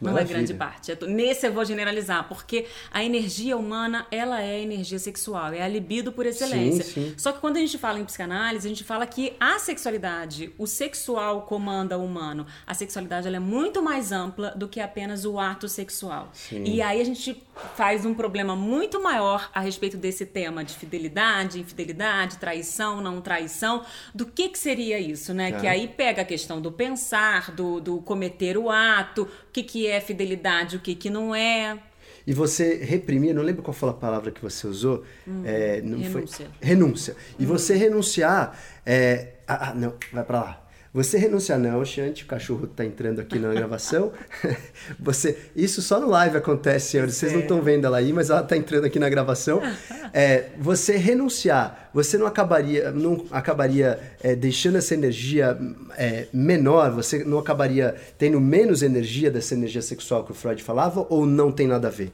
Não 0.00 0.16
é 0.16 0.24
grande 0.24 0.54
parte. 0.54 0.96
Nesse 1.06 1.46
eu 1.46 1.52
vou 1.52 1.64
generalizar, 1.64 2.26
porque 2.28 2.66
a 2.90 3.04
energia 3.04 3.56
humana, 3.56 4.06
ela 4.10 4.42
é 4.42 4.60
energia 4.60 4.98
sexual, 4.98 5.52
é 5.52 5.62
a 5.62 5.68
libido 5.68 6.12
por 6.12 6.26
excelência. 6.26 6.84
Sim, 6.84 7.10
sim. 7.10 7.14
Só 7.16 7.32
que 7.32 7.40
quando 7.40 7.56
a 7.56 7.60
gente 7.60 7.76
fala 7.76 7.98
em 7.98 8.04
psicanálise, 8.04 8.66
a 8.66 8.70
gente 8.70 8.84
fala 8.84 9.06
que 9.06 9.34
a 9.38 9.58
sexualidade, 9.58 10.52
o 10.58 10.66
sexual 10.66 11.42
comanda 11.42 11.98
o 11.98 12.04
humano. 12.04 12.46
A 12.66 12.74
sexualidade 12.74 13.26
ela 13.26 13.36
é 13.36 13.40
muito 13.40 13.82
mais 13.82 14.12
ampla 14.12 14.52
do 14.56 14.68
que 14.68 14.80
apenas 14.80 15.24
o 15.24 15.38
ato 15.38 15.68
sexual. 15.68 16.30
Sim. 16.32 16.64
E 16.64 16.80
aí 16.80 17.00
a 17.00 17.04
gente 17.04 17.42
faz 17.76 18.04
um 18.04 18.14
problema 18.14 18.54
muito 18.54 19.02
maior 19.02 19.50
a 19.54 19.60
respeito 19.60 19.96
desse 19.96 20.26
tema 20.26 20.64
de 20.64 20.74
fidelidade, 20.74 21.60
infidelidade, 21.60 22.38
traição, 22.38 23.00
não 23.00 23.20
traição, 23.20 23.84
do 24.14 24.26
que 24.26 24.48
que 24.48 24.58
seria 24.58 24.98
isso, 24.98 25.32
né? 25.32 25.50
É. 25.50 25.52
Que 25.52 25.66
aí 25.66 25.88
pega 25.88 26.22
a 26.22 26.24
questão 26.24 26.60
do 26.60 26.70
pensar, 26.70 27.50
do, 27.52 27.80
do 27.80 28.00
cometer 28.02 28.56
o 28.56 28.70
ato, 28.70 29.22
o 29.22 29.52
que 29.52 29.62
que 29.62 29.86
é 29.86 30.00
fidelidade, 30.00 30.76
o 30.76 30.80
que 30.80 30.94
que 30.94 31.10
não 31.10 31.34
é. 31.34 31.78
e 32.26 32.32
você 32.32 32.76
reprimia, 32.76 33.32
não 33.32 33.42
lembro 33.42 33.62
qual 33.62 33.74
foi 33.74 33.90
a 33.90 33.94
palavra 33.94 34.30
que 34.30 34.40
você 34.40 34.66
usou, 34.66 35.04
hum, 35.26 35.42
é, 35.44 35.80
não 35.80 35.98
renúncia. 35.98 36.46
Foi, 36.46 36.68
renúncia. 36.68 37.16
E 37.38 37.44
hum. 37.44 37.48
você 37.48 37.74
renunciar, 37.74 38.58
é, 38.84 39.34
ah, 39.46 39.70
ah, 39.70 39.74
não, 39.74 39.94
vai 40.12 40.24
para 40.24 40.40
lá. 40.40 40.69
Você 40.92 41.18
renunciar, 41.18 41.56
não, 41.56 41.84
Xante, 41.84 42.24
o 42.24 42.26
cachorro 42.26 42.64
está 42.64 42.84
entrando 42.84 43.20
aqui 43.20 43.38
na 43.38 43.54
gravação. 43.54 44.12
você, 44.98 45.38
isso 45.54 45.80
só 45.80 46.00
no 46.00 46.08
live 46.08 46.36
acontece, 46.36 46.90
senhores. 46.90 47.14
Vocês 47.14 47.32
não 47.32 47.42
estão 47.42 47.62
vendo 47.62 47.84
ela 47.84 47.98
aí, 47.98 48.12
mas 48.12 48.28
ela 48.28 48.40
está 48.40 48.56
entrando 48.56 48.86
aqui 48.86 48.98
na 48.98 49.08
gravação. 49.08 49.60
É, 50.12 50.50
você 50.58 50.96
renunciar, 50.96 51.88
você 51.94 52.18
não 52.18 52.26
acabaria, 52.26 52.90
não 52.90 53.26
acabaria 53.30 53.96
é, 54.20 54.34
deixando 54.34 54.76
essa 54.76 54.92
energia 54.92 55.56
é, 55.96 56.26
menor, 56.32 56.90
você 56.90 57.22
não 57.22 57.38
acabaria 57.38 57.94
tendo 58.18 58.40
menos 58.40 58.82
energia 58.82 59.30
dessa 59.30 59.54
energia 59.54 59.80
sexual 59.80 60.24
que 60.24 60.32
o 60.32 60.34
Freud 60.34 60.60
falava, 60.64 61.06
ou 61.08 61.24
não 61.24 61.52
tem 61.52 61.68
nada 61.68 61.86
a 61.86 61.90
ver? 61.92 62.12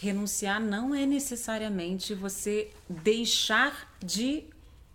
Renunciar 0.00 0.60
não 0.60 0.92
é 0.92 1.06
necessariamente 1.06 2.12
você 2.12 2.70
deixar 2.88 3.88
de 4.04 4.42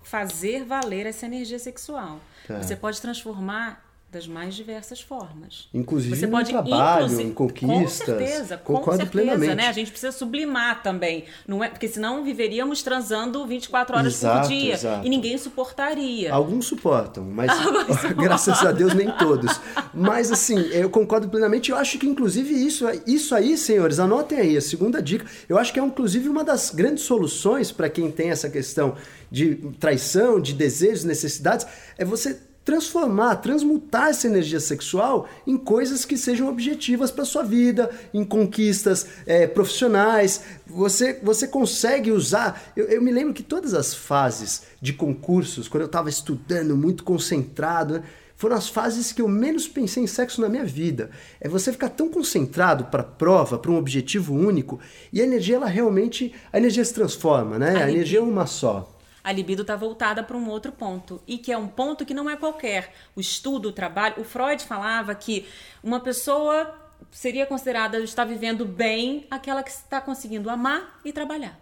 fazer 0.04 0.64
valer 0.64 1.06
essa 1.06 1.26
energia 1.26 1.60
sexual. 1.60 2.20
Tá. 2.48 2.62
Você 2.62 2.76
pode 2.76 3.02
transformar 3.02 3.83
das 4.14 4.28
mais 4.28 4.54
diversas 4.54 5.02
formas. 5.02 5.68
Inclusive 5.74 6.16
você 6.16 6.28
pode, 6.28 6.52
trabalho, 6.52 7.20
em 7.20 7.34
conquistas. 7.34 7.72
Com 7.72 7.88
certeza, 7.88 8.58
com 8.58 8.84
certeza, 8.84 9.06
plenamente. 9.08 9.56
né? 9.56 9.68
A 9.68 9.72
gente 9.72 9.90
precisa 9.90 10.12
sublimar 10.12 10.84
também, 10.84 11.26
não 11.48 11.64
é? 11.64 11.70
Porque 11.70 11.88
senão 11.88 12.24
viveríamos 12.24 12.84
transando 12.84 13.46
24 13.48 13.98
horas 13.98 14.14
exato, 14.14 14.48
por 14.48 14.56
dia 14.56 14.74
exato. 14.76 15.06
e 15.06 15.10
ninguém 15.10 15.36
suportaria. 15.38 16.32
Alguns 16.32 16.68
suportam, 16.68 17.24
mas 17.24 17.52
graças 18.16 18.64
a 18.64 18.72
Deus 18.72 18.94
nem 18.94 19.12
todos. 19.18 19.60
Mas 19.94 20.32
assim, 20.32 20.60
eu 20.72 20.90
concordo 20.90 21.28
plenamente. 21.28 21.72
Eu 21.72 21.78
acho 21.78 21.98
que 21.98 22.08
inclusive 22.08 22.54
isso, 22.54 22.86
isso 23.08 23.34
aí, 23.34 23.58
senhores, 23.58 24.00
anotem 24.00 24.40
aí 24.40 24.56
a 24.56 24.62
segunda 24.62 25.02
dica. 25.02 25.26
Eu 25.50 25.58
acho 25.58 25.74
que 25.74 25.80
é 25.80 25.84
inclusive 25.84 26.30
uma 26.30 26.44
das 26.44 26.70
grandes 26.70 27.04
soluções 27.04 27.72
para 27.72 27.90
quem 27.90 28.12
tem 28.12 28.30
essa 28.30 28.50
questão 28.50 28.96
de 29.32 29.56
traição, 29.80 30.40
de 30.40 30.54
desejos, 30.54 31.04
necessidades, 31.04 31.66
é 31.98 32.06
você 32.06 32.40
transformar, 32.64 33.36
transmutar 33.38 34.10
essa 34.10 34.28
energia 34.28 34.60
sexual 34.60 35.28
em 35.46 35.58
coisas 35.58 36.06
que 36.06 36.18
sejam 36.18 36.48
objetivas 36.48 37.12
para 37.12 37.26
sua 37.26 37.44
vida, 37.44 37.90
em 38.14 38.24
conquistas 38.24 39.06
é, 39.26 39.46
profissionais. 39.48 40.42
Você, 40.66 41.20
você 41.22 41.48
consegue 41.48 42.12
usar. 42.12 42.72
Eu, 42.76 42.86
eu, 42.86 43.02
me 43.02 43.12
lembro 43.12 43.34
que 43.34 43.44
todas 43.44 43.74
as 43.74 43.94
fases 43.94 44.64
de 44.82 44.94
concursos, 44.94 45.68
quando 45.68 45.82
eu 45.82 45.88
estava 45.88 46.10
estudando, 46.10 46.76
muito 46.78 47.04
concentrado, 47.04 47.96
né, 47.96 48.04
foram 48.36 48.56
as 48.56 48.68
fases 48.68 49.12
que 49.12 49.22
eu 49.22 49.28
menos 49.28 49.68
pensei 49.68 50.04
em 50.04 50.08
sexo 50.08 50.42
na 50.42 50.50
minha 50.50 50.66
vida. 50.66 51.12
É 51.40 51.48
você 51.48 51.72
ficar 51.72 51.90
tão 51.90 52.10
concentrado 52.10 52.86
para 52.86 53.02
a 53.02 53.06
prova, 53.06 53.58
para 53.58 53.72
um 53.72 53.78
objetivo 53.78 54.34
único, 54.34 54.80
e 55.12 55.22
a 55.22 55.24
energia, 55.24 55.56
ela 55.58 55.68
realmente. 55.68 56.34
A 56.52 56.58
energia 56.58 56.84
se 56.84 56.94
transforma, 56.94 57.58
né? 57.58 57.84
A 57.84 57.90
energia 57.90 58.20
é 58.20 58.22
uma 58.22 58.46
só 58.46 58.93
a 59.24 59.32
libido 59.32 59.62
está 59.62 59.76
voltada 59.76 60.22
para 60.22 60.36
um 60.36 60.50
outro 60.50 60.72
ponto 60.72 61.22
e 61.26 61.38
que 61.38 61.52
é 61.52 61.58
um 61.58 61.68
ponto 61.68 62.06
que 62.06 62.14
não 62.14 62.30
é 62.30 62.36
qualquer. 62.36 62.92
O 63.16 63.22
estudo, 63.22 63.70
o 63.70 63.72
trabalho. 63.72 64.16
O 64.18 64.24
Freud 64.24 64.64
falava 64.64 65.16
que 65.16 65.46
uma 65.82 66.00
pessoa 66.00 66.76
seria 67.10 67.46
considerada 67.46 68.00
estar 68.00 68.26
vivendo 68.26 68.66
bem 68.66 69.26
aquela 69.32 69.64
que 69.64 69.72
está 69.72 70.02
conseguindo 70.02 70.50
amar 70.50 71.00
e 71.06 71.14
trabalhar. 71.14 71.60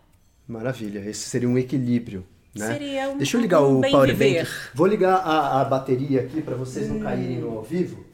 Maravilha, 0.47 0.99
esse 1.07 1.29
seria 1.29 1.47
um 1.47 1.57
equilíbrio. 1.57 2.25
Né? 2.53 2.67
Seria 2.67 3.09
um, 3.09 3.17
Deixa 3.17 3.37
eu 3.37 3.41
ligar 3.41 3.61
um 3.61 3.79
o 3.79 3.81
Powerbank. 3.81 4.49
Vou 4.73 4.87
ligar 4.87 5.15
a, 5.15 5.61
a 5.61 5.65
bateria 5.65 6.21
aqui 6.21 6.41
para 6.41 6.55
vocês 6.55 6.89
não 6.89 6.99
caírem 6.99 7.39
no 7.39 7.57
ao 7.57 7.63
vivo. 7.63 8.05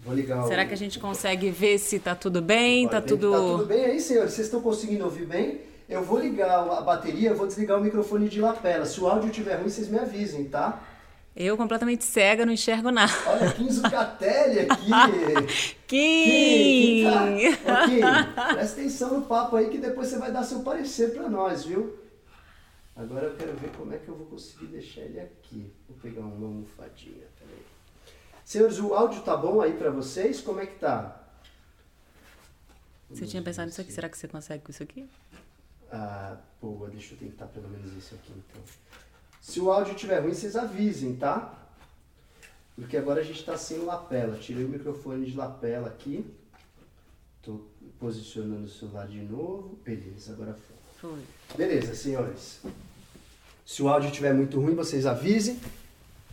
Vou 0.00 0.14
ligar 0.14 0.44
Será 0.46 0.64
o... 0.64 0.68
que 0.68 0.74
a 0.74 0.76
gente 0.76 0.98
consegue 0.98 1.50
ver 1.50 1.78
se 1.78 1.96
está 1.96 2.14
tudo 2.14 2.42
bem? 2.42 2.86
Está 2.86 3.00
tudo... 3.00 3.30
Tá 3.30 3.38
tudo 3.38 3.66
bem 3.66 3.84
aí, 3.84 4.00
senhores? 4.00 4.32
Vocês 4.32 4.46
estão 4.46 4.60
conseguindo 4.60 5.04
ouvir 5.04 5.26
bem? 5.26 5.60
Eu 5.88 6.02
vou 6.02 6.18
ligar 6.18 6.50
a 6.50 6.80
bateria, 6.80 7.30
eu 7.30 7.36
vou 7.36 7.46
desligar 7.46 7.78
o 7.78 7.82
microfone 7.82 8.28
de 8.28 8.40
lapela. 8.40 8.86
Se 8.86 9.00
o 9.00 9.06
áudio 9.06 9.28
estiver 9.28 9.56
ruim, 9.56 9.68
vocês 9.68 9.88
me 9.88 9.98
avisem, 9.98 10.46
tá? 10.46 10.82
Eu 11.36 11.56
completamente 11.56 12.04
cega, 12.04 12.46
não 12.46 12.52
enxergo 12.52 12.90
nada. 12.92 13.12
Olha, 13.26 13.52
Kim 13.52 13.68
Zucatelli 13.68 14.60
aqui. 14.60 14.86
Kim! 15.86 17.04
Kim, 17.04 17.56
tá... 17.64 17.86
Kim, 17.86 18.54
presta 18.54 18.80
atenção 18.80 19.18
no 19.18 19.26
papo 19.26 19.56
aí 19.56 19.68
que 19.68 19.78
depois 19.78 20.08
você 20.08 20.18
vai 20.18 20.30
dar 20.30 20.44
seu 20.44 20.60
parecer 20.60 21.12
para 21.12 21.28
nós, 21.28 21.64
viu? 21.64 21.98
Agora 22.96 23.26
eu 23.26 23.36
quero 23.36 23.52
ver 23.54 23.70
como 23.76 23.92
é 23.92 23.98
que 23.98 24.08
eu 24.08 24.14
vou 24.14 24.26
conseguir 24.26 24.66
deixar 24.66 25.00
ele 25.00 25.18
aqui. 25.18 25.72
Vou 25.88 25.98
pegar 25.98 26.20
uma 26.20 26.46
almofadinha, 26.46 27.26
peraí. 27.36 27.64
Senhores, 28.44 28.78
o 28.78 28.94
áudio 28.94 29.20
tá 29.22 29.36
bom 29.36 29.60
aí 29.60 29.72
para 29.72 29.90
vocês? 29.90 30.40
Como 30.40 30.60
é 30.60 30.66
que 30.66 30.78
tá? 30.78 31.20
Você 33.10 33.26
tinha 33.26 33.42
pensado 33.42 33.66
nisso 33.66 33.80
aqui? 33.80 33.92
Será 33.92 34.08
que 34.08 34.16
você 34.16 34.28
consegue 34.28 34.62
com 34.62 34.70
isso 34.70 34.82
aqui? 34.82 35.08
Ah, 35.90 36.36
boa, 36.60 36.88
deixa 36.88 37.14
eu 37.14 37.18
tentar 37.18 37.46
pelo 37.46 37.68
menos 37.68 37.92
isso 37.92 38.14
aqui 38.14 38.32
então. 38.32 38.62
Se 39.40 39.60
o 39.60 39.70
áudio 39.70 39.94
estiver 39.94 40.20
ruim, 40.20 40.32
vocês 40.32 40.56
avisem, 40.56 41.16
tá? 41.16 41.52
Porque 42.74 42.96
agora 42.96 43.20
a 43.20 43.24
gente 43.24 43.40
está 43.40 43.56
sem 43.56 43.78
lapela. 43.78 44.36
Tirei 44.36 44.64
o 44.64 44.68
microfone 44.68 45.26
de 45.26 45.36
lapela 45.36 45.88
aqui. 45.88 46.26
Estou 47.38 47.68
posicionando 48.00 48.64
o 48.64 48.68
celular 48.68 49.06
de 49.06 49.20
novo. 49.20 49.78
Beleza, 49.84 50.32
agora 50.32 50.54
foi. 50.54 51.10
Foi. 51.10 51.20
Beleza, 51.56 51.94
senhores. 51.94 52.60
Se 53.64 53.82
o 53.82 53.88
áudio 53.88 54.08
estiver 54.08 54.34
muito 54.34 54.60
ruim, 54.60 54.74
vocês 54.74 55.06
avisem. 55.06 55.60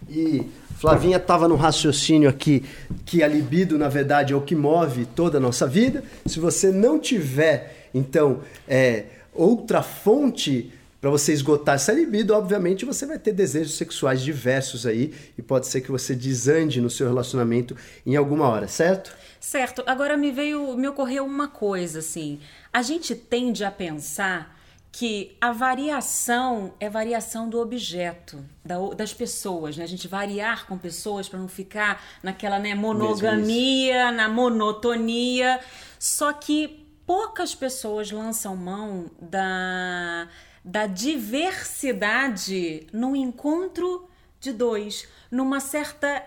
E 0.09 0.49
Flavinha 0.77 1.17
estava 1.17 1.47
no 1.47 1.55
raciocínio 1.55 2.29
aqui 2.29 2.65
que 3.05 3.21
a 3.21 3.27
libido, 3.27 3.77
na 3.77 3.87
verdade, 3.87 4.33
é 4.33 4.35
o 4.35 4.41
que 4.41 4.55
move 4.55 5.05
toda 5.05 5.37
a 5.37 5.41
nossa 5.41 5.67
vida. 5.67 6.03
Se 6.25 6.39
você 6.39 6.71
não 6.71 6.97
tiver, 6.99 7.89
então, 7.93 8.41
é, 8.67 9.05
outra 9.33 9.81
fonte 9.81 10.71
para 11.01 11.09
você 11.09 11.33
esgotar 11.33 11.75
essa 11.75 11.91
libido, 11.91 12.35
obviamente 12.35 12.85
você 12.85 13.07
vai 13.07 13.17
ter 13.17 13.33
desejos 13.33 13.75
sexuais 13.75 14.21
diversos 14.21 14.85
aí 14.85 15.11
e 15.35 15.41
pode 15.41 15.65
ser 15.65 15.81
que 15.81 15.89
você 15.89 16.13
desande 16.13 16.79
no 16.79 16.91
seu 16.91 17.07
relacionamento 17.07 17.75
em 18.05 18.15
alguma 18.15 18.47
hora, 18.47 18.67
certo? 18.67 19.11
Certo. 19.39 19.81
Agora 19.87 20.15
me 20.15 20.31
veio, 20.31 20.77
me 20.77 20.87
ocorreu 20.87 21.25
uma 21.25 21.47
coisa 21.47 21.99
assim. 21.99 22.39
A 22.71 22.83
gente 22.83 23.15
tende 23.15 23.63
a 23.63 23.71
pensar 23.71 24.55
que 24.91 25.35
a 25.41 25.51
variação 25.51 26.73
é 26.79 26.87
variação 26.87 27.49
do 27.49 27.59
objeto, 27.59 28.43
da, 28.63 28.77
das 28.89 29.13
pessoas, 29.13 29.77
né? 29.77 29.83
A 29.83 29.87
gente 29.87 30.07
variar 30.07 30.67
com 30.67 30.77
pessoas 30.77 31.27
para 31.27 31.39
não 31.39 31.47
ficar 31.47 32.03
naquela 32.21 32.59
né, 32.59 32.75
monogamia, 32.75 34.11
na 34.11 34.27
monotonia. 34.29 35.59
Só 35.97 36.31
que 36.33 36.85
poucas 37.05 37.55
pessoas 37.55 38.11
lançam 38.11 38.55
mão 38.55 39.09
da, 39.19 40.27
da 40.63 40.87
diversidade 40.87 42.87
no 42.93 43.15
encontro 43.15 44.07
de 44.39 44.51
dois, 44.51 45.07
numa 45.29 45.59
certa 45.59 46.23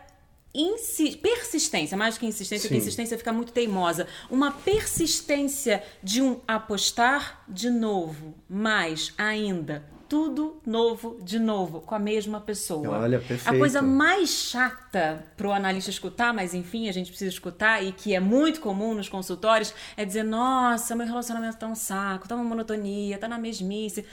persistência, 1.20 1.96
mais 1.96 2.16
que 2.16 2.26
insistência, 2.26 2.68
porque 2.68 2.78
insistência 2.78 3.18
fica 3.18 3.32
muito 3.32 3.52
teimosa, 3.52 4.06
uma 4.30 4.52
persistência 4.52 5.82
de 6.02 6.22
um 6.22 6.40
apostar 6.46 7.44
de 7.48 7.70
novo, 7.70 8.34
mais 8.48 9.12
ainda 9.18 9.93
tudo 10.08 10.60
novo 10.66 11.18
de 11.22 11.38
novo, 11.38 11.80
com 11.80 11.94
a 11.94 11.98
mesma 11.98 12.40
pessoa. 12.40 13.00
Olha, 13.00 13.18
perfeito. 13.18 13.48
A 13.48 13.58
coisa 13.58 13.82
mais 13.82 14.30
chata 14.30 15.24
para 15.36 15.48
o 15.48 15.52
analista 15.52 15.90
escutar, 15.90 16.32
mas 16.32 16.54
enfim, 16.54 16.88
a 16.88 16.92
gente 16.92 17.08
precisa 17.08 17.30
escutar 17.30 17.82
e 17.82 17.92
que 17.92 18.14
é 18.14 18.20
muito 18.20 18.60
comum 18.60 18.94
nos 18.94 19.08
consultórios, 19.08 19.74
é 19.96 20.04
dizer: 20.04 20.22
nossa, 20.22 20.94
meu 20.94 21.06
relacionamento 21.06 21.56
tá 21.56 21.66
um 21.66 21.74
saco, 21.74 22.28
tá 22.28 22.34
uma 22.34 22.44
monotonia, 22.44 23.18
tá 23.18 23.28
na 23.28 23.38
mesmice. 23.38 24.04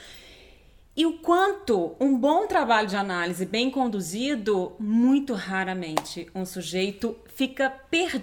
E 0.94 1.06
o 1.06 1.14
quanto 1.18 1.96
um 1.98 2.18
bom 2.18 2.46
trabalho 2.46 2.86
de 2.86 2.96
análise 2.96 3.46
bem 3.46 3.70
conduzido, 3.70 4.72
muito 4.78 5.32
raramente 5.32 6.28
um 6.34 6.44
sujeito 6.44 7.16
fica 7.48 7.72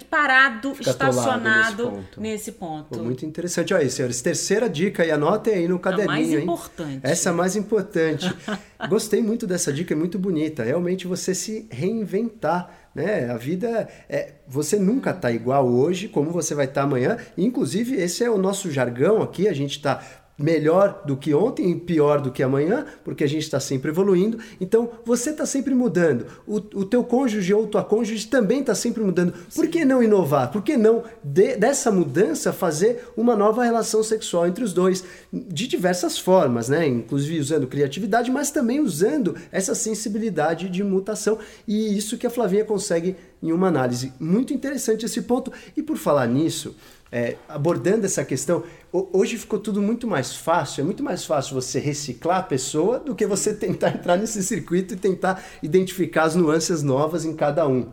parado, 0.08 0.74
fica 0.74 0.90
estacionado 0.90 1.90
nesse 1.90 1.90
ponto. 1.90 2.20
Nesse 2.20 2.52
ponto. 2.52 2.98
Pô, 2.98 3.04
muito 3.04 3.26
interessante. 3.26 3.74
Olha 3.74 3.82
aí, 3.82 3.90
senhores, 3.90 4.22
terceira 4.22 4.68
dica 4.68 5.04
e 5.04 5.10
anotem 5.10 5.54
aí 5.54 5.68
no 5.68 5.78
caderninho. 5.78 6.10
A 6.10 6.14
mais 6.14 6.32
importante. 6.32 6.92
Hein? 6.94 7.00
Essa 7.02 7.28
é 7.28 7.32
a 7.32 7.34
mais 7.34 7.56
importante. 7.56 8.34
Gostei 8.88 9.22
muito 9.22 9.46
dessa 9.46 9.72
dica, 9.72 9.92
é 9.92 9.96
muito 9.96 10.18
bonita. 10.18 10.64
Realmente 10.64 11.06
você 11.06 11.34
se 11.34 11.66
reinventar. 11.70 12.78
Né? 12.92 13.30
A 13.30 13.36
vida 13.36 13.88
é. 14.08 14.32
Você 14.48 14.76
nunca 14.76 15.10
está 15.10 15.30
igual 15.30 15.64
hoje, 15.68 16.08
como 16.08 16.32
você 16.32 16.56
vai 16.56 16.64
estar 16.64 16.80
tá 16.80 16.86
amanhã. 16.86 17.18
Inclusive, 17.38 17.94
esse 17.94 18.24
é 18.24 18.30
o 18.30 18.36
nosso 18.36 18.68
jargão 18.68 19.22
aqui. 19.22 19.46
A 19.46 19.52
gente 19.52 19.76
está 19.76 20.02
melhor 20.40 21.02
do 21.04 21.16
que 21.16 21.34
ontem 21.34 21.70
e 21.70 21.74
pior 21.76 22.20
do 22.20 22.30
que 22.30 22.42
amanhã, 22.42 22.86
porque 23.04 23.24
a 23.24 23.28
gente 23.28 23.42
está 23.42 23.60
sempre 23.60 23.90
evoluindo. 23.90 24.38
Então, 24.60 24.90
você 25.04 25.30
está 25.30 25.44
sempre 25.46 25.74
mudando. 25.74 26.26
O, 26.46 26.56
o 26.56 26.84
teu 26.84 27.04
cônjuge 27.04 27.52
ou 27.52 27.66
tua 27.66 27.84
cônjuge 27.84 28.26
também 28.26 28.60
está 28.60 28.74
sempre 28.74 29.02
mudando. 29.02 29.34
Por 29.54 29.68
que 29.68 29.84
não 29.84 30.02
inovar? 30.02 30.50
Por 30.50 30.62
que 30.62 30.76
não, 30.76 31.04
de, 31.22 31.56
dessa 31.56 31.90
mudança, 31.90 32.52
fazer 32.52 33.08
uma 33.16 33.36
nova 33.36 33.64
relação 33.64 34.02
sexual 34.02 34.46
entre 34.46 34.64
os 34.64 34.72
dois? 34.72 35.04
De 35.32 35.66
diversas 35.66 36.18
formas, 36.18 36.68
né? 36.68 36.86
Inclusive 36.86 37.38
usando 37.38 37.66
criatividade, 37.66 38.30
mas 38.30 38.50
também 38.50 38.80
usando 38.80 39.36
essa 39.52 39.74
sensibilidade 39.74 40.68
de 40.68 40.82
mutação. 40.82 41.38
E 41.66 41.96
isso 41.96 42.18
que 42.18 42.26
a 42.26 42.30
Flavinha 42.30 42.64
consegue 42.64 43.16
em 43.42 43.52
uma 43.52 43.68
análise. 43.68 44.12
Muito 44.18 44.52
interessante 44.52 45.04
esse 45.06 45.22
ponto. 45.22 45.52
E 45.76 45.82
por 45.82 45.96
falar 45.96 46.26
nisso, 46.26 46.74
é, 47.12 47.36
abordando 47.48 48.06
essa 48.06 48.24
questão, 48.24 48.62
hoje 48.92 49.36
ficou 49.36 49.58
tudo 49.58 49.82
muito 49.82 50.06
mais 50.06 50.34
fácil. 50.34 50.82
É 50.82 50.84
muito 50.84 51.02
mais 51.02 51.24
fácil 51.24 51.54
você 51.54 51.78
reciclar 51.80 52.38
a 52.38 52.42
pessoa 52.42 53.00
do 53.00 53.14
que 53.14 53.26
você 53.26 53.52
tentar 53.54 53.90
entrar 53.90 54.16
nesse 54.16 54.42
circuito 54.42 54.94
e 54.94 54.96
tentar 54.96 55.42
identificar 55.62 56.24
as 56.24 56.34
nuances 56.34 56.82
novas 56.82 57.24
em 57.24 57.34
cada 57.34 57.66
um. 57.66 57.88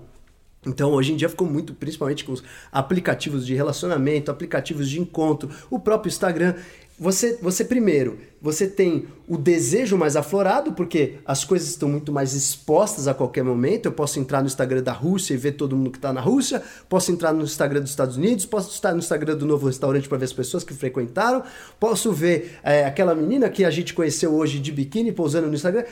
Então, 0.65 0.91
hoje 0.91 1.13
em 1.13 1.15
dia 1.15 1.29
ficou 1.29 1.47
muito, 1.47 1.73
principalmente 1.73 2.25
com 2.25 2.33
os 2.33 2.43
aplicativos 2.71 3.45
de 3.45 3.55
relacionamento, 3.55 4.29
aplicativos 4.29 4.89
de 4.89 4.99
encontro, 4.99 5.49
o 5.69 5.79
próprio 5.79 6.09
Instagram. 6.09 6.55
Você, 6.99 7.37
você 7.39 7.63
primeiro, 7.63 8.17
você 8.41 8.65
tem 8.65 9.05
o 9.27 9.37
desejo 9.37 9.95
mais 9.95 10.15
aflorado, 10.15 10.73
porque 10.73 11.15
as 11.25 11.43
coisas 11.43 11.69
estão 11.69 11.87
muito 11.87 12.11
mais 12.11 12.33
expostas 12.33 13.07
a 13.07 13.13
qualquer 13.13 13.43
momento. 13.43 13.85
Eu 13.85 13.91
posso 13.91 14.19
entrar 14.19 14.41
no 14.41 14.47
Instagram 14.47 14.81
da 14.81 14.93
Rússia 14.93 15.35
e 15.35 15.37
ver 15.37 15.51
todo 15.51 15.75
mundo 15.75 15.91
que 15.91 15.99
está 15.99 16.11
na 16.11 16.21
Rússia, 16.21 16.59
posso 16.89 17.11
entrar 17.11 17.33
no 17.33 17.43
Instagram 17.43 17.81
dos 17.81 17.91
Estados 17.91 18.17
Unidos, 18.17 18.47
posso 18.47 18.73
estar 18.73 18.93
no 18.93 18.99
Instagram 18.99 19.35
do 19.35 19.45
novo 19.45 19.67
restaurante 19.67 20.09
para 20.09 20.17
ver 20.17 20.25
as 20.25 20.33
pessoas 20.33 20.63
que 20.63 20.73
frequentaram, 20.73 21.43
posso 21.79 22.11
ver 22.11 22.57
é, 22.63 22.85
aquela 22.85 23.13
menina 23.13 23.47
que 23.47 23.63
a 23.63 23.69
gente 23.69 23.93
conheceu 23.93 24.33
hoje 24.33 24.57
de 24.57 24.71
biquíni 24.71 25.11
pousando 25.11 25.47
no 25.47 25.53
Instagram. 25.53 25.83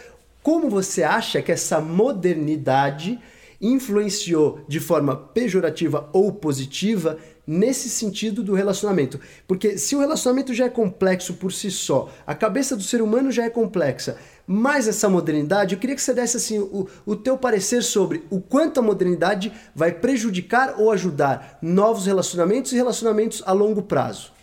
Como 0.42 0.72
você 0.72 1.04
acha 1.04 1.40
que 1.40 1.52
essa 1.52 1.80
modernidade 1.80 3.20
influenciou 3.62 4.60
de 4.68 4.80
forma 4.80 5.16
pejorativa 5.16 6.10
ou 6.14 6.32
positiva 6.32 7.18
nesse 7.46 7.90
sentido 7.90 8.44
do 8.44 8.54
relacionamento. 8.54 9.20
Porque 9.48 9.78
se 9.78 9.96
o 9.96 10.00
relacionamento 10.00 10.54
já 10.54 10.66
é 10.66 10.70
complexo 10.70 11.36
por 11.36 11.52
si 11.52 11.70
só, 11.70 12.10
a 12.26 12.34
cabeça 12.34 12.76
do 12.76 12.84
ser 12.84 13.02
humano 13.02 13.32
já 13.32 13.44
é 13.44 13.50
complexa, 13.50 14.18
mais 14.48 14.88
essa 14.88 15.10
modernidade, 15.10 15.74
eu 15.74 15.80
queria 15.80 15.96
que 15.96 16.02
você 16.02 16.14
desse 16.14 16.38
assim 16.38 16.60
o, 16.60 16.88
o 17.06 17.16
teu 17.16 17.38
parecer 17.38 17.82
sobre 17.82 18.24
o 18.30 18.40
quanto 18.40 18.80
a 18.80 18.84
modernidade 18.84 19.52
vai 19.74 19.92
prejudicar 19.92 20.76
ou 20.78 20.92
ajudar 20.92 21.58
novos 21.62 22.06
relacionamentos 22.06 22.72
e 22.72 22.76
relacionamentos 22.76 23.42
a 23.46 23.52
longo 23.52 23.82
prazo. 23.82 24.34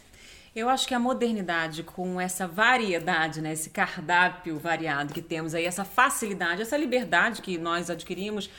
Eu 0.54 0.68
acho 0.68 0.86
que 0.86 0.92
a 0.92 0.98
modernidade, 0.98 1.82
com 1.82 2.20
essa 2.20 2.46
variedade, 2.46 3.40
né, 3.40 3.54
esse 3.54 3.70
cardápio 3.70 4.58
variado 4.58 5.14
que 5.14 5.22
temos 5.22 5.54
aí, 5.54 5.64
essa 5.64 5.84
facilidade, 5.84 6.60
essa 6.60 6.76
liberdade 6.76 7.40
que 7.40 7.56
nós 7.56 7.88
adquirimos, 7.88 8.50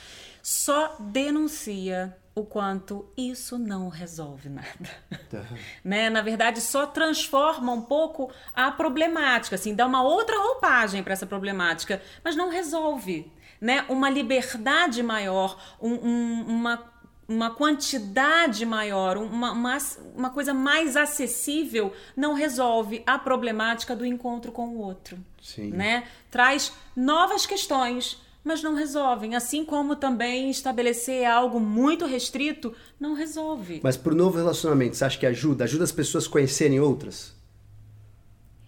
só 0.42 0.96
denuncia 0.98 2.16
o 2.34 2.44
quanto 2.44 3.06
isso 3.16 3.56
não 3.56 3.88
resolve 3.88 4.48
nada. 4.48 4.90
Tá. 5.30 5.44
né? 5.84 6.10
Na 6.10 6.20
verdade, 6.20 6.60
só 6.60 6.86
transforma 6.86 7.72
um 7.72 7.82
pouco 7.82 8.30
a 8.54 8.70
problemática, 8.72 9.54
assim, 9.54 9.74
dá 9.74 9.86
uma 9.86 10.02
outra 10.02 10.36
roupagem 10.38 11.02
para 11.02 11.12
essa 11.12 11.26
problemática, 11.26 12.02
mas 12.24 12.34
não 12.34 12.50
resolve. 12.50 13.30
Né? 13.60 13.84
Uma 13.88 14.10
liberdade 14.10 15.02
maior, 15.02 15.58
um, 15.80 15.92
um, 15.92 16.44
uma, 16.48 16.92
uma 17.28 17.50
quantidade 17.50 18.66
maior, 18.66 19.16
uma, 19.16 19.52
uma, 19.52 19.78
uma 20.14 20.30
coisa 20.30 20.52
mais 20.52 20.96
acessível, 20.96 21.94
não 22.16 22.34
resolve 22.34 23.02
a 23.06 23.16
problemática 23.16 23.94
do 23.94 24.04
encontro 24.04 24.50
com 24.50 24.70
o 24.70 24.78
outro. 24.78 25.16
Sim. 25.40 25.70
Né? 25.70 26.04
Traz 26.30 26.72
novas 26.96 27.46
questões 27.46 28.23
mas 28.44 28.62
não 28.62 28.74
resolvem. 28.74 29.34
Assim 29.34 29.64
como 29.64 29.96
também 29.96 30.50
estabelecer 30.50 31.24
algo 31.24 31.58
muito 31.58 32.04
restrito 32.04 32.74
não 33.00 33.14
resolve. 33.14 33.80
Mas 33.82 33.96
para 33.96 34.12
o 34.12 34.16
novo 34.16 34.36
relacionamento, 34.36 34.96
você 34.96 35.04
acha 35.04 35.18
que 35.18 35.26
ajuda? 35.26 35.64
Ajuda 35.64 35.84
as 35.84 35.92
pessoas 35.92 36.26
a 36.26 36.30
conhecerem 36.30 36.78
outras? 36.78 37.34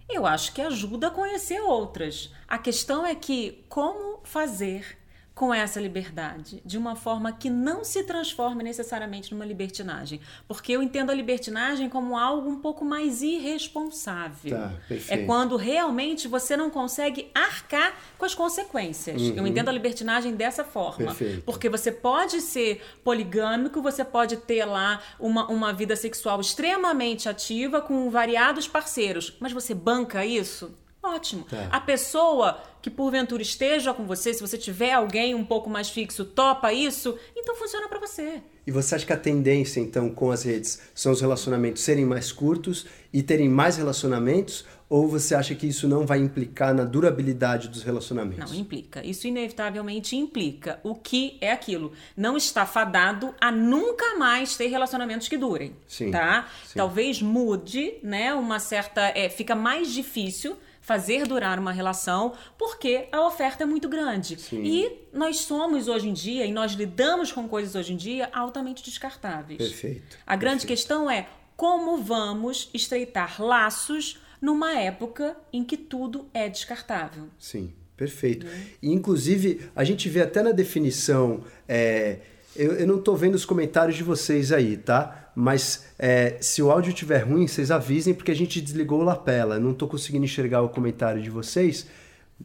Eu 0.09 0.25
acho 0.25 0.53
que 0.53 0.61
ajuda 0.61 1.07
a 1.07 1.11
conhecer 1.11 1.61
outras. 1.61 2.31
A 2.47 2.57
questão 2.57 3.05
é 3.05 3.13
que 3.13 3.65
como 3.69 4.19
fazer 4.23 4.97
com 5.37 5.53
essa 5.53 5.79
liberdade, 5.79 6.63
de 6.65 6.79
uma 6.79 6.95
forma 6.95 7.31
que 7.31 7.47
não 7.47 7.83
se 7.83 8.03
transforme 8.03 8.63
necessariamente 8.63 9.31
numa 9.31 9.45
libertinagem. 9.45 10.19
Porque 10.47 10.71
eu 10.71 10.81
entendo 10.81 11.11
a 11.11 11.13
libertinagem 11.13 11.87
como 11.89 12.17
algo 12.17 12.49
um 12.49 12.59
pouco 12.59 12.83
mais 12.83 13.21
irresponsável. 13.21 14.57
Tá, 14.57 14.73
é 15.07 15.17
quando 15.19 15.55
realmente 15.55 16.27
você 16.27 16.57
não 16.57 16.71
consegue 16.71 17.29
arcar 17.35 17.95
com 18.17 18.25
as 18.25 18.33
consequências. 18.33 19.21
Uhum. 19.21 19.35
Eu 19.35 19.45
entendo 19.45 19.69
a 19.69 19.71
libertinagem 19.71 20.33
dessa 20.33 20.63
forma. 20.63 21.05
Perfeito. 21.05 21.43
Porque 21.43 21.69
você 21.69 21.91
pode 21.91 22.41
ser 22.41 22.81
poligâmico, 23.03 23.79
você 23.79 24.03
pode 24.03 24.37
ter 24.37 24.65
lá 24.65 25.03
uma, 25.19 25.47
uma 25.51 25.71
vida 25.71 25.95
sexual 25.95 26.41
extremamente 26.41 27.29
ativa 27.29 27.79
com 27.79 28.09
variados 28.09 28.67
parceiros, 28.67 29.37
mas 29.39 29.53
você 29.53 29.75
banca 29.75 30.25
isso? 30.25 30.75
Ótimo. 31.15 31.43
Tá. 31.43 31.67
A 31.71 31.79
pessoa 31.79 32.61
que 32.81 32.89
porventura 32.89 33.41
esteja 33.41 33.93
com 33.93 34.05
você, 34.05 34.33
se 34.33 34.41
você 34.41 34.57
tiver 34.57 34.93
alguém 34.93 35.35
um 35.35 35.43
pouco 35.43 35.69
mais 35.69 35.89
fixo, 35.89 36.23
topa 36.23 36.71
isso, 36.71 37.17
então 37.35 37.55
funciona 37.55 37.87
para 37.87 37.99
você. 37.99 38.41
E 38.65 38.71
você 38.71 38.95
acha 38.95 39.05
que 39.05 39.13
a 39.13 39.17
tendência, 39.17 39.79
então, 39.79 40.09
com 40.09 40.31
as 40.31 40.43
redes 40.43 40.81
são 40.93 41.11
os 41.11 41.21
relacionamentos 41.21 41.81
serem 41.81 42.05
mais 42.05 42.31
curtos 42.31 42.85
e 43.11 43.23
terem 43.23 43.49
mais 43.49 43.77
relacionamentos? 43.77 44.65
Ou 44.89 45.05
você 45.05 45.35
acha 45.35 45.53
que 45.53 45.67
isso 45.67 45.85
não 45.85 46.05
vai 46.05 46.19
implicar 46.19 46.73
na 46.73 46.85
durabilidade 46.85 47.67
dos 47.67 47.83
relacionamentos? 47.83 48.51
Não, 48.51 48.57
implica. 48.57 49.05
Isso 49.05 49.27
inevitavelmente 49.27 50.15
implica. 50.15 50.79
O 50.81 50.95
que 50.95 51.37
é 51.41 51.51
aquilo? 51.51 51.91
Não 52.15 52.37
está 52.37 52.65
fadado 52.65 53.35
a 53.39 53.51
nunca 53.51 54.15
mais 54.15 54.55
ter 54.55 54.67
relacionamentos 54.67 55.27
que 55.27 55.37
durem. 55.37 55.75
Sim. 55.87 56.11
Tá? 56.11 56.47
Sim. 56.65 56.75
Talvez 56.77 57.21
mude, 57.21 57.95
né? 58.01 58.33
Uma 58.33 58.59
certa. 58.59 59.11
É, 59.13 59.27
fica 59.27 59.55
mais 59.55 59.91
difícil 59.91 60.55
fazer 60.87 61.27
durar 61.27 61.59
uma 61.59 61.73
relação, 61.73 62.31
porque 62.57 63.09
a 63.11 63.27
oferta 63.27 63.63
é 63.63 63.65
muito 63.65 63.89
grande. 63.89 64.39
Sim. 64.39 64.63
E 64.63 65.09
nós 65.11 65.39
somos 65.39 65.89
hoje 65.89 66.07
em 66.07 66.13
dia, 66.13 66.45
e 66.45 66.51
nós 66.53 66.71
lidamos 66.71 67.29
com 67.29 67.45
coisas 67.45 67.75
hoje 67.75 67.91
em 67.91 67.97
dia 67.97 68.29
altamente 68.31 68.81
descartáveis. 68.81 69.57
Perfeito. 69.57 70.17
A 70.25 70.37
grande 70.37 70.61
Perfeito. 70.61 70.79
questão 70.79 71.11
é 71.11 71.27
como 71.57 71.97
vamos 71.97 72.69
estreitar 72.73 73.41
laços 73.43 74.17
numa 74.41 74.79
época 74.79 75.35
em 75.51 75.61
que 75.61 75.75
tudo 75.75 76.29
é 76.33 76.47
descartável. 76.47 77.25
Sim, 77.37 77.73
perfeito. 77.97 78.47
Uhum. 78.47 78.63
E, 78.81 78.93
inclusive, 78.93 79.69
a 79.75 79.83
gente 79.83 80.07
vê 80.07 80.21
até 80.21 80.41
na 80.41 80.53
definição. 80.53 81.43
É, 81.67 82.19
eu, 82.57 82.73
eu 82.73 82.87
não 82.87 82.97
estou 82.97 83.15
vendo 83.15 83.35
os 83.35 83.45
comentários 83.45 83.95
de 83.95 84.03
vocês 84.03 84.51
aí, 84.51 84.75
tá? 84.75 85.27
mas 85.39 85.85
é, 85.99 86.37
se 86.41 86.63
o 86.63 86.71
áudio 86.71 86.89
estiver 86.89 87.19
ruim, 87.19 87.45
vocês 87.45 87.69
avisem 87.69 88.11
porque 88.11 88.31
a 88.31 88.35
gente 88.35 88.59
desligou 88.59 89.01
o 89.01 89.03
lapela. 89.03 89.59
Não 89.59 89.69
estou 89.69 89.87
conseguindo 89.87 90.25
enxergar 90.25 90.63
o 90.63 90.69
comentário 90.69 91.21
de 91.21 91.29
vocês 91.29 91.85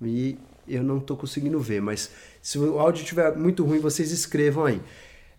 e 0.03 0.37
eu 0.69 0.83
não 0.83 0.99
estou 0.99 1.17
conseguindo 1.17 1.59
ver, 1.59 1.81
mas 1.81 2.11
se 2.43 2.59
o 2.59 2.79
áudio 2.79 3.01
estiver 3.01 3.35
muito 3.35 3.65
ruim, 3.65 3.79
vocês 3.79 4.13
escrevam 4.13 4.67
aí. 4.67 4.83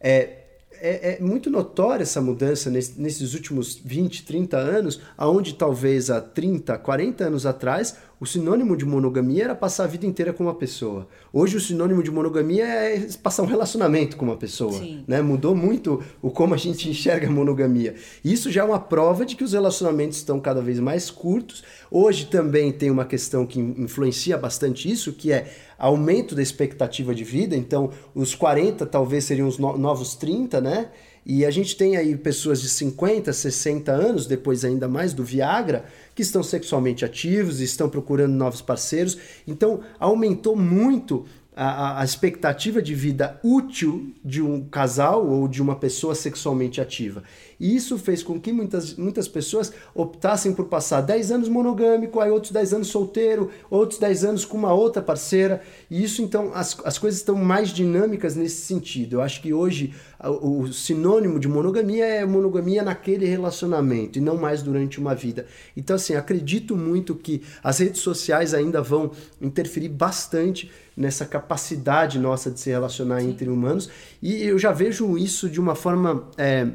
É, 0.01 0.38
é, 0.82 1.13
é, 1.13 1.19
muito 1.21 1.51
notória 1.51 2.01
essa 2.01 2.19
mudança 2.19 2.71
nesse, 2.71 2.99
nesses 2.99 3.36
últimos 3.36 3.80
20, 3.86 4.26
30 4.26 4.57
anos, 4.57 4.99
aonde 5.15 5.53
talvez 5.53 6.09
há 6.09 6.19
30, 6.19 6.76
40 6.80 7.24
anos 7.24 7.45
atrás, 7.45 7.97
o 8.20 8.26
sinônimo 8.26 8.78
de 8.78 8.86
monogamia 8.86 9.43
era 9.45 9.55
passar 9.55 9.84
a 9.84 9.88
vida 9.88 10.05
inteira 10.05 10.32
com 10.32 10.43
uma 10.43 10.53
pessoa. 10.53 11.07
Hoje 11.32 11.57
o 11.57 11.59
sinônimo 11.59 12.01
de 12.01 12.11
monogamia 12.11 12.66
é 12.66 13.07
passar 13.22 13.43
um 13.43 13.47
relacionamento 13.47 14.16
com 14.16 14.26
uma 14.26 14.38
pessoa. 14.38 14.80
Né? 15.07 15.22
Mudou 15.22 15.55
muito 15.55 16.01
o 16.22 16.30
como 16.30 16.53
a 16.53 16.57
gente 16.57 16.89
enxerga 16.89 17.28
a 17.28 17.32
monogamia. 17.32 17.95
Isso 18.24 18.51
já 18.51 18.61
é 18.61 18.64
uma 18.64 18.80
prova 18.80 19.26
de 19.26 19.36
que 19.36 19.43
os 19.43 19.53
relacionamentos 19.53 20.18
estão 20.18 20.39
cada 20.39 20.61
vez 20.61 20.80
mais 20.80 21.09
curtos. 21.09 21.64
Hoje 21.91 22.28
também 22.28 22.72
tem 22.72 22.89
uma 22.89 23.05
questão 23.05 23.45
que 23.45 23.59
influencia 23.59 24.38
bastante 24.38 24.89
isso, 24.89 25.14
que 25.14 25.32
é 25.32 25.51
aumento 25.78 26.34
da 26.34 26.41
expectativa 26.41 27.14
de 27.14 27.26
vida, 27.26 27.57
então 27.57 27.89
os 28.16 28.34
40 28.34 28.86
talvez 28.86 29.26
seriam 29.26 29.47
os 29.47 29.57
novos 29.57 30.16
30, 30.16 30.61
né? 30.61 30.89
E 31.26 31.45
a 31.45 31.51
gente 31.51 31.76
tem 31.76 31.95
aí 31.95 32.17
pessoas 32.17 32.61
de 32.61 32.69
50, 32.69 33.32
60 33.32 33.91
anos, 33.91 34.26
depois 34.26 34.65
ainda 34.65 34.88
mais 34.88 35.13
do 35.13 35.24
Viagra, 35.24 35.86
que 36.13 36.21
estão 36.21 36.43
sexualmente 36.43 37.05
ativos 37.05 37.61
e 37.61 37.63
estão 37.63 37.89
procurando 37.89 38.34
novos 38.34 38.61
parceiros. 38.61 39.17
Então 39.47 39.82
aumentou 39.99 40.55
muito 40.55 41.26
a, 41.55 42.01
a, 42.01 42.03
expectativa 42.03 42.82
de 42.82 42.95
vida 42.95 43.39
útil 43.43 44.11
de 44.24 44.41
um 44.41 44.63
casal 44.63 45.28
ou 45.28 45.47
de 45.47 45.61
uma 45.61 45.76
pessoa 45.76 46.15
sexualmente 46.15 46.82
ativa. 46.82 47.24
E 47.60 47.76
isso 47.76 47.97
fez 47.97 48.24
com 48.24 48.39
que 48.39 48.51
muitas, 48.51 48.95
muitas 48.95 49.28
pessoas 49.28 49.72
optassem 49.93 50.54
por 50.54 50.66
passar 50.66 51.01
10 51.01 51.32
anos 51.32 51.49
monogâmico, 51.49 52.20
aí 52.20 52.30
outros 52.30 52.51
10 52.51 52.74
anos 52.74 52.88
solteiro, 52.88 53.49
outros 53.70 53.99
10 53.99 54.26
anos 54.26 54.45
com 54.45 54.58
uma 54.58 54.74
outra 54.74 55.01
parceira. 55.01 55.62
E 55.89 56.04
isso, 56.04 56.22
então, 56.22 56.51
as, 56.54 56.78
as 56.84 56.97
coisas 56.97 57.20
estão 57.20 57.36
mais 57.36 57.70
dinâmicas 57.70 58.36
nesse 58.36 58.66
sentido. 58.66 59.18
Eu 59.18 59.22
acho 59.22 59.41
que 59.41 59.54
hoje 59.54 59.93
o 60.41 60.72
sinônimo 60.72 61.39
de 61.39 61.47
monogamia 61.47 62.06
é 62.06 62.26
monogamia 62.26 62.82
naquele 62.82 63.26
relacionamento 63.26 64.18
e 64.18 64.22
não 64.22 64.38
mais 64.38 64.62
durante 64.62 64.99
uma 64.99 65.14
vida. 65.14 65.45
Então, 65.76 65.95
assim, 65.95 66.16
acredito 66.16 66.78
muito 66.78 67.14
que 67.16 67.41
as 67.62 67.80
redes 67.80 68.01
sociais 68.01 68.54
ainda 68.54 68.82
vão 68.82 69.12
interferir 69.41 69.89
bastante 69.89 70.72
nessa 70.95 71.26
capacidade 71.26 72.20
nossa 72.20 72.51
de 72.51 72.60
se 72.60 72.70
relacionar 72.70 73.22
Sim. 73.22 73.30
entre 73.30 73.49
humanos 73.49 73.89
e 74.22 74.43
eu 74.43 74.60
já 74.60 74.72
vejo 74.72 75.18
isso 75.18 75.49
de 75.49 75.60
uma 75.60 75.76
forma 75.76 76.30
é, 76.38 76.68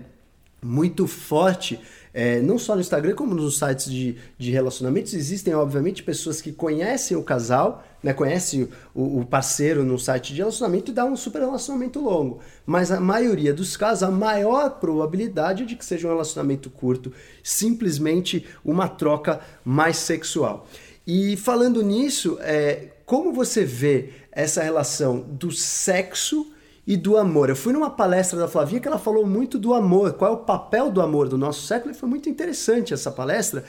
muito 0.62 1.06
forte 1.06 1.80
é, 2.20 2.40
não 2.40 2.58
só 2.58 2.74
no 2.74 2.80
Instagram, 2.80 3.14
como 3.14 3.34
nos 3.34 3.58
sites 3.58 3.90
de, 3.90 4.16
de 4.36 4.50
relacionamentos, 4.50 5.14
existem, 5.14 5.54
obviamente, 5.54 6.02
pessoas 6.02 6.40
que 6.40 6.52
conhecem 6.52 7.16
o 7.16 7.22
casal, 7.22 7.84
né, 8.02 8.12
conhecem 8.12 8.68
o, 8.94 9.20
o 9.20 9.24
parceiro 9.24 9.84
no 9.84 9.98
site 9.98 10.32
de 10.32 10.40
relacionamento 10.40 10.90
e 10.90 10.94
dá 10.94 11.04
um 11.04 11.16
super 11.16 11.40
relacionamento 11.40 12.00
longo. 12.00 12.40
Mas 12.66 12.90
a 12.90 12.98
maioria 12.98 13.54
dos 13.54 13.76
casos, 13.76 14.02
a 14.02 14.10
maior 14.10 14.80
probabilidade 14.80 15.62
é 15.62 15.66
de 15.66 15.76
que 15.76 15.84
seja 15.84 16.08
um 16.08 16.10
relacionamento 16.10 16.70
curto, 16.70 17.12
simplesmente 17.42 18.46
uma 18.64 18.88
troca 18.88 19.40
mais 19.64 19.96
sexual. 19.98 20.66
E 21.06 21.36
falando 21.36 21.82
nisso, 21.82 22.36
é, 22.40 22.88
como 23.06 23.32
você 23.32 23.64
vê 23.64 24.10
essa 24.32 24.62
relação 24.62 25.20
do 25.20 25.52
sexo 25.52 26.52
e 26.88 26.96
do 26.96 27.18
amor. 27.18 27.50
Eu 27.50 27.54
fui 27.54 27.74
numa 27.74 27.90
palestra 27.90 28.38
da 28.38 28.48
Flavinha 28.48 28.80
que 28.80 28.88
ela 28.88 28.98
falou 28.98 29.26
muito 29.26 29.58
do 29.58 29.74
amor, 29.74 30.14
qual 30.14 30.32
é 30.32 30.34
o 30.34 30.38
papel 30.38 30.90
do 30.90 31.02
amor 31.02 31.28
do 31.28 31.36
nosso 31.36 31.66
século, 31.66 31.92
e 31.92 31.94
foi 31.94 32.08
muito 32.08 32.30
interessante 32.30 32.94
essa 32.94 33.10
palestra. 33.10 33.62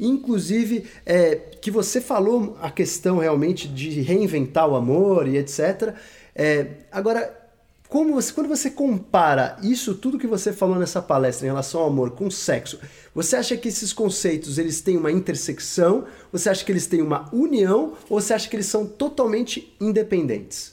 Inclusive, 0.00 0.86
é, 1.04 1.34
que 1.60 1.70
você 1.70 2.00
falou 2.00 2.56
a 2.62 2.70
questão 2.70 3.18
realmente 3.18 3.68
de 3.68 4.00
reinventar 4.00 4.66
o 4.66 4.74
amor 4.74 5.28
e 5.28 5.36
etc. 5.36 5.94
É, 6.34 6.68
agora, 6.90 7.38
você, 7.90 8.32
quando 8.32 8.48
você 8.48 8.70
compara 8.70 9.58
isso 9.62 9.94
tudo 9.94 10.18
que 10.18 10.26
você 10.26 10.50
falou 10.50 10.78
nessa 10.78 11.02
palestra 11.02 11.46
em 11.46 11.50
relação 11.50 11.82
ao 11.82 11.88
amor 11.88 12.12
com 12.12 12.30
sexo, 12.30 12.80
você 13.14 13.36
acha 13.36 13.54
que 13.54 13.68
esses 13.68 13.92
conceitos 13.92 14.56
eles 14.56 14.80
têm 14.80 14.96
uma 14.96 15.12
intersecção? 15.12 16.06
Você 16.32 16.48
acha 16.48 16.64
que 16.64 16.72
eles 16.72 16.86
têm 16.86 17.02
uma 17.02 17.28
união? 17.34 17.92
Ou 18.08 18.18
você 18.18 18.32
acha 18.32 18.48
que 18.48 18.56
eles 18.56 18.64
são 18.64 18.86
totalmente 18.86 19.76
independentes? 19.78 20.71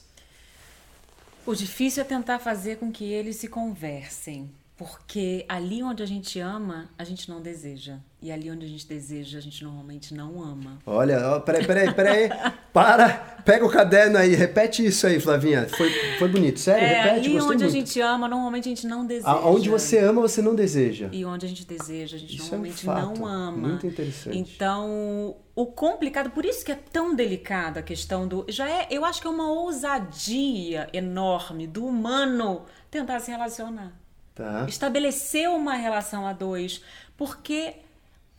O 1.45 1.55
difícil 1.55 2.01
é 2.01 2.05
tentar 2.05 2.39
fazer 2.39 2.77
com 2.77 2.91
que 2.91 3.05
eles 3.05 3.37
se 3.37 3.47
conversem. 3.47 4.51
Porque 4.77 5.45
ali 5.49 5.83
onde 5.83 6.03
a 6.03 6.05
gente 6.05 6.39
ama, 6.39 6.89
a 6.97 7.03
gente 7.03 7.27
não 7.29 7.41
deseja. 7.41 7.99
E 8.21 8.33
ali 8.33 8.51
onde 8.51 8.65
a 8.65 8.69
gente 8.69 8.85
deseja, 8.85 9.37
a 9.37 9.41
gente 9.41 9.63
normalmente 9.63 10.13
não 10.13 10.43
ama. 10.43 10.77
Olha, 10.85 11.35
ó, 11.35 11.39
peraí, 11.39 11.65
peraí, 11.65 11.93
peraí. 11.93 12.29
Para, 12.73 13.09
pega 13.45 13.65
o 13.65 13.69
caderno 13.69 14.17
aí, 14.17 14.35
repete 14.35 14.85
isso 14.85 15.07
aí, 15.07 15.21
Flavinha. 15.21 15.67
Foi, 15.69 15.89
foi 16.19 16.27
bonito, 16.27 16.59
sério? 16.59 16.83
É, 16.83 17.03
repete, 17.03 17.27
ali 17.27 17.35
onde 17.37 17.45
muito. 17.45 17.63
a 17.63 17.69
gente 17.69 18.01
ama, 18.01 18.27
normalmente 18.27 18.65
a 18.65 18.69
gente 18.69 18.85
não 18.85 19.05
deseja. 19.05 19.39
Onde 19.39 19.69
você 19.69 19.99
ama, 19.99 20.21
você 20.21 20.41
não 20.41 20.53
deseja. 20.53 21.07
E 21.13 21.23
onde 21.23 21.45
a 21.45 21.49
gente 21.49 21.65
deseja, 21.65 22.17
a 22.17 22.19
gente 22.19 22.35
Isso 22.35 22.53
é 22.53 22.57
um 22.57 22.61
normalmente 22.61 22.85
fato 22.85 23.19
não 23.19 23.25
ama. 23.25 23.67
muito 23.69 23.87
interessante. 23.87 24.37
Então, 24.37 25.37
o 25.55 25.65
complicado, 25.65 26.29
por 26.29 26.43
isso 26.43 26.65
que 26.65 26.73
é 26.73 26.79
tão 26.91 27.15
delicado 27.15 27.79
a 27.79 27.81
questão 27.81 28.27
do. 28.27 28.45
Já 28.49 28.69
é, 28.69 28.87
eu 28.91 29.05
acho 29.05 29.21
que 29.21 29.27
é 29.27 29.29
uma 29.29 29.49
ousadia 29.49 30.89
enorme 30.91 31.67
do 31.67 31.85
humano 31.85 32.63
tentar 32.91 33.21
se 33.21 33.31
relacionar. 33.31 33.93
Tá. 34.35 34.65
Estabelecer 34.67 35.49
uma 35.49 35.75
relação 35.75 36.27
a 36.27 36.33
dois. 36.33 36.83
Porque 37.17 37.75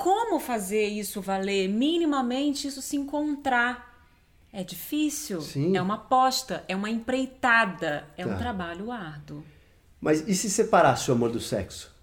como 0.01 0.41
fazer 0.41 0.87
isso 0.89 1.21
valer? 1.21 1.69
Minimamente 1.69 2.67
isso 2.67 2.81
se 2.81 2.97
encontrar. 2.97 3.91
É 4.51 4.65
difícil, 4.65 5.43
Sim. 5.43 5.77
é 5.77 5.83
uma 5.83 5.95
aposta, 5.97 6.65
é 6.67 6.75
uma 6.75 6.89
empreitada, 6.89 8.05
é 8.17 8.25
Tá. 8.25 8.31
um 8.35 8.39
trabalho 8.39 8.91
árduo. 8.91 9.45
Mas 10.01 10.27
e 10.27 10.35
se 10.35 10.49
separasse 10.49 11.11
o 11.11 11.15
amor 11.15 11.31
do 11.31 11.39
sexo? 11.39 11.95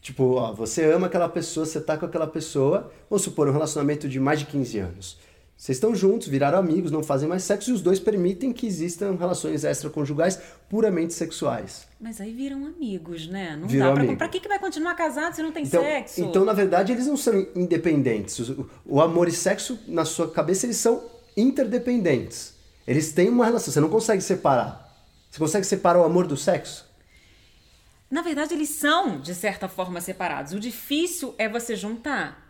Tipo, 0.00 0.34
ó, 0.36 0.52
você 0.52 0.84
ama 0.84 1.08
aquela 1.08 1.28
pessoa, 1.28 1.66
você 1.66 1.80
tá 1.80 1.98
com 1.98 2.06
aquela 2.06 2.26
pessoa, 2.28 2.92
vamos 3.10 3.22
supor, 3.24 3.48
um 3.48 3.52
relacionamento 3.52 4.08
de 4.08 4.18
mais 4.20 4.38
de 4.38 4.46
15 4.46 4.78
anos. 4.78 5.18
Vocês 5.56 5.76
estão 5.76 5.94
juntos, 5.94 6.26
viraram 6.26 6.58
amigos, 6.58 6.90
não 6.90 7.04
fazem 7.04 7.28
mais 7.28 7.44
sexo 7.44 7.70
e 7.70 7.72
os 7.72 7.80
dois 7.80 8.00
permitem 8.00 8.52
que 8.52 8.66
existam 8.66 9.14
relações 9.16 9.62
extraconjugais 9.62 10.36
puramente 10.68 11.14
sexuais. 11.14 11.86
Mas 12.00 12.20
aí 12.20 12.32
viram 12.32 12.66
amigos, 12.66 13.28
né? 13.28 13.56
Não 13.56 13.68
Viram 13.68 13.86
dá 13.86 13.92
pra, 13.92 14.02
amigo. 14.02 14.18
pra 14.18 14.28
que, 14.28 14.40
que 14.40 14.48
vai 14.48 14.58
continuar 14.58 14.94
casado 14.96 15.34
se 15.36 15.42
não 15.42 15.52
tem 15.52 15.62
Então, 15.62 15.80
sexo? 15.82 16.20
então, 16.20 16.44
na 16.44 16.52
verdade, 16.52 16.90
eles 16.90 17.06
não 17.06 17.16
são 17.16 17.46
independentes. 17.54 18.40
O, 18.48 18.68
o 18.84 19.00
amor 19.00 19.28
e 19.28 19.32
sexo, 19.32 19.78
na 19.86 20.04
sua 20.04 20.28
cabeça, 20.28 20.66
eles 20.66 20.78
são 20.78 21.00
interdependentes. 21.36 22.54
Eles 22.84 23.12
têm 23.12 23.28
uma 23.28 23.44
relação, 23.44 23.72
você 23.72 23.78
não 23.80 23.88
consegue 23.88 24.20
separar. 24.22 24.90
Você 25.30 25.38
consegue 25.38 25.64
separar 25.64 26.00
o 26.00 26.04
amor 26.04 26.26
do 26.26 26.36
sexo? 26.36 26.90
Na 28.10 28.20
verdade, 28.20 28.52
eles 28.52 28.70
são, 28.70 29.20
de 29.20 29.34
certa 29.34 29.68
forma, 29.68 30.00
separados. 30.00 30.52
O 30.52 30.58
difícil 30.60 31.34
é 31.38 31.48
você 31.48 31.76
juntar. 31.76 32.41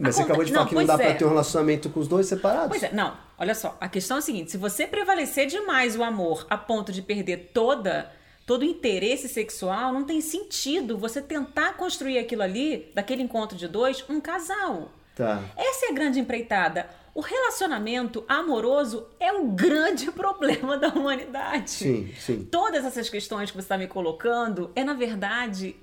Mas 0.00 0.16
você 0.16 0.22
acabou 0.22 0.44
de 0.44 0.52
falar 0.52 0.64
não, 0.64 0.68
que 0.68 0.74
não 0.74 0.86
dá 0.86 0.96
pra 0.96 1.06
é. 1.06 1.14
ter 1.14 1.24
um 1.24 1.28
relacionamento 1.28 1.90
com 1.90 2.00
os 2.00 2.08
dois 2.08 2.26
separados. 2.26 2.68
Pois 2.68 2.82
é, 2.82 2.92
não, 2.92 3.16
olha 3.38 3.54
só, 3.54 3.76
a 3.80 3.88
questão 3.88 4.16
é 4.16 4.20
a 4.20 4.22
seguinte: 4.22 4.50
se 4.50 4.56
você 4.56 4.86
prevalecer 4.86 5.46
demais 5.46 5.96
o 5.96 6.02
amor 6.02 6.46
a 6.48 6.56
ponto 6.56 6.92
de 6.92 7.02
perder 7.02 7.50
toda 7.52 8.10
todo 8.46 8.62
o 8.62 8.64
interesse 8.64 9.28
sexual, 9.28 9.92
não 9.92 10.02
tem 10.02 10.20
sentido 10.20 10.98
você 10.98 11.22
tentar 11.22 11.74
construir 11.76 12.18
aquilo 12.18 12.42
ali, 12.42 12.90
daquele 12.92 13.22
encontro 13.22 13.56
de 13.56 13.68
dois, 13.68 14.04
um 14.08 14.20
casal. 14.20 14.90
Tá. 15.14 15.40
Essa 15.56 15.86
é 15.86 15.90
a 15.90 15.92
grande 15.92 16.18
empreitada. 16.18 16.88
O 17.14 17.20
relacionamento 17.20 18.24
amoroso 18.28 19.06
é 19.20 19.32
o 19.32 19.48
grande 19.48 20.10
problema 20.12 20.76
da 20.76 20.88
humanidade. 20.88 21.70
Sim, 21.70 22.12
sim. 22.18 22.48
Todas 22.50 22.84
essas 22.84 23.08
questões 23.08 23.50
que 23.50 23.56
você 23.56 23.66
está 23.66 23.78
me 23.78 23.86
colocando 23.86 24.72
é, 24.74 24.82
na 24.82 24.94
verdade, 24.94 25.76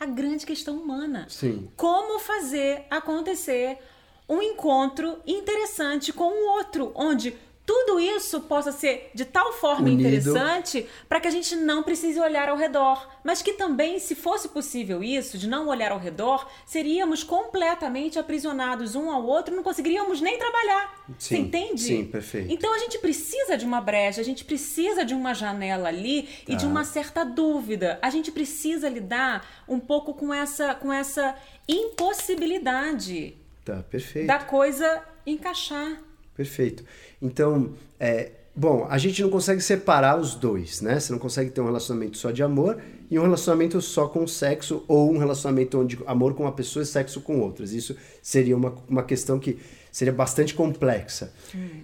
a 0.00 0.06
grande 0.06 0.46
questão 0.46 0.78
humana. 0.78 1.26
Sim. 1.28 1.70
Como 1.76 2.18
fazer 2.18 2.86
acontecer 2.90 3.78
um 4.26 4.40
encontro 4.40 5.18
interessante 5.26 6.10
com 6.12 6.24
o 6.24 6.56
outro, 6.56 6.90
onde 6.94 7.36
tudo 7.72 8.00
isso 8.00 8.40
possa 8.40 8.72
ser 8.72 9.12
de 9.14 9.24
tal 9.24 9.52
forma 9.52 9.82
Unido. 9.86 10.00
interessante 10.00 10.88
para 11.08 11.20
que 11.20 11.28
a 11.28 11.30
gente 11.30 11.54
não 11.54 11.84
precise 11.84 12.18
olhar 12.18 12.48
ao 12.48 12.56
redor, 12.56 13.08
mas 13.22 13.42
que 13.42 13.52
também, 13.52 14.00
se 14.00 14.16
fosse 14.16 14.48
possível 14.48 15.04
isso, 15.04 15.38
de 15.38 15.46
não 15.48 15.68
olhar 15.68 15.92
ao 15.92 15.98
redor, 15.98 16.50
seríamos 16.66 17.22
completamente 17.22 18.18
aprisionados 18.18 18.96
um 18.96 19.08
ao 19.08 19.24
outro, 19.24 19.54
não 19.54 19.62
conseguiríamos 19.62 20.20
nem 20.20 20.36
trabalhar. 20.36 21.04
Você 21.16 21.36
Sim, 21.36 21.42
entende? 21.42 21.80
sim, 21.80 22.04
perfeito. 22.06 22.52
Então 22.52 22.74
a 22.74 22.78
gente 22.78 22.98
precisa 22.98 23.56
de 23.56 23.64
uma 23.64 23.80
brecha, 23.80 24.20
a 24.20 24.24
gente 24.24 24.44
precisa 24.44 25.04
de 25.04 25.14
uma 25.14 25.32
janela 25.32 25.86
ali 25.88 26.28
e 26.48 26.56
de 26.56 26.64
Tá. 26.64 26.66
uma 26.66 26.82
certa 26.82 27.24
dúvida. 27.24 28.00
A 28.02 28.10
gente 28.10 28.32
precisa 28.32 28.88
lidar 28.88 29.46
um 29.68 29.78
pouco 29.78 30.12
com 30.12 30.34
essa 30.34 30.74
com 30.74 30.92
essa 30.92 31.36
impossibilidade 31.68 33.36
Tá, 33.64 33.84
da 34.26 34.38
coisa 34.40 35.04
encaixar. 35.24 36.09
Perfeito. 36.40 36.82
Então, 37.20 37.72
é, 37.98 38.30
bom, 38.56 38.86
a 38.88 38.96
gente 38.96 39.20
não 39.20 39.28
consegue 39.28 39.60
separar 39.60 40.18
os 40.18 40.34
dois, 40.34 40.80
né? 40.80 40.98
Você 40.98 41.12
não 41.12 41.18
consegue 41.18 41.50
ter 41.50 41.60
um 41.60 41.66
relacionamento 41.66 42.16
só 42.16 42.30
de 42.30 42.42
amor 42.42 42.78
e 43.10 43.18
um 43.18 43.22
relacionamento 43.22 43.78
só 43.82 44.06
com 44.08 44.26
sexo 44.26 44.82
ou 44.88 45.12
um 45.12 45.18
relacionamento 45.18 45.78
onde 45.78 45.98
amor 46.06 46.32
com 46.32 46.44
uma 46.44 46.52
pessoa 46.52 46.82
e 46.82 46.86
sexo 46.86 47.20
com 47.20 47.40
outras. 47.40 47.72
Isso 47.72 47.94
seria 48.22 48.56
uma, 48.56 48.74
uma 48.88 49.02
questão 49.02 49.38
que 49.38 49.58
seria 49.92 50.14
bastante 50.14 50.54
complexa. 50.54 51.30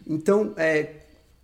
Então, 0.07 0.55
é, 0.57 0.89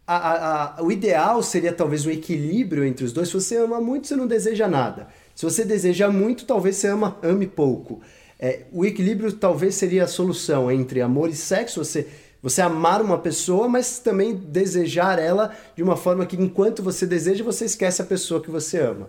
a- 0.06 0.76
a- 0.78 0.82
o 0.82 0.90
ideal 0.90 1.42
seria 1.42 1.72
talvez 1.74 2.06
um 2.06 2.10
equilíbrio 2.10 2.82
entre 2.82 3.04
os 3.04 3.12
dois. 3.12 3.28
Se 3.28 3.34
você 3.34 3.56
ama 3.58 3.78
muito, 3.78 4.06
você 4.08 4.16
não 4.16 4.26
deseja 4.26 4.66
nada. 4.66 5.08
Se 5.34 5.44
você 5.44 5.66
deseja 5.66 6.08
muito, 6.10 6.46
talvez 6.46 6.76
você 6.76 6.88
ama, 6.88 7.18
ame 7.22 7.46
pouco. 7.46 8.00
É, 8.44 8.62
o 8.72 8.84
equilíbrio 8.84 9.32
talvez 9.32 9.76
seria 9.76 10.02
a 10.02 10.08
solução 10.08 10.68
entre 10.68 11.00
amor 11.00 11.30
e 11.30 11.34
sexo. 11.36 11.84
Você, 11.84 12.08
você 12.42 12.60
amar 12.60 13.00
uma 13.00 13.18
pessoa, 13.18 13.68
mas 13.68 13.98
também 14.00 14.34
desejar 14.34 15.18
ela 15.18 15.56
de 15.76 15.82
uma 15.82 15.96
forma 15.96 16.26
que, 16.26 16.36
enquanto 16.36 16.82
você 16.82 17.06
deseja, 17.06 17.44
você 17.44 17.64
esquece 17.66 18.02
a 18.02 18.04
pessoa 18.04 18.42
que 18.42 18.50
você 18.50 18.80
ama. 18.80 19.08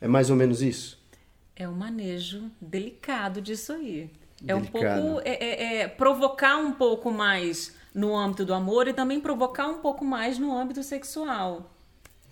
É 0.00 0.06
mais 0.06 0.30
ou 0.30 0.36
menos 0.36 0.62
isso? 0.62 0.96
É 1.56 1.68
um 1.68 1.72
manejo 1.72 2.44
delicado 2.60 3.40
disso 3.40 3.72
aí. 3.72 4.08
É 4.46 4.54
um 4.54 4.64
pouco 4.64 4.86
é, 5.24 5.44
é- 5.44 5.76
é 5.80 5.88
provocar 5.88 6.56
um 6.58 6.70
pouco 6.70 7.10
mais 7.10 7.74
no 7.92 8.16
âmbito 8.16 8.44
do 8.44 8.54
amor 8.54 8.86
e 8.86 8.92
também 8.92 9.20
provocar 9.20 9.66
um 9.66 9.78
pouco 9.78 10.04
mais 10.04 10.38
no 10.38 10.56
âmbito 10.56 10.84
sexual. 10.84 11.68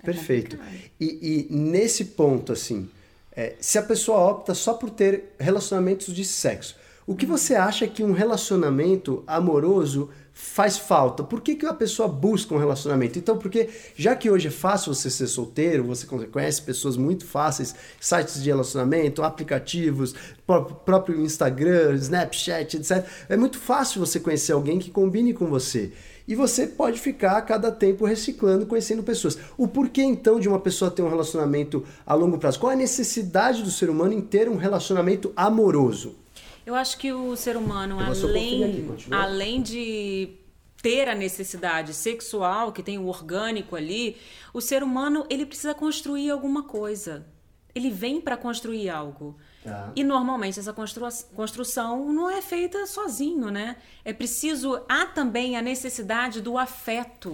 É 0.01 0.05
Perfeito. 0.05 0.57
E, 1.01 1.49
e 1.51 1.53
nesse 1.53 2.05
ponto, 2.05 2.53
assim, 2.53 2.88
é, 3.32 3.57
se 3.59 3.76
a 3.78 3.82
pessoa 3.82 4.18
opta 4.18 4.55
só 4.55 4.74
por 4.74 4.90
ter 4.90 5.34
relacionamentos 5.40 6.14
de 6.14 6.24
sexo, 6.24 6.76
o 7.05 7.16
que 7.16 7.26
você 7.26 7.57
acha 7.57 7.88
que 7.88 8.05
um 8.05 8.12
relacionamento 8.12 9.24
amoroso 9.26 10.11
faz 10.39 10.76
falta? 10.76 11.24
Por 11.24 11.41
que, 11.41 11.55
que 11.55 11.64
a 11.64 11.72
pessoa 11.72 12.07
busca 12.07 12.55
um 12.55 12.59
relacionamento? 12.59 13.18
Então, 13.18 13.39
porque 13.39 13.70
já 13.97 14.14
que 14.14 14.30
hoje 14.30 14.49
é 14.49 14.51
fácil 14.51 14.95
você 14.95 15.09
ser 15.09 15.28
solteiro, 15.28 15.82
você 15.82 16.07
conhece 16.07 16.61
pessoas 16.61 16.99
muito 16.99 17.24
fáceis, 17.24 17.74
sites 17.99 18.43
de 18.43 18.51
relacionamento, 18.51 19.22
aplicativos, 19.22 20.14
pró- 20.47 20.64
próprio 20.64 21.18
Instagram, 21.22 21.95
Snapchat, 21.95 22.76
etc. 22.76 23.03
É 23.30 23.37
muito 23.37 23.59
fácil 23.59 23.99
você 23.99 24.20
conhecer 24.20 24.53
alguém 24.53 24.78
que 24.78 24.91
combine 24.91 25.32
com 25.32 25.47
você. 25.47 25.91
E 26.28 26.34
você 26.34 26.66
pode 26.66 27.01
ficar 27.01 27.39
a 27.39 27.43
cada 27.43 27.72
tempo 27.72 28.05
reciclando, 28.05 28.66
conhecendo 28.66 29.03
pessoas. 29.03 29.39
O 29.57 29.66
porquê 29.66 30.03
então 30.03 30.39
de 30.39 30.51
uma 30.51 30.61
pessoa 30.61 30.91
ter 30.91 31.01
um 31.01 31.09
relacionamento 31.09 31.82
a 32.05 32.12
longo 32.12 32.37
prazo? 32.37 32.61
Qual 32.61 32.70
a 32.70 32.76
necessidade 32.76 33.62
do 33.62 33.70
ser 33.70 33.89
humano 33.89 34.12
em 34.12 34.20
ter 34.20 34.51
um 34.51 34.57
relacionamento 34.57 35.32
amoroso? 35.34 36.26
Eu 36.67 36.75
acho 36.75 36.99
que 36.99 37.12
o 37.12 37.37
ser 37.37 37.57
humano, 37.57 37.99
além, 38.01 38.97
além 39.09 39.62
de 39.62 40.37
ter 40.83 41.09
a 41.09 41.14
necessidade 41.14 41.95
sexual, 41.95 42.73
que 42.73 42.83
tem 42.83 42.99
o 42.99 43.07
orgânico 43.07 43.77
ali, 43.77 44.17
o 44.53 44.61
ser 44.61 44.83
humano 44.83 45.25
ele 45.31 45.47
precisa 45.47 45.73
construir 45.75 46.29
alguma 46.29 46.64
coisa. 46.64 47.25
Ele 47.73 47.89
vem 47.89 48.21
para 48.21 48.37
construir 48.37 48.91
algo. 48.91 49.37
Tá. 49.62 49.93
E 49.95 50.03
normalmente 50.03 50.59
essa 50.59 50.73
constru 50.73 51.09
construção 51.37 52.12
não 52.12 52.29
é 52.29 52.43
feita 52.43 52.85
sozinho, 52.87 53.49
né? 53.51 53.77
É 54.05 54.12
preciso. 54.12 54.81
Há 54.89 55.07
também 55.07 55.57
a 55.57 55.62
necessidade 55.62 56.41
do 56.41 56.59
afeto. 56.59 57.31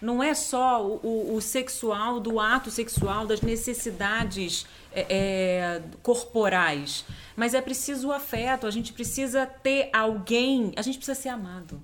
Não 0.00 0.20
é 0.20 0.34
só 0.34 0.84
o, 0.84 1.36
o 1.36 1.40
sexual, 1.40 2.18
do 2.18 2.40
ato 2.40 2.70
sexual, 2.70 3.26
das 3.26 3.40
necessidades 3.40 4.66
é, 4.94 5.06
é, 5.08 5.82
corporais. 6.02 7.04
Mas 7.36 7.54
é 7.54 7.60
preciso 7.60 8.08
o 8.08 8.12
afeto, 8.12 8.66
a 8.66 8.70
gente 8.70 8.92
precisa 8.92 9.46
ter 9.46 9.88
alguém, 9.92 10.72
a 10.76 10.82
gente 10.82 10.98
precisa 10.98 11.20
ser 11.20 11.28
amado. 11.30 11.82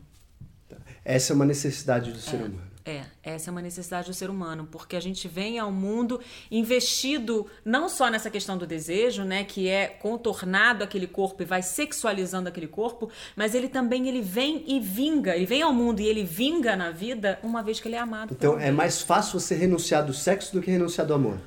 Essa 1.05 1.33
é 1.33 1.35
uma 1.35 1.47
necessidade 1.47 2.13
do 2.13 2.19
ser 2.19 2.37
é. 2.37 2.39
humano. 2.39 2.69
É, 2.89 3.05
essa 3.23 3.51
é 3.51 3.53
uma 3.53 3.61
necessidade 3.61 4.09
do 4.09 4.15
ser 4.15 4.31
humano, 4.31 4.67
porque 4.71 4.97
a 4.97 5.01
gente 5.01 5.29
vem 5.29 5.59
ao 5.59 5.71
mundo 5.71 6.19
investido 6.51 7.47
não 7.63 7.87
só 7.87 8.09
nessa 8.09 8.31
questão 8.31 8.57
do 8.57 8.67
desejo, 8.67 9.25
né, 9.25 9.45
que 9.45 9.69
é 9.69 9.89
contornado 9.89 10.83
aquele 10.83 11.07
corpo 11.07 11.43
e 11.43 11.45
vai 11.45 11.61
sexualizando 11.61 12.49
aquele 12.49 12.67
corpo, 12.67 13.11
mas 13.37 13.55
ele 13.55 13.69
também 13.69 14.09
ele 14.09 14.23
vem 14.23 14.65
e 14.67 14.81
vinga, 14.81 15.37
ele 15.37 15.45
vem 15.45 15.61
ao 15.61 15.71
mundo 15.71 16.01
e 16.01 16.07
ele 16.07 16.25
vinga 16.25 16.77
na 16.77 16.91
vida 16.91 17.39
uma 17.43 17.63
vez 17.63 17.79
que 17.79 17.89
ele 17.89 17.97
é 17.97 18.01
amado. 18.01 18.33
Então 18.33 18.59
é 18.59 18.71
mais 18.71 19.03
fácil 19.03 19.39
você 19.39 19.55
renunciar 19.55 20.03
do 20.03 20.15
sexo 20.15 20.55
do 20.55 20.63
que 20.63 20.71
renunciar 20.71 21.07
do 21.07 21.13
amor. 21.13 21.39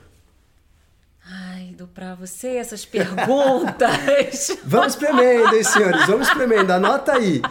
Ai, 1.25 1.73
dou 1.77 1.87
pra 1.87 2.15
você 2.15 2.55
essas 2.55 2.85
perguntas. 2.85 4.57
vamos 4.65 4.93
espremendo, 4.93 5.55
hein, 5.55 5.63
senhores? 5.63 6.05
Vamos 6.07 6.27
espremendo. 6.27 6.71
Anota 6.71 7.13
aí. 7.13 7.41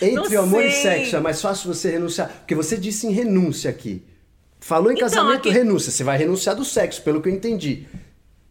Entre 0.00 0.36
amor 0.36 0.64
e 0.64 0.70
sexo, 0.70 1.16
é 1.16 1.20
mais 1.20 1.40
fácil 1.40 1.72
você 1.72 1.90
renunciar. 1.90 2.28
Porque 2.28 2.54
você 2.54 2.76
disse 2.76 3.06
em 3.06 3.12
renúncia 3.12 3.70
aqui. 3.70 4.04
Falou 4.60 4.90
em 4.90 4.94
então, 4.94 5.08
casamento, 5.08 5.48
aqui... 5.48 5.50
renúncia. 5.50 5.92
Você 5.92 6.02
vai 6.02 6.18
renunciar 6.18 6.56
do 6.56 6.64
sexo, 6.64 7.02
pelo 7.02 7.22
que 7.22 7.28
eu 7.28 7.32
entendi. 7.32 7.86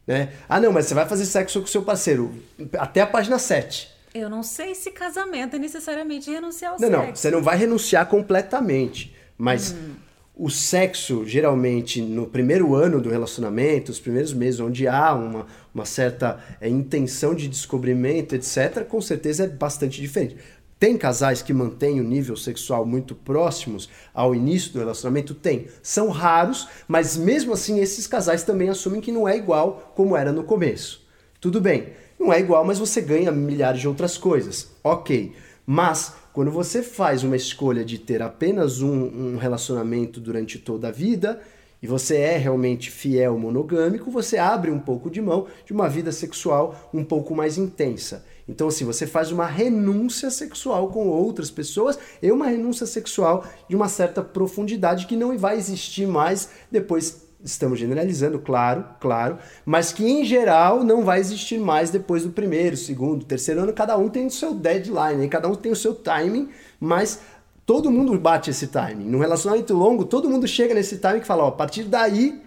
Né? 0.07 0.29
Ah, 0.47 0.59
não, 0.59 0.71
mas 0.71 0.85
você 0.85 0.93
vai 0.93 1.07
fazer 1.07 1.25
sexo 1.25 1.59
com 1.59 1.67
seu 1.67 1.81
parceiro. 1.81 2.33
Até 2.77 3.01
a 3.01 3.07
página 3.07 3.39
7. 3.39 3.93
Eu 4.13 4.29
não 4.29 4.43
sei 4.43 4.75
se 4.75 4.91
casamento 4.91 5.55
é 5.57 5.59
necessariamente 5.59 6.31
renunciar 6.31 6.73
ao 6.73 6.79
não, 6.79 6.87
sexo. 6.87 6.97
Não, 6.97 7.07
não. 7.07 7.15
Você 7.15 7.31
não 7.31 7.43
vai 7.43 7.57
renunciar 7.57 8.05
completamente. 8.05 9.13
Mas 9.37 9.73
hum. 9.73 9.95
O 10.37 10.49
sexo, 10.49 11.25
geralmente, 11.25 12.01
no 12.01 12.27
primeiro 12.27 12.75
ano 12.75 12.99
do 12.99 13.09
relacionamento, 13.09 13.91
os 13.91 13.99
primeiros 13.99 14.33
meses, 14.33 14.59
onde 14.59 14.85
há 14.85 15.13
uma, 15.13 15.47
uma 15.73 15.85
certa 15.85 16.39
é, 16.59 16.67
intenção 16.67 17.33
de 17.33 17.47
descobrimento, 17.47 18.35
etc., 18.35 18.83
com 18.85 18.99
certeza 18.99 19.45
é 19.45 19.47
bastante 19.47 20.01
diferente. 20.01 20.35
Tem 20.77 20.97
casais 20.97 21.41
que 21.41 21.53
mantêm 21.53 22.01
o 22.01 22.03
nível 22.03 22.35
sexual 22.35 22.85
muito 22.85 23.15
próximos 23.15 23.89
ao 24.13 24.35
início 24.35 24.73
do 24.73 24.79
relacionamento? 24.79 25.33
Tem. 25.33 25.67
São 25.81 26.09
raros, 26.09 26.67
mas 26.85 27.15
mesmo 27.15 27.53
assim 27.53 27.79
esses 27.79 28.05
casais 28.05 28.43
também 28.43 28.67
assumem 28.67 28.99
que 28.99 29.13
não 29.13 29.27
é 29.27 29.37
igual 29.37 29.93
como 29.95 30.17
era 30.17 30.33
no 30.33 30.43
começo. 30.43 31.07
Tudo 31.39 31.61
bem, 31.61 31.93
não 32.19 32.33
é 32.33 32.41
igual, 32.41 32.65
mas 32.65 32.77
você 32.77 32.99
ganha 32.99 33.31
milhares 33.31 33.79
de 33.79 33.87
outras 33.87 34.17
coisas. 34.17 34.69
Ok. 34.83 35.33
Mas 35.65 36.13
quando 36.31 36.51
você 36.51 36.83
faz 36.83 37.23
uma 37.23 37.35
escolha 37.35 37.83
de 37.83 37.97
ter 37.97 38.21
apenas 38.21 38.81
um, 38.81 38.91
um 38.91 39.37
relacionamento 39.37 40.19
durante 40.19 40.59
toda 40.59 40.89
a 40.89 40.91
vida, 40.91 41.41
e 41.81 41.87
você 41.87 42.17
é 42.17 42.37
realmente 42.37 42.89
fiel 42.89 43.37
monogâmico, 43.37 44.09
você 44.09 44.37
abre 44.37 44.71
um 44.71 44.79
pouco 44.79 45.09
de 45.09 45.21
mão 45.21 45.47
de 45.65 45.73
uma 45.73 45.87
vida 45.87 46.11
sexual 46.11 46.89
um 46.93 47.03
pouco 47.03 47.35
mais 47.35 47.57
intensa. 47.57 48.25
Então, 48.47 48.67
assim, 48.67 48.85
você 48.85 49.07
faz 49.07 49.31
uma 49.31 49.45
renúncia 49.45 50.29
sexual 50.29 50.89
com 50.89 51.07
outras 51.07 51.49
pessoas 51.49 51.97
e 52.21 52.31
uma 52.31 52.47
renúncia 52.47 52.85
sexual 52.85 53.43
de 53.67 53.75
uma 53.75 53.89
certa 53.89 54.23
profundidade 54.23 55.07
que 55.07 55.15
não 55.15 55.37
vai 55.37 55.57
existir 55.57 56.07
mais 56.07 56.49
depois. 56.71 57.24
Estamos 57.45 57.79
generalizando, 57.79 58.39
claro, 58.39 58.83
claro, 58.99 59.37
mas 59.63 59.93
que 59.93 60.03
em 60.03 60.25
geral 60.25 60.83
não 60.83 61.03
vai 61.03 61.19
existir 61.19 61.59
mais 61.59 61.91
depois 61.91 62.23
do 62.23 62.31
primeiro, 62.31 62.75
segundo, 62.75 63.23
terceiro 63.23 63.61
ano. 63.61 63.71
Cada 63.71 63.95
um 63.97 64.09
tem 64.09 64.25
o 64.25 64.31
seu 64.31 64.53
deadline, 64.55 65.29
cada 65.29 65.47
um 65.47 65.53
tem 65.53 65.71
o 65.71 65.75
seu 65.75 65.93
timing, 65.93 66.49
mas 66.79 67.21
todo 67.63 67.91
mundo 67.91 68.17
bate 68.17 68.49
esse 68.49 68.67
timing. 68.67 69.05
Num 69.05 69.19
relacionamento 69.19 69.75
longo, 69.75 70.05
todo 70.05 70.27
mundo 70.27 70.47
chega 70.47 70.73
nesse 70.73 70.97
timing 70.97 71.19
que 71.19 71.27
fala: 71.27 71.43
ó, 71.43 71.49
a 71.49 71.51
partir 71.51 71.83
daí 71.83 72.41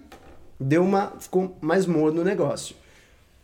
deu 0.59 0.83
uma 0.83 1.13
ficou 1.21 1.57
mais 1.61 1.87
morno 1.87 2.23
o 2.23 2.25
negócio. 2.25 2.75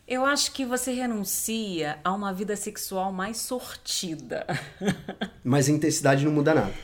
Eu 0.06 0.26
acho 0.26 0.52
que 0.52 0.66
você 0.66 0.92
renuncia 0.92 1.98
a 2.04 2.12
uma 2.12 2.32
vida 2.32 2.56
sexual 2.56 3.10
mais 3.10 3.38
sortida. 3.38 4.46
Mas 5.42 5.68
a 5.68 5.72
intensidade 5.72 6.24
não 6.24 6.32
muda 6.32 6.52
nada. 6.52 6.74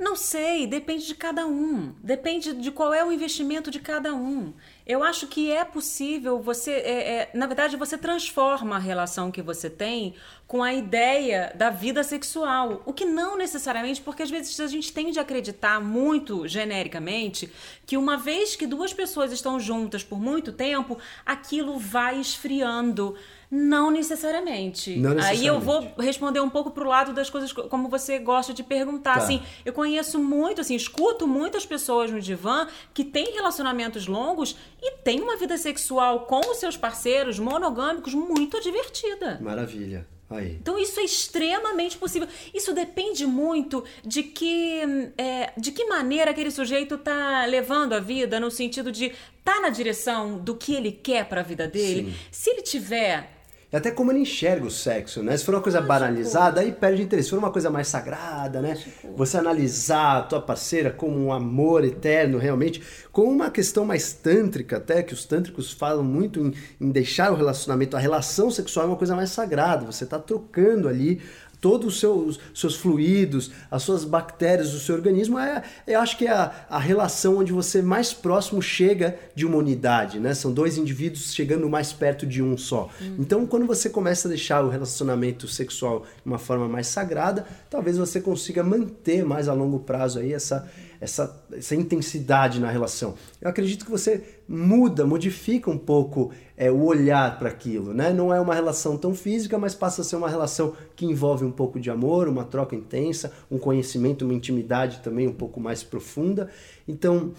Não 0.00 0.16
sei, 0.16 0.66
depende 0.66 1.06
de 1.06 1.14
cada 1.14 1.46
um. 1.46 1.94
Depende 2.02 2.54
de 2.54 2.70
qual 2.70 2.94
é 2.94 3.04
o 3.04 3.12
investimento 3.12 3.70
de 3.70 3.78
cada 3.78 4.14
um. 4.14 4.54
Eu 4.86 5.04
acho 5.04 5.26
que 5.26 5.52
é 5.52 5.62
possível 5.62 6.40
você. 6.40 6.70
É, 6.70 7.12
é, 7.12 7.30
na 7.34 7.46
verdade, 7.46 7.76
você 7.76 7.98
transforma 7.98 8.76
a 8.76 8.78
relação 8.78 9.30
que 9.30 9.42
você 9.42 9.68
tem 9.68 10.14
com 10.46 10.62
a 10.62 10.72
ideia 10.72 11.52
da 11.54 11.68
vida 11.68 12.02
sexual. 12.02 12.82
O 12.86 12.94
que 12.94 13.04
não 13.04 13.36
necessariamente, 13.36 14.00
porque 14.00 14.22
às 14.22 14.30
vezes 14.30 14.58
a 14.58 14.66
gente 14.66 14.90
tende 14.90 15.18
a 15.18 15.22
acreditar 15.22 15.78
muito 15.82 16.48
genericamente 16.48 17.52
que 17.84 17.98
uma 17.98 18.16
vez 18.16 18.56
que 18.56 18.66
duas 18.66 18.94
pessoas 18.94 19.30
estão 19.32 19.60
juntas 19.60 20.02
por 20.02 20.18
muito 20.18 20.50
tempo, 20.50 20.96
aquilo 21.26 21.78
vai 21.78 22.18
esfriando. 22.18 23.16
Não 23.50 23.90
necessariamente. 23.90 24.96
Não 24.96 25.14
necessariamente. 25.14 25.40
Aí 25.40 25.46
eu 25.46 25.58
vou 25.58 25.92
responder 25.98 26.40
um 26.40 26.48
pouco 26.48 26.70
pro 26.70 26.88
lado 26.88 27.12
das 27.12 27.28
coisas 27.28 27.52
como 27.52 27.88
você 27.88 28.18
gosta 28.18 28.54
de 28.54 28.62
perguntar. 28.62 29.14
Tá. 29.14 29.24
Assim, 29.24 29.42
eu 29.64 29.72
conheço 29.72 30.20
muito, 30.20 30.60
assim, 30.60 30.76
escuto 30.76 31.26
muitas 31.26 31.66
pessoas 31.66 32.12
no 32.12 32.20
divã 32.20 32.68
que 32.94 33.02
têm 33.02 33.32
relacionamentos 33.32 34.06
longos 34.06 34.56
e 34.80 34.92
têm 34.98 35.20
uma 35.20 35.36
vida 35.36 35.58
sexual 35.58 36.26
com 36.26 36.40
os 36.50 36.58
seus 36.58 36.76
parceiros 36.76 37.40
monogâmicos 37.40 38.14
muito 38.14 38.60
divertida. 38.60 39.38
Maravilha. 39.40 40.06
Aí. 40.30 40.52
Então 40.62 40.78
isso 40.78 41.00
é 41.00 41.02
extremamente 41.02 41.98
possível. 41.98 42.28
Isso 42.54 42.72
depende 42.72 43.26
muito 43.26 43.82
de 44.06 44.22
que, 44.22 44.80
é, 45.18 45.52
de 45.58 45.72
que 45.72 45.86
maneira 45.86 46.30
aquele 46.30 46.52
sujeito 46.52 46.94
está 46.94 47.44
levando 47.46 47.94
a 47.94 47.98
vida, 47.98 48.38
no 48.38 48.48
sentido 48.48 48.92
de 48.92 49.12
tá 49.44 49.60
na 49.60 49.70
direção 49.70 50.38
do 50.38 50.54
que 50.54 50.72
ele 50.72 50.92
quer 50.92 51.24
para 51.24 51.40
a 51.40 51.44
vida 51.44 51.66
dele. 51.66 52.12
Sim. 52.12 52.16
Se 52.30 52.50
ele 52.50 52.62
tiver 52.62 53.39
e 53.72 53.76
até 53.76 53.90
como 53.90 54.10
ele 54.10 54.20
enxerga 54.20 54.66
o 54.66 54.70
sexo, 54.70 55.22
né? 55.22 55.36
Se 55.36 55.44
for 55.44 55.54
uma 55.54 55.60
coisa 55.60 55.80
banalizada, 55.80 56.60
aí 56.60 56.72
perde 56.72 57.02
interesse. 57.02 57.28
Se 57.28 57.30
for 57.30 57.38
uma 57.38 57.52
coisa 57.52 57.70
mais 57.70 57.86
sagrada, 57.86 58.60
né? 58.60 58.76
Você 59.16 59.38
analisar 59.38 60.18
a 60.18 60.22
tua 60.22 60.40
parceira 60.40 60.90
como 60.90 61.16
um 61.16 61.32
amor 61.32 61.84
eterno, 61.84 62.36
realmente, 62.36 62.82
como 63.20 63.32
uma 63.32 63.50
questão 63.50 63.84
mais 63.84 64.14
tântrica, 64.14 64.78
até, 64.78 65.02
que 65.02 65.12
os 65.12 65.26
tântricos 65.26 65.70
falam 65.70 66.02
muito 66.02 66.40
em, 66.40 66.54
em 66.80 66.90
deixar 66.90 67.30
o 67.30 67.36
relacionamento, 67.36 67.94
a 67.94 68.00
relação 68.00 68.50
sexual 68.50 68.86
é 68.86 68.88
uma 68.88 68.96
coisa 68.96 69.14
mais 69.14 69.28
sagrada. 69.28 69.84
Você 69.84 70.04
está 70.04 70.18
trocando 70.18 70.88
ali 70.88 71.20
todos 71.60 71.86
os 71.88 72.00
seus, 72.00 72.40
seus 72.54 72.76
fluidos, 72.76 73.50
as 73.70 73.82
suas 73.82 74.06
bactérias 74.06 74.72
do 74.72 74.78
seu 74.78 74.94
organismo, 74.94 75.38
é, 75.38 75.62
eu 75.86 76.00
acho 76.00 76.16
que 76.16 76.26
é 76.26 76.30
a, 76.30 76.50
a 76.70 76.78
relação 76.78 77.36
onde 77.36 77.52
você 77.52 77.82
mais 77.82 78.14
próximo 78.14 78.62
chega 78.62 79.18
de 79.34 79.44
uma 79.44 79.58
unidade, 79.58 80.18
né? 80.18 80.32
São 80.32 80.50
dois 80.50 80.78
indivíduos 80.78 81.34
chegando 81.34 81.68
mais 81.68 81.92
perto 81.92 82.24
de 82.24 82.42
um 82.42 82.56
só. 82.56 82.88
Hum. 83.02 83.16
Então, 83.18 83.46
quando 83.46 83.66
você 83.66 83.90
começa 83.90 84.28
a 84.28 84.30
deixar 84.30 84.64
o 84.64 84.70
relacionamento 84.70 85.46
sexual 85.46 86.06
de 86.24 86.24
uma 86.24 86.38
forma 86.38 86.66
mais 86.66 86.86
sagrada, 86.86 87.44
talvez 87.68 87.98
você 87.98 88.18
consiga 88.18 88.64
manter 88.64 89.26
mais 89.26 89.46
a 89.46 89.52
longo 89.52 89.80
prazo 89.80 90.20
aí 90.20 90.32
essa 90.32 90.66
essa, 91.00 91.42
essa 91.52 91.74
intensidade 91.74 92.60
na 92.60 92.70
relação. 92.70 93.14
Eu 93.40 93.48
acredito 93.48 93.84
que 93.84 93.90
você 93.90 94.22
muda, 94.46 95.06
modifica 95.06 95.70
um 95.70 95.78
pouco 95.78 96.30
é, 96.56 96.70
o 96.70 96.84
olhar 96.84 97.38
para 97.38 97.48
aquilo, 97.48 97.94
né? 97.94 98.12
Não 98.12 98.32
é 98.34 98.40
uma 98.40 98.54
relação 98.54 98.96
tão 98.98 99.14
física, 99.14 99.58
mas 99.58 99.74
passa 99.74 100.02
a 100.02 100.04
ser 100.04 100.16
uma 100.16 100.28
relação 100.28 100.74
que 100.94 101.06
envolve 101.06 101.44
um 101.44 101.52
pouco 101.52 101.80
de 101.80 101.90
amor, 101.90 102.28
uma 102.28 102.44
troca 102.44 102.76
intensa, 102.76 103.32
um 103.50 103.58
conhecimento, 103.58 104.24
uma 104.24 104.34
intimidade 104.34 105.00
também 105.02 105.26
um 105.26 105.32
pouco 105.32 105.58
mais 105.58 105.82
profunda. 105.82 106.50
Então, 106.86 107.32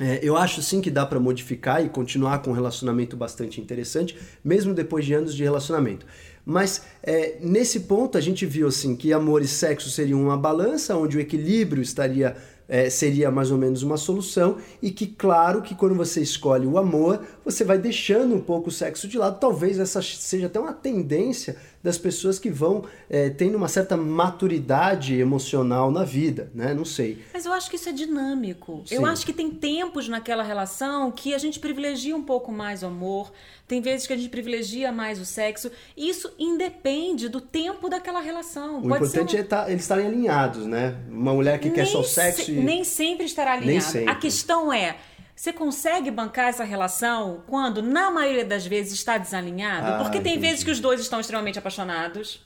é, 0.00 0.20
eu 0.22 0.36
acho 0.36 0.62
sim 0.62 0.80
que 0.80 0.90
dá 0.90 1.04
para 1.04 1.18
modificar 1.18 1.84
e 1.84 1.88
continuar 1.88 2.38
com 2.40 2.50
um 2.50 2.54
relacionamento 2.54 3.16
bastante 3.16 3.60
interessante, 3.60 4.16
mesmo 4.44 4.74
depois 4.74 5.04
de 5.04 5.14
anos 5.14 5.34
de 5.34 5.42
relacionamento. 5.42 6.06
Mas 6.44 6.82
é, 7.02 7.38
nesse 7.40 7.80
ponto 7.80 8.16
a 8.16 8.20
gente 8.20 8.46
viu 8.46 8.68
assim 8.68 8.94
que 8.94 9.12
amor 9.12 9.42
e 9.42 9.48
sexo 9.48 9.90
seriam 9.90 10.22
uma 10.22 10.36
balança 10.36 10.96
onde 10.96 11.16
o 11.16 11.20
equilíbrio 11.20 11.82
estaria 11.82 12.36
é, 12.68 12.90
seria 12.90 13.30
mais 13.30 13.50
ou 13.50 13.58
menos 13.58 13.82
uma 13.82 13.96
solução 13.96 14.56
e 14.82 14.90
que 14.90 15.06
claro 15.06 15.62
que 15.62 15.74
quando 15.74 15.94
você 15.94 16.20
escolhe 16.20 16.66
o 16.66 16.78
amor 16.78 17.24
você 17.44 17.64
vai 17.64 17.78
deixando 17.78 18.34
um 18.34 18.40
pouco 18.40 18.68
o 18.68 18.72
sexo 18.72 19.06
de 19.06 19.16
lado. 19.16 19.38
Talvez 19.38 19.78
essa 19.78 20.02
seja 20.02 20.46
até 20.46 20.58
uma 20.58 20.72
tendência 20.72 21.56
das 21.86 21.96
pessoas 21.96 22.36
que 22.36 22.50
vão 22.50 22.84
é, 23.08 23.30
tendo 23.30 23.56
uma 23.56 23.68
certa 23.68 23.96
maturidade 23.96 25.14
emocional 25.14 25.88
na 25.88 26.02
vida, 26.02 26.50
né? 26.52 26.74
Não 26.74 26.84
sei. 26.84 27.22
Mas 27.32 27.46
eu 27.46 27.52
acho 27.52 27.70
que 27.70 27.76
isso 27.76 27.88
é 27.88 27.92
dinâmico. 27.92 28.82
Sim. 28.84 28.96
Eu 28.96 29.06
acho 29.06 29.24
que 29.24 29.32
tem 29.32 29.52
tempos 29.52 30.08
naquela 30.08 30.42
relação 30.42 31.12
que 31.12 31.32
a 31.32 31.38
gente 31.38 31.60
privilegia 31.60 32.16
um 32.16 32.24
pouco 32.24 32.50
mais 32.50 32.82
o 32.82 32.86
amor, 32.86 33.32
tem 33.68 33.80
vezes 33.80 34.04
que 34.04 34.12
a 34.12 34.16
gente 34.16 34.28
privilegia 34.28 34.90
mais 34.90 35.20
o 35.20 35.24
sexo. 35.24 35.70
Isso 35.96 36.32
independe 36.36 37.28
do 37.28 37.40
tempo 37.40 37.88
daquela 37.88 38.18
relação. 38.18 38.78
O 38.78 38.88
Pode 38.88 39.04
importante 39.04 39.36
um... 39.36 39.38
é 39.38 39.42
tá, 39.44 39.70
eles 39.70 39.82
estarem 39.82 40.06
alinhados, 40.06 40.66
né? 40.66 40.96
Uma 41.08 41.34
mulher 41.34 41.60
que 41.60 41.66
nem 41.66 41.74
quer 41.76 41.86
só 41.86 42.02
sexo. 42.02 42.46
Se, 42.46 42.50
e... 42.50 42.54
Nem 42.56 42.82
sempre 42.82 43.26
estará 43.26 43.52
alinhado. 43.52 44.10
A 44.10 44.16
questão 44.16 44.72
é 44.72 44.96
Você 45.36 45.52
consegue 45.52 46.10
bancar 46.10 46.48
essa 46.48 46.64
relação 46.64 47.44
quando, 47.46 47.82
na 47.82 48.10
maioria 48.10 48.44
das 48.44 48.66
vezes, 48.66 48.94
está 48.94 49.18
desalinhado? 49.18 49.86
Ah, 49.86 49.98
Porque 49.98 50.18
tem 50.18 50.32
entendi. 50.32 50.46
vezes 50.48 50.64
que 50.64 50.70
os 50.70 50.80
dois 50.80 50.98
estão 50.98 51.20
extremamente 51.20 51.58
apaixonados. 51.58 52.40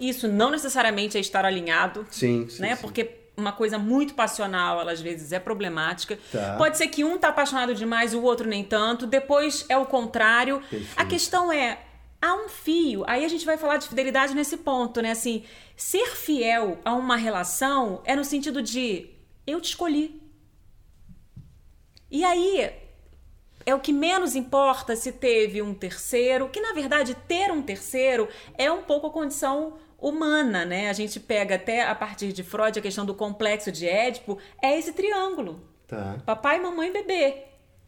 Isso 0.00 0.26
não 0.26 0.50
necessariamente 0.50 1.16
é 1.16 1.20
estar 1.20 1.44
alinhado. 1.44 2.04
Sim, 2.10 2.48
sim, 2.50 2.60
né? 2.60 2.74
sim. 2.74 2.82
Porque 2.82 3.08
uma 3.36 3.52
coisa 3.52 3.78
muito 3.78 4.14
passional, 4.14 4.80
ela 4.80 4.90
às 4.90 5.00
vezes 5.00 5.30
é 5.30 5.38
problemática. 5.38 6.18
Tá. 6.32 6.56
Pode 6.58 6.76
ser 6.76 6.88
que 6.88 7.04
um 7.04 7.16
tá 7.16 7.28
apaixonado 7.28 7.72
demais, 7.72 8.12
o 8.12 8.22
outro 8.22 8.48
nem 8.48 8.64
tanto. 8.64 9.06
Depois 9.06 9.64
é 9.68 9.78
o 9.78 9.86
contrário. 9.86 10.58
Perfeito. 10.58 10.88
A 10.96 11.04
questão 11.04 11.52
é 11.52 11.78
há 12.20 12.34
um 12.34 12.48
fio. 12.48 13.04
Aí 13.06 13.24
a 13.24 13.28
gente 13.28 13.46
vai 13.46 13.56
falar 13.56 13.76
de 13.76 13.86
fidelidade 13.86 14.34
nesse 14.34 14.56
ponto, 14.56 15.00
né? 15.00 15.12
Assim, 15.12 15.44
ser 15.76 16.16
fiel 16.16 16.80
a 16.84 16.94
uma 16.94 17.16
relação 17.16 18.02
é 18.04 18.16
no 18.16 18.24
sentido 18.24 18.60
de 18.60 19.10
eu 19.46 19.60
te 19.60 19.66
escolhi. 19.68 20.23
E 22.14 22.24
aí 22.24 22.70
é 23.66 23.74
o 23.74 23.80
que 23.80 23.92
menos 23.92 24.36
importa 24.36 24.94
se 24.94 25.10
teve 25.10 25.60
um 25.60 25.74
terceiro, 25.74 26.48
que 26.48 26.60
na 26.60 26.72
verdade 26.72 27.12
ter 27.26 27.50
um 27.50 27.60
terceiro 27.60 28.28
é 28.56 28.70
um 28.70 28.84
pouco 28.84 29.08
a 29.08 29.10
condição 29.10 29.78
humana, 29.98 30.64
né? 30.64 30.88
A 30.88 30.92
gente 30.92 31.18
pega 31.18 31.56
até 31.56 31.82
a 31.82 31.92
partir 31.92 32.32
de 32.32 32.44
Freud 32.44 32.78
a 32.78 32.82
questão 32.82 33.04
do 33.04 33.16
complexo 33.16 33.72
de 33.72 33.88
Édipo, 33.88 34.38
é 34.62 34.78
esse 34.78 34.92
triângulo. 34.92 35.60
Tá. 35.88 36.18
Papai, 36.24 36.60
mamãe, 36.60 36.92
bebê. 36.92 37.46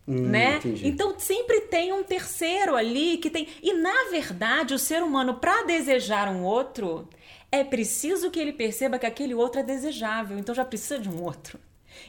Hum, 0.08 0.22
né? 0.22 0.56
entendi. 0.56 0.88
Então 0.88 1.16
sempre 1.20 1.60
tem 1.60 1.92
um 1.92 2.02
terceiro 2.02 2.74
ali 2.74 3.18
que 3.18 3.30
tem. 3.30 3.46
E 3.62 3.74
na 3.74 4.10
verdade, 4.10 4.74
o 4.74 4.78
ser 4.78 5.04
humano, 5.04 5.34
para 5.34 5.62
desejar 5.62 6.28
um 6.28 6.42
outro, 6.42 7.08
é 7.52 7.62
preciso 7.62 8.28
que 8.32 8.40
ele 8.40 8.52
perceba 8.52 8.98
que 8.98 9.06
aquele 9.06 9.36
outro 9.36 9.60
é 9.60 9.62
desejável. 9.62 10.36
Então 10.36 10.52
já 10.52 10.64
precisa 10.64 10.98
de 10.98 11.08
um 11.08 11.22
outro. 11.22 11.60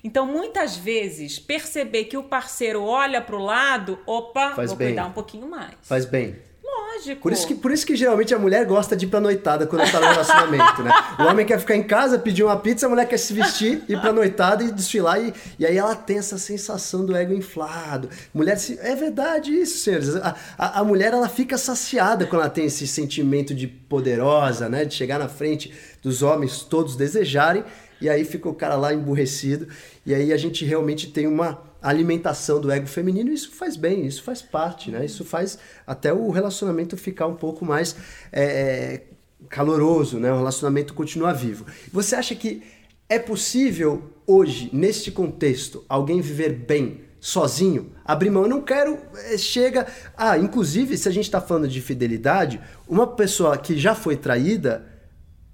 Então, 0.03 0.25
muitas 0.25 0.75
vezes, 0.77 1.39
perceber 1.39 2.05
que 2.05 2.17
o 2.17 2.23
parceiro 2.23 2.83
olha 2.83 3.21
para 3.21 3.35
o 3.35 3.43
lado, 3.43 3.99
opa, 4.05 4.51
Faz 4.55 4.69
vou 4.69 4.77
bem. 4.77 4.87
cuidar 4.89 5.05
um 5.05 5.13
pouquinho 5.13 5.49
mais. 5.49 5.73
Faz 5.81 6.05
bem. 6.05 6.47
Lógico. 6.63 7.21
Por 7.21 7.31
isso, 7.31 7.47
que, 7.47 7.55
por 7.55 7.71
isso 7.71 7.85
que 7.85 7.95
geralmente 7.95 8.33
a 8.33 8.39
mulher 8.39 8.65
gosta 8.65 8.95
de 8.95 9.05
ir 9.05 9.09
pra 9.09 9.19
noitada 9.21 9.65
quando 9.65 9.89
tá 9.89 9.99
no 9.99 10.07
relacionamento, 10.07 10.83
né? 10.83 10.91
O 11.19 11.23
homem 11.23 11.45
quer 11.45 11.59
ficar 11.59 11.75
em 11.75 11.83
casa, 11.83 12.19
pedir 12.19 12.43
uma 12.43 12.57
pizza, 12.57 12.87
a 12.87 12.89
mulher 12.89 13.07
quer 13.07 13.17
se 13.17 13.33
vestir, 13.33 13.83
ir 13.87 13.99
pra 14.01 14.11
noitada 14.11 14.63
e 14.63 14.71
desfilar. 14.71 15.19
E, 15.21 15.33
e 15.59 15.65
aí 15.65 15.77
ela 15.77 15.95
tem 15.95 16.17
essa 16.17 16.37
sensação 16.37 17.05
do 17.05 17.15
ego 17.15 17.33
inflado. 17.33 18.09
Mulher 18.33 18.57
se... 18.57 18.77
É 18.81 18.95
verdade 18.95 19.51
isso, 19.51 19.77
senhores. 19.77 20.15
A, 20.15 20.35
a, 20.57 20.79
a 20.79 20.83
mulher, 20.83 21.13
ela 21.13 21.29
fica 21.29 21.57
saciada 21.57 22.25
quando 22.25 22.41
ela 22.41 22.49
tem 22.49 22.65
esse 22.65 22.85
sentimento 22.87 23.53
de 23.55 23.67
poderosa, 23.67 24.67
né? 24.67 24.83
De 24.83 24.93
chegar 24.93 25.19
na 25.19 25.29
frente 25.29 25.73
dos 26.01 26.21
homens 26.21 26.61
todos 26.63 26.95
desejarem. 26.95 27.63
E 27.99 28.09
aí 28.09 28.23
fica 28.23 28.47
o 28.47 28.53
cara 28.53 28.75
lá 28.75 28.93
emburrecido. 28.93 29.67
E 30.05 30.13
aí 30.13 30.31
a 30.31 30.37
gente 30.37 30.63
realmente 30.65 31.11
tem 31.11 31.27
uma 31.27 31.61
alimentação 31.81 32.59
do 32.59 32.71
ego 32.71 32.87
feminino, 32.87 33.29
e 33.29 33.33
isso 33.33 33.51
faz 33.51 33.75
bem, 33.75 34.05
isso 34.05 34.23
faz 34.23 34.41
parte, 34.41 34.91
né? 34.91 35.05
Isso 35.05 35.23
faz 35.23 35.57
até 35.85 36.11
o 36.11 36.29
relacionamento 36.31 36.97
ficar 36.97 37.27
um 37.27 37.35
pouco 37.35 37.63
mais 37.63 37.95
é, 38.31 39.01
caloroso, 39.49 40.19
né? 40.19 40.31
O 40.31 40.37
relacionamento 40.37 40.93
continua 40.93 41.33
vivo. 41.33 41.65
Você 41.91 42.15
acha 42.15 42.35
que 42.35 42.63
é 43.07 43.19
possível 43.19 44.11
hoje, 44.25 44.69
neste 44.73 45.11
contexto, 45.11 45.85
alguém 45.87 46.19
viver 46.19 46.51
bem 46.53 47.01
sozinho? 47.19 47.91
Abrir 48.03 48.29
mão, 48.29 48.43
eu 48.43 48.49
não 48.49 48.61
quero, 48.61 48.97
é, 49.31 49.37
chega... 49.37 49.87
Ah, 50.15 50.37
inclusive, 50.37 50.97
se 50.97 51.07
a 51.07 51.11
gente 51.11 51.25
está 51.25 51.39
falando 51.39 51.67
de 51.67 51.81
fidelidade, 51.81 52.59
uma 52.87 53.07
pessoa 53.07 53.57
que 53.57 53.77
já 53.77 53.95
foi 53.95 54.17
traída 54.17 54.96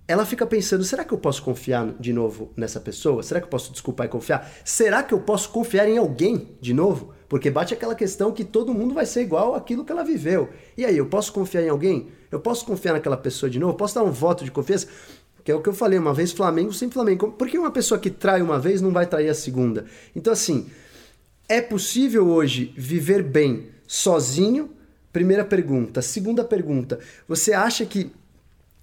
ela 0.08 0.26
fica 0.26 0.46
pensando: 0.46 0.84
será 0.84 1.04
que 1.04 1.14
eu 1.14 1.18
posso 1.18 1.42
confiar 1.44 1.94
de 2.00 2.12
novo 2.12 2.52
nessa 2.56 2.80
pessoa? 2.80 3.24
Será 3.24 3.40
que 3.40 3.46
eu 3.46 3.50
posso 3.50 3.72
desculpar 3.72 4.08
e 4.08 4.10
confiar? 4.10 4.52
Será 4.66 5.02
que 5.02 5.14
eu 5.14 5.20
posso 5.20 5.50
confiar 5.50 5.88
em 5.88 5.98
alguém 5.98 6.50
de 6.60 6.74
novo? 6.74 7.14
Porque 7.30 7.50
bate 7.50 7.74
aquela 7.74 7.96
questão 7.96 8.32
que 8.32 8.44
todo 8.44 8.74
mundo 8.74 8.94
vai 8.94 9.06
ser 9.06 9.22
igual 9.22 9.56
àquilo 9.56 9.84
que 9.84 9.92
ela 9.92 10.04
viveu. 10.04 10.50
E 10.78 10.86
aí, 10.86 10.98
eu 10.98 11.06
posso 11.06 11.32
confiar 11.34 11.64
em 11.64 11.70
alguém? 11.70 12.10
Eu 12.32 12.40
posso 12.40 12.66
confiar 12.66 12.94
naquela 12.94 13.18
pessoa 13.18 13.50
de 13.50 13.60
novo? 13.60 13.74
Eu 13.74 13.78
posso 13.78 13.96
dar 13.96 14.04
um 14.04 14.12
voto 14.12 14.44
de 14.44 14.52
confiança? 14.52 14.88
Que 15.44 15.52
é 15.52 15.56
o 15.56 15.62
que 15.62 15.68
eu 15.68 15.74
falei, 15.74 16.00
uma 16.00 16.14
vez 16.14 16.32
Flamengo, 16.32 16.72
sempre 16.72 16.94
Flamengo. 16.94 17.32
Por 17.32 17.48
que 17.50 17.58
uma 17.58 17.72
pessoa 17.72 18.00
que 18.00 18.10
trai 18.10 18.42
uma 18.42 18.60
vez 18.60 18.82
não 18.82 18.92
vai 18.92 19.06
trair 19.06 19.30
a 19.30 19.34
segunda? 19.34 19.86
Então, 20.16 20.32
assim, 20.32 20.68
é 21.50 21.62
possível 21.62 22.28
hoje 22.28 22.74
viver 22.78 23.24
bem 23.24 23.68
sozinho? 23.88 24.72
Primeira 25.12 25.44
pergunta. 25.44 26.02
Segunda 26.02 26.44
pergunta, 26.44 27.00
você 27.28 27.54
acha 27.54 27.86
que 27.86 28.12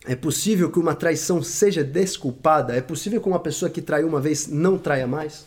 é 0.07 0.17
possível 0.17 0.71
que 0.71 0.79
uma 0.79 0.95
traição 0.95 1.43
seja 1.43 1.85
desculpada? 1.85 2.75
É 2.75 2.81
possível 2.81 3.21
que 3.21 3.29
uma 3.29 3.41
pessoa 3.41 3.71
que 3.71 3.83
traiu 3.83 4.09
uma 4.09 4.21
vez 4.21 4.47
não 4.47 4.79
traia 4.79 5.07
mais? 5.07 5.47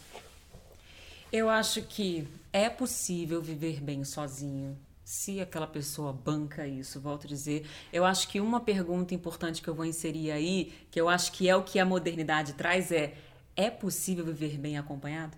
Eu 1.32 1.50
acho 1.50 1.82
que 1.82 2.28
é 2.52 2.70
possível 2.70 3.42
viver 3.42 3.82
bem 3.82 4.04
sozinho. 4.04 4.78
Se 5.04 5.42
aquela 5.42 5.68
pessoa 5.68 6.14
banca 6.14 6.68
isso, 6.68 7.00
volto 7.00 7.26
a 7.26 7.28
dizer. 7.28 7.66
Eu 7.92 8.06
acho 8.06 8.28
que 8.28 8.40
uma 8.40 8.60
pergunta 8.60 9.16
importante 9.16 9.62
que 9.62 9.68
eu 9.68 9.74
vou 9.74 9.86
inserir 9.86 10.32
aí, 10.32 10.72
que 10.92 11.02
eu 11.02 11.10
acho 11.10 11.32
que 11.32 11.50
é 11.50 11.56
o 11.56 11.64
que 11.64 11.80
a 11.80 11.86
modernidade 11.86 12.54
traz, 12.54 12.92
é: 12.92 13.16
é 13.56 13.70
possível 13.70 14.24
viver 14.24 14.58
bem 14.58 14.78
acompanhado? 14.78 15.36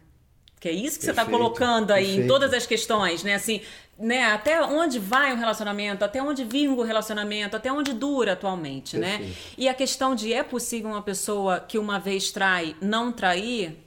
Que 0.65 0.69
é 0.69 0.71
isso 0.71 0.97
que 0.97 1.05
você 1.05 1.11
está 1.11 1.23
Perfeito, 1.23 1.43
colocando 1.43 1.91
aí 1.91 2.05
em 2.05 2.07
perfeito. 2.07 2.27
todas 2.27 2.51
as 2.51 2.65
questões, 2.65 3.23
né? 3.23 3.35
Assim, 3.35 3.61
né? 3.99 4.23
Até 4.31 4.59
onde 4.63 4.97
vai 4.97 5.31
um 5.31 5.37
relacionamento, 5.37 6.03
até 6.03 6.19
onde 6.23 6.43
vinga 6.43 6.81
o 6.81 6.83
relacionamento, 6.83 7.55
até 7.55 7.71
onde 7.71 7.93
dura 7.93 8.33
atualmente, 8.33 8.97
né? 8.97 9.19
Perfeito. 9.19 9.37
E 9.59 9.69
a 9.69 9.75
questão 9.75 10.15
de 10.15 10.33
é 10.33 10.41
possível 10.41 10.89
uma 10.89 11.03
pessoa 11.03 11.59
que 11.59 11.77
uma 11.77 11.99
vez 11.99 12.31
trai 12.31 12.75
não 12.81 13.11
trair? 13.11 13.77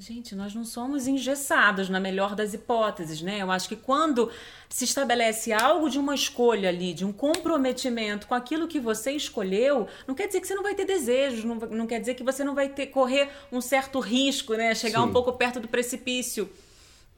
Gente, 0.00 0.36
nós 0.36 0.54
não 0.54 0.64
somos 0.64 1.08
engessados 1.08 1.88
na 1.88 1.98
melhor 1.98 2.36
das 2.36 2.54
hipóteses, 2.54 3.20
né? 3.20 3.42
Eu 3.42 3.50
acho 3.50 3.68
que 3.68 3.74
quando 3.74 4.30
se 4.68 4.84
estabelece 4.84 5.52
algo 5.52 5.90
de 5.90 5.98
uma 5.98 6.14
escolha 6.14 6.68
ali, 6.68 6.94
de 6.94 7.04
um 7.04 7.12
comprometimento 7.12 8.28
com 8.28 8.34
aquilo 8.34 8.68
que 8.68 8.78
você 8.78 9.10
escolheu, 9.10 9.88
não 10.06 10.14
quer 10.14 10.28
dizer 10.28 10.40
que 10.40 10.46
você 10.46 10.54
não 10.54 10.62
vai 10.62 10.76
ter 10.76 10.84
desejos, 10.84 11.42
não, 11.42 11.56
não 11.56 11.84
quer 11.84 11.98
dizer 11.98 12.14
que 12.14 12.22
você 12.22 12.44
não 12.44 12.54
vai 12.54 12.68
ter 12.68 12.86
correr 12.86 13.28
um 13.50 13.60
certo 13.60 13.98
risco, 13.98 14.54
né? 14.54 14.72
Chegar 14.72 15.00
Sim. 15.00 15.08
um 15.08 15.12
pouco 15.12 15.32
perto 15.32 15.58
do 15.58 15.66
precipício. 15.66 16.48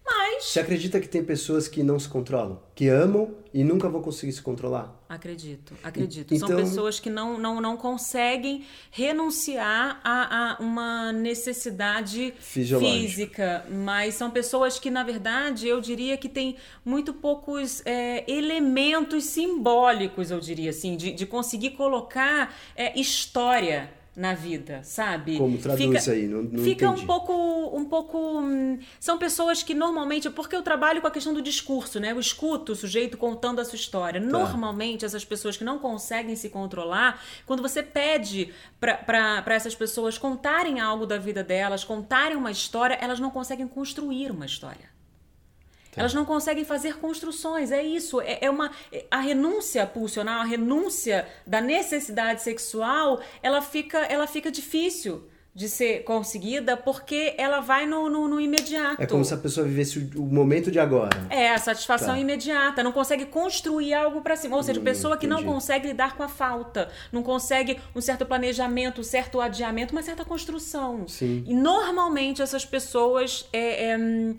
Mas 0.05 0.45
Você 0.45 0.61
acredita 0.61 0.99
que 0.99 1.09
tem 1.09 1.23
pessoas 1.23 1.69
que 1.69 1.83
não 1.83 1.99
se 1.99 2.09
controlam? 2.09 2.61
Que 2.75 2.89
amam 2.89 3.35
e 3.53 3.63
nunca 3.63 3.89
vão 3.89 4.01
conseguir 4.03 4.33
se 4.33 4.41
controlar? 4.43 4.99
Acredito, 5.09 5.75
acredito. 5.83 6.33
E- 6.33 6.39
São 6.39 6.49
então- 6.49 6.61
pessoas 6.61 6.99
que 6.99 7.11
não, 7.11 7.39
não, 7.39 7.61
não 7.61 7.77
conseguem 7.77 8.65
renunciar 8.91 10.01
a, 10.03 10.53
a 10.55 10.63
uma 10.63 11.13
necessidade 11.13 12.33
física, 12.39 13.67
mas 13.71 14.15
são 14.15 14.31
pessoas 14.31 14.79
que, 14.79 14.91
na 14.91 15.03
verdade, 15.03 15.69
eu 15.69 15.81
diria 15.81 16.17
que 16.17 16.29
têm 16.29 16.57
muito 16.85 17.13
poucos 17.13 17.83
é, 17.85 18.25
elementos 18.31 19.25
simbólicos, 19.25 20.31
eu 20.31 20.41
diria 20.41 20.71
assim, 20.71 20.97
de, 20.97 21.13
de 21.13 21.27
conseguir 21.27 21.71
colocar 21.71 22.55
é, 22.75 22.99
história 22.99 23.93
na 24.17 24.35
vida, 24.35 24.83
sabe? 24.83 25.39
Como 25.39 25.57
traduz 25.57 26.09
aí? 26.09 26.27
Não- 26.27 26.43
não 26.43 26.65
fica 26.65 26.85
entendi. 26.87 27.03
um 27.05 27.07
pouco, 27.07 27.33
um 27.77 27.85
pouco. 27.85 28.19
hum, 28.41 28.79
São 28.99 29.17
pessoas 29.19 29.63
que 29.63 29.73
normalmente, 29.73 30.29
porque 30.29 30.55
eu 30.57 30.63
trabalho 30.63 31.01
com 31.01 31.07
a 31.07 31.11
questão 31.11 31.33
do 31.33 31.41
discurso, 31.41 32.01
né? 32.01 32.11
Eu 32.11 32.19
escuto 32.19 32.73
o 32.73 32.77
sujeito 32.77 33.17
contando 33.17 33.61
a 33.61 33.65
sua 33.65 33.77
história. 33.77 34.21
Tá. 34.21 34.27
Normalmente, 34.27 35.05
essas 35.05 35.25
pessoas 35.25 35.57
que 35.57 35.63
não 35.65 35.79
conseguem 35.79 36.35
se 36.35 36.49
controlar, 36.51 37.23
quando 37.47 37.63
você 37.63 37.83
pede 37.83 38.53
para 38.81 39.45
essas 39.55 39.75
pessoas 39.75 40.19
contarem 40.19 40.81
algo 40.81 41.07
da 41.07 41.17
vida 41.17 41.45
delas, 41.45 41.85
contarem 41.85 42.37
uma 42.37 42.51
história, 42.51 42.99
elas 43.01 43.21
não 43.21 43.31
conseguem 43.31 43.69
construir 43.69 44.31
uma 44.33 44.45
história. 44.45 44.90
Tá. 45.93 46.01
Elas 46.03 46.15
não 46.15 46.25
conseguem 46.25 46.65
fazer 46.65 46.99
construções, 46.99 47.73
é 47.73 47.83
isso. 47.83 48.21
É, 48.21 48.39
é 48.43 48.51
uma 48.51 48.71
é- 48.93 49.05
a 49.11 49.19
renúncia 49.21 49.85
pulsional, 49.87 50.41
a 50.41 50.45
renúncia 50.45 51.27
da 51.47 51.61
necessidade 51.61 52.43
sexual, 52.43 53.21
ela 53.43 53.61
fica, 53.61 53.99
ela 53.99 54.27
fica 54.27 54.51
difícil 54.51 55.25
de 55.53 55.69
ser 55.69 56.05
conseguida 56.05 56.77
porque 56.77 57.35
ela 57.37 57.59
vai 57.59 57.85
no, 57.85 58.09
no, 58.09 58.29
no 58.29 58.41
imediato. 58.41 59.03
É 59.03 59.07
como 59.07 59.25
se 59.25 59.35
a 59.35 59.37
pessoa 59.37 59.67
vivesse 59.67 59.99
o, 59.99 60.23
o 60.23 60.27
momento 60.27 60.71
de 60.71 60.79
agora. 60.79 61.27
É, 61.29 61.51
a 61.51 61.59
satisfação 61.59 62.15
Tá. 62.15 62.21
imediata, 62.21 62.85
não 62.85 62.93
consegue 62.93 63.27
construir 63.27 63.93
algo 63.93 64.21
para 64.23 64.37
cima. 64.37 64.57
Ou 64.57 64.63
seja, 64.63 64.79
Hum, 64.81 64.85
pessoa 64.85 65.17
que 65.17 65.27
não 65.27 65.39
entendi. 65.39 65.53
consegue 65.53 65.89
lidar 65.89 66.17
com 66.17 66.23
a 66.23 66.29
falta, 66.29 66.89
não 67.11 67.25
consegue 67.25 67.81
um 67.97 68.01
certo 68.01 68.25
planejamento, 68.25 69.01
um 69.01 69.05
certo 69.05 69.41
adiamento, 69.41 69.93
uma 69.93 70.03
certa 70.05 70.25
construção. 70.25 71.09
Sim. 71.09 71.43
E 71.45 71.53
normalmente 71.53 72.41
essas 72.41 72.65
pessoas 72.65 73.45
é, 73.53 73.91
é, 73.91 73.99
hum, 73.99 74.37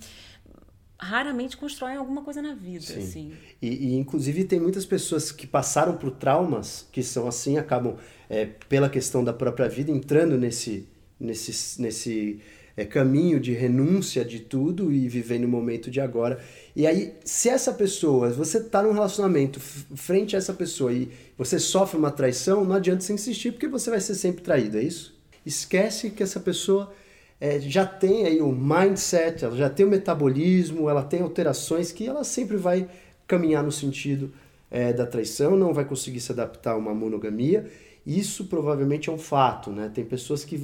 raramente 1.02 1.58
constroem 1.58 1.97
alguma 1.97 2.22
coisa 2.22 2.41
na 2.41 2.54
vida. 2.54 2.86
Sim. 2.86 2.99
Assim. 2.99 3.34
E, 3.60 3.68
e, 3.68 3.95
inclusive 3.95 4.43
tem 4.43 4.60
muitas 4.60 4.86
pessoas 4.86 5.32
que 5.32 5.47
passaram 5.47 5.97
por 5.97 6.12
traumas 6.12 6.88
que 6.91 7.02
são 7.02 7.28
assim, 7.28 7.58
acabam 7.58 7.95
é, 8.30 8.45
pela 8.70 8.88
questão 8.88 9.24
da 9.24 9.34
própria 9.34 9.68
vida 9.68 9.91
entrando 9.91 10.38
nesse 10.38 10.88
nesse 11.20 11.82
nesse 11.82 12.39
é, 12.78 12.86
caminho 12.86 13.39
de 13.39 13.52
renúncia 13.52 14.24
de 14.24 14.39
tudo 14.39 14.91
e 14.91 15.08
viver 15.10 15.39
no 15.39 15.47
momento 15.47 15.89
de 15.89 15.99
agora. 15.99 16.39
E 16.76 16.86
aí, 16.86 17.16
se 17.26 17.49
essa 17.49 17.74
pessoa, 17.74 18.30
você 18.30 18.64
tá 18.64 18.84
num 18.84 18.93
relacionamento 18.93 19.60
frente 19.60 20.36
a 20.36 20.39
essa 20.39 20.54
pessoa 20.54 20.93
e 20.93 21.10
você 21.38 21.60
sofre 21.60 21.97
uma 21.97 22.12
traição, 22.12 22.64
não 22.64 22.76
adianta 22.76 23.02
você 23.02 23.14
insistir 23.14 23.52
porque 23.52 23.68
você 23.68 23.89
vai 23.89 23.99
ser 23.99 24.16
sempre 24.16 24.43
traído, 24.43 24.78
é 24.78 24.84
isso? 24.84 25.20
Esquece 25.43 26.12
que 26.12 26.22
essa 26.22 26.39
pessoa 26.39 26.93
é, 27.41 27.59
já 27.59 27.87
tem 27.87 28.27
aí 28.27 28.39
o 28.39 28.51
mindset, 28.51 29.43
ela 29.43 29.57
já 29.57 29.67
tem 29.67 29.83
o 29.83 29.89
metabolismo, 29.89 30.87
ela 30.87 31.01
tem 31.01 31.21
alterações 31.23 31.91
que 31.91 32.07
ela 32.07 32.23
sempre 32.23 32.55
vai 32.55 32.87
caminhar 33.25 33.63
no 33.63 33.71
sentido 33.71 34.31
é, 34.69 34.93
da 34.93 35.07
traição, 35.07 35.57
não 35.57 35.73
vai 35.73 35.83
conseguir 35.83 36.19
se 36.19 36.31
adaptar 36.31 36.73
a 36.73 36.77
uma 36.77 36.93
monogamia. 36.93 37.65
Isso 38.05 38.45
provavelmente 38.45 39.09
é 39.09 39.11
um 39.11 39.17
fato, 39.17 39.71
né? 39.71 39.89
Tem 39.91 40.05
pessoas 40.05 40.45
que 40.45 40.55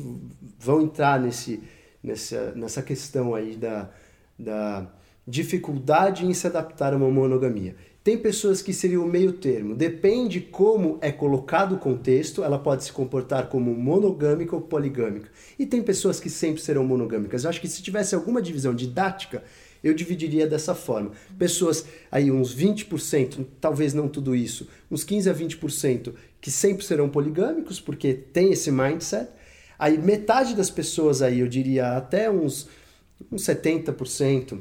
vão 0.59 0.82
entrar 0.82 1.19
nesse, 1.19 1.63
nessa, 2.03 2.51
nessa 2.51 2.84
questão 2.84 3.34
aí 3.34 3.55
da, 3.55 3.89
da 4.38 4.88
dificuldade 5.28 6.28
em 6.28 6.34
se 6.34 6.45
adaptar 6.45 6.93
a 6.93 6.97
uma 6.97 7.09
monogamia. 7.09 7.75
Tem 8.08 8.18
pessoas 8.18 8.62
que 8.62 8.72
seriam 8.72 9.03
o 9.03 9.05
meio 9.05 9.34
termo. 9.34 9.76
Depende 9.76 10.39
como 10.39 10.97
é 11.01 11.12
colocado 11.12 11.76
o 11.76 11.78
contexto, 11.78 12.41
ela 12.41 12.58
pode 12.58 12.86
se 12.86 12.93
comportar 12.93 13.49
como 13.49 13.76
monogâmica 13.76 14.55
ou 14.55 14.62
poligâmica. 14.62 15.30
E 15.60 15.66
tem 15.66 15.84
pessoas 15.84 16.18
que 16.18 16.30
sempre 16.30 16.62
serão 16.62 16.86
monogâmicas. 16.86 17.43
Eu 17.43 17.49
acho 17.49 17.60
que 17.60 17.68
se 17.68 17.84
tivesse 17.84 18.16
alguma 18.16 18.41
divisão 18.41 18.74
didática, 18.74 19.43
eu 19.84 19.93
dividiria 19.93 20.47
dessa 20.47 20.74
forma. 20.74 21.12
Pessoas 21.38 21.86
aí 22.10 22.32
uns 22.32 22.55
20%, 22.55 23.45
talvez 23.60 23.93
não 23.93 24.08
tudo 24.08 24.34
isso, 24.34 24.70
uns 24.89 25.03
15 25.03 25.30
a 25.30 25.34
20% 25.34 26.14
que 26.39 26.49
sempre 26.49 26.86
serão 26.86 27.10
poligâmicos 27.10 27.82
porque 27.82 28.14
tem 28.14 28.53
esse 28.53 28.72
mindset. 28.72 29.28
Aí 29.78 29.97
metade 29.97 30.55
das 30.55 30.70
pessoas 30.70 31.22
aí, 31.22 31.41
eu 31.41 31.47
diria 31.49 31.97
até 31.97 32.32
uns 32.32 32.70
uns 33.30 33.43
70% 33.43 34.60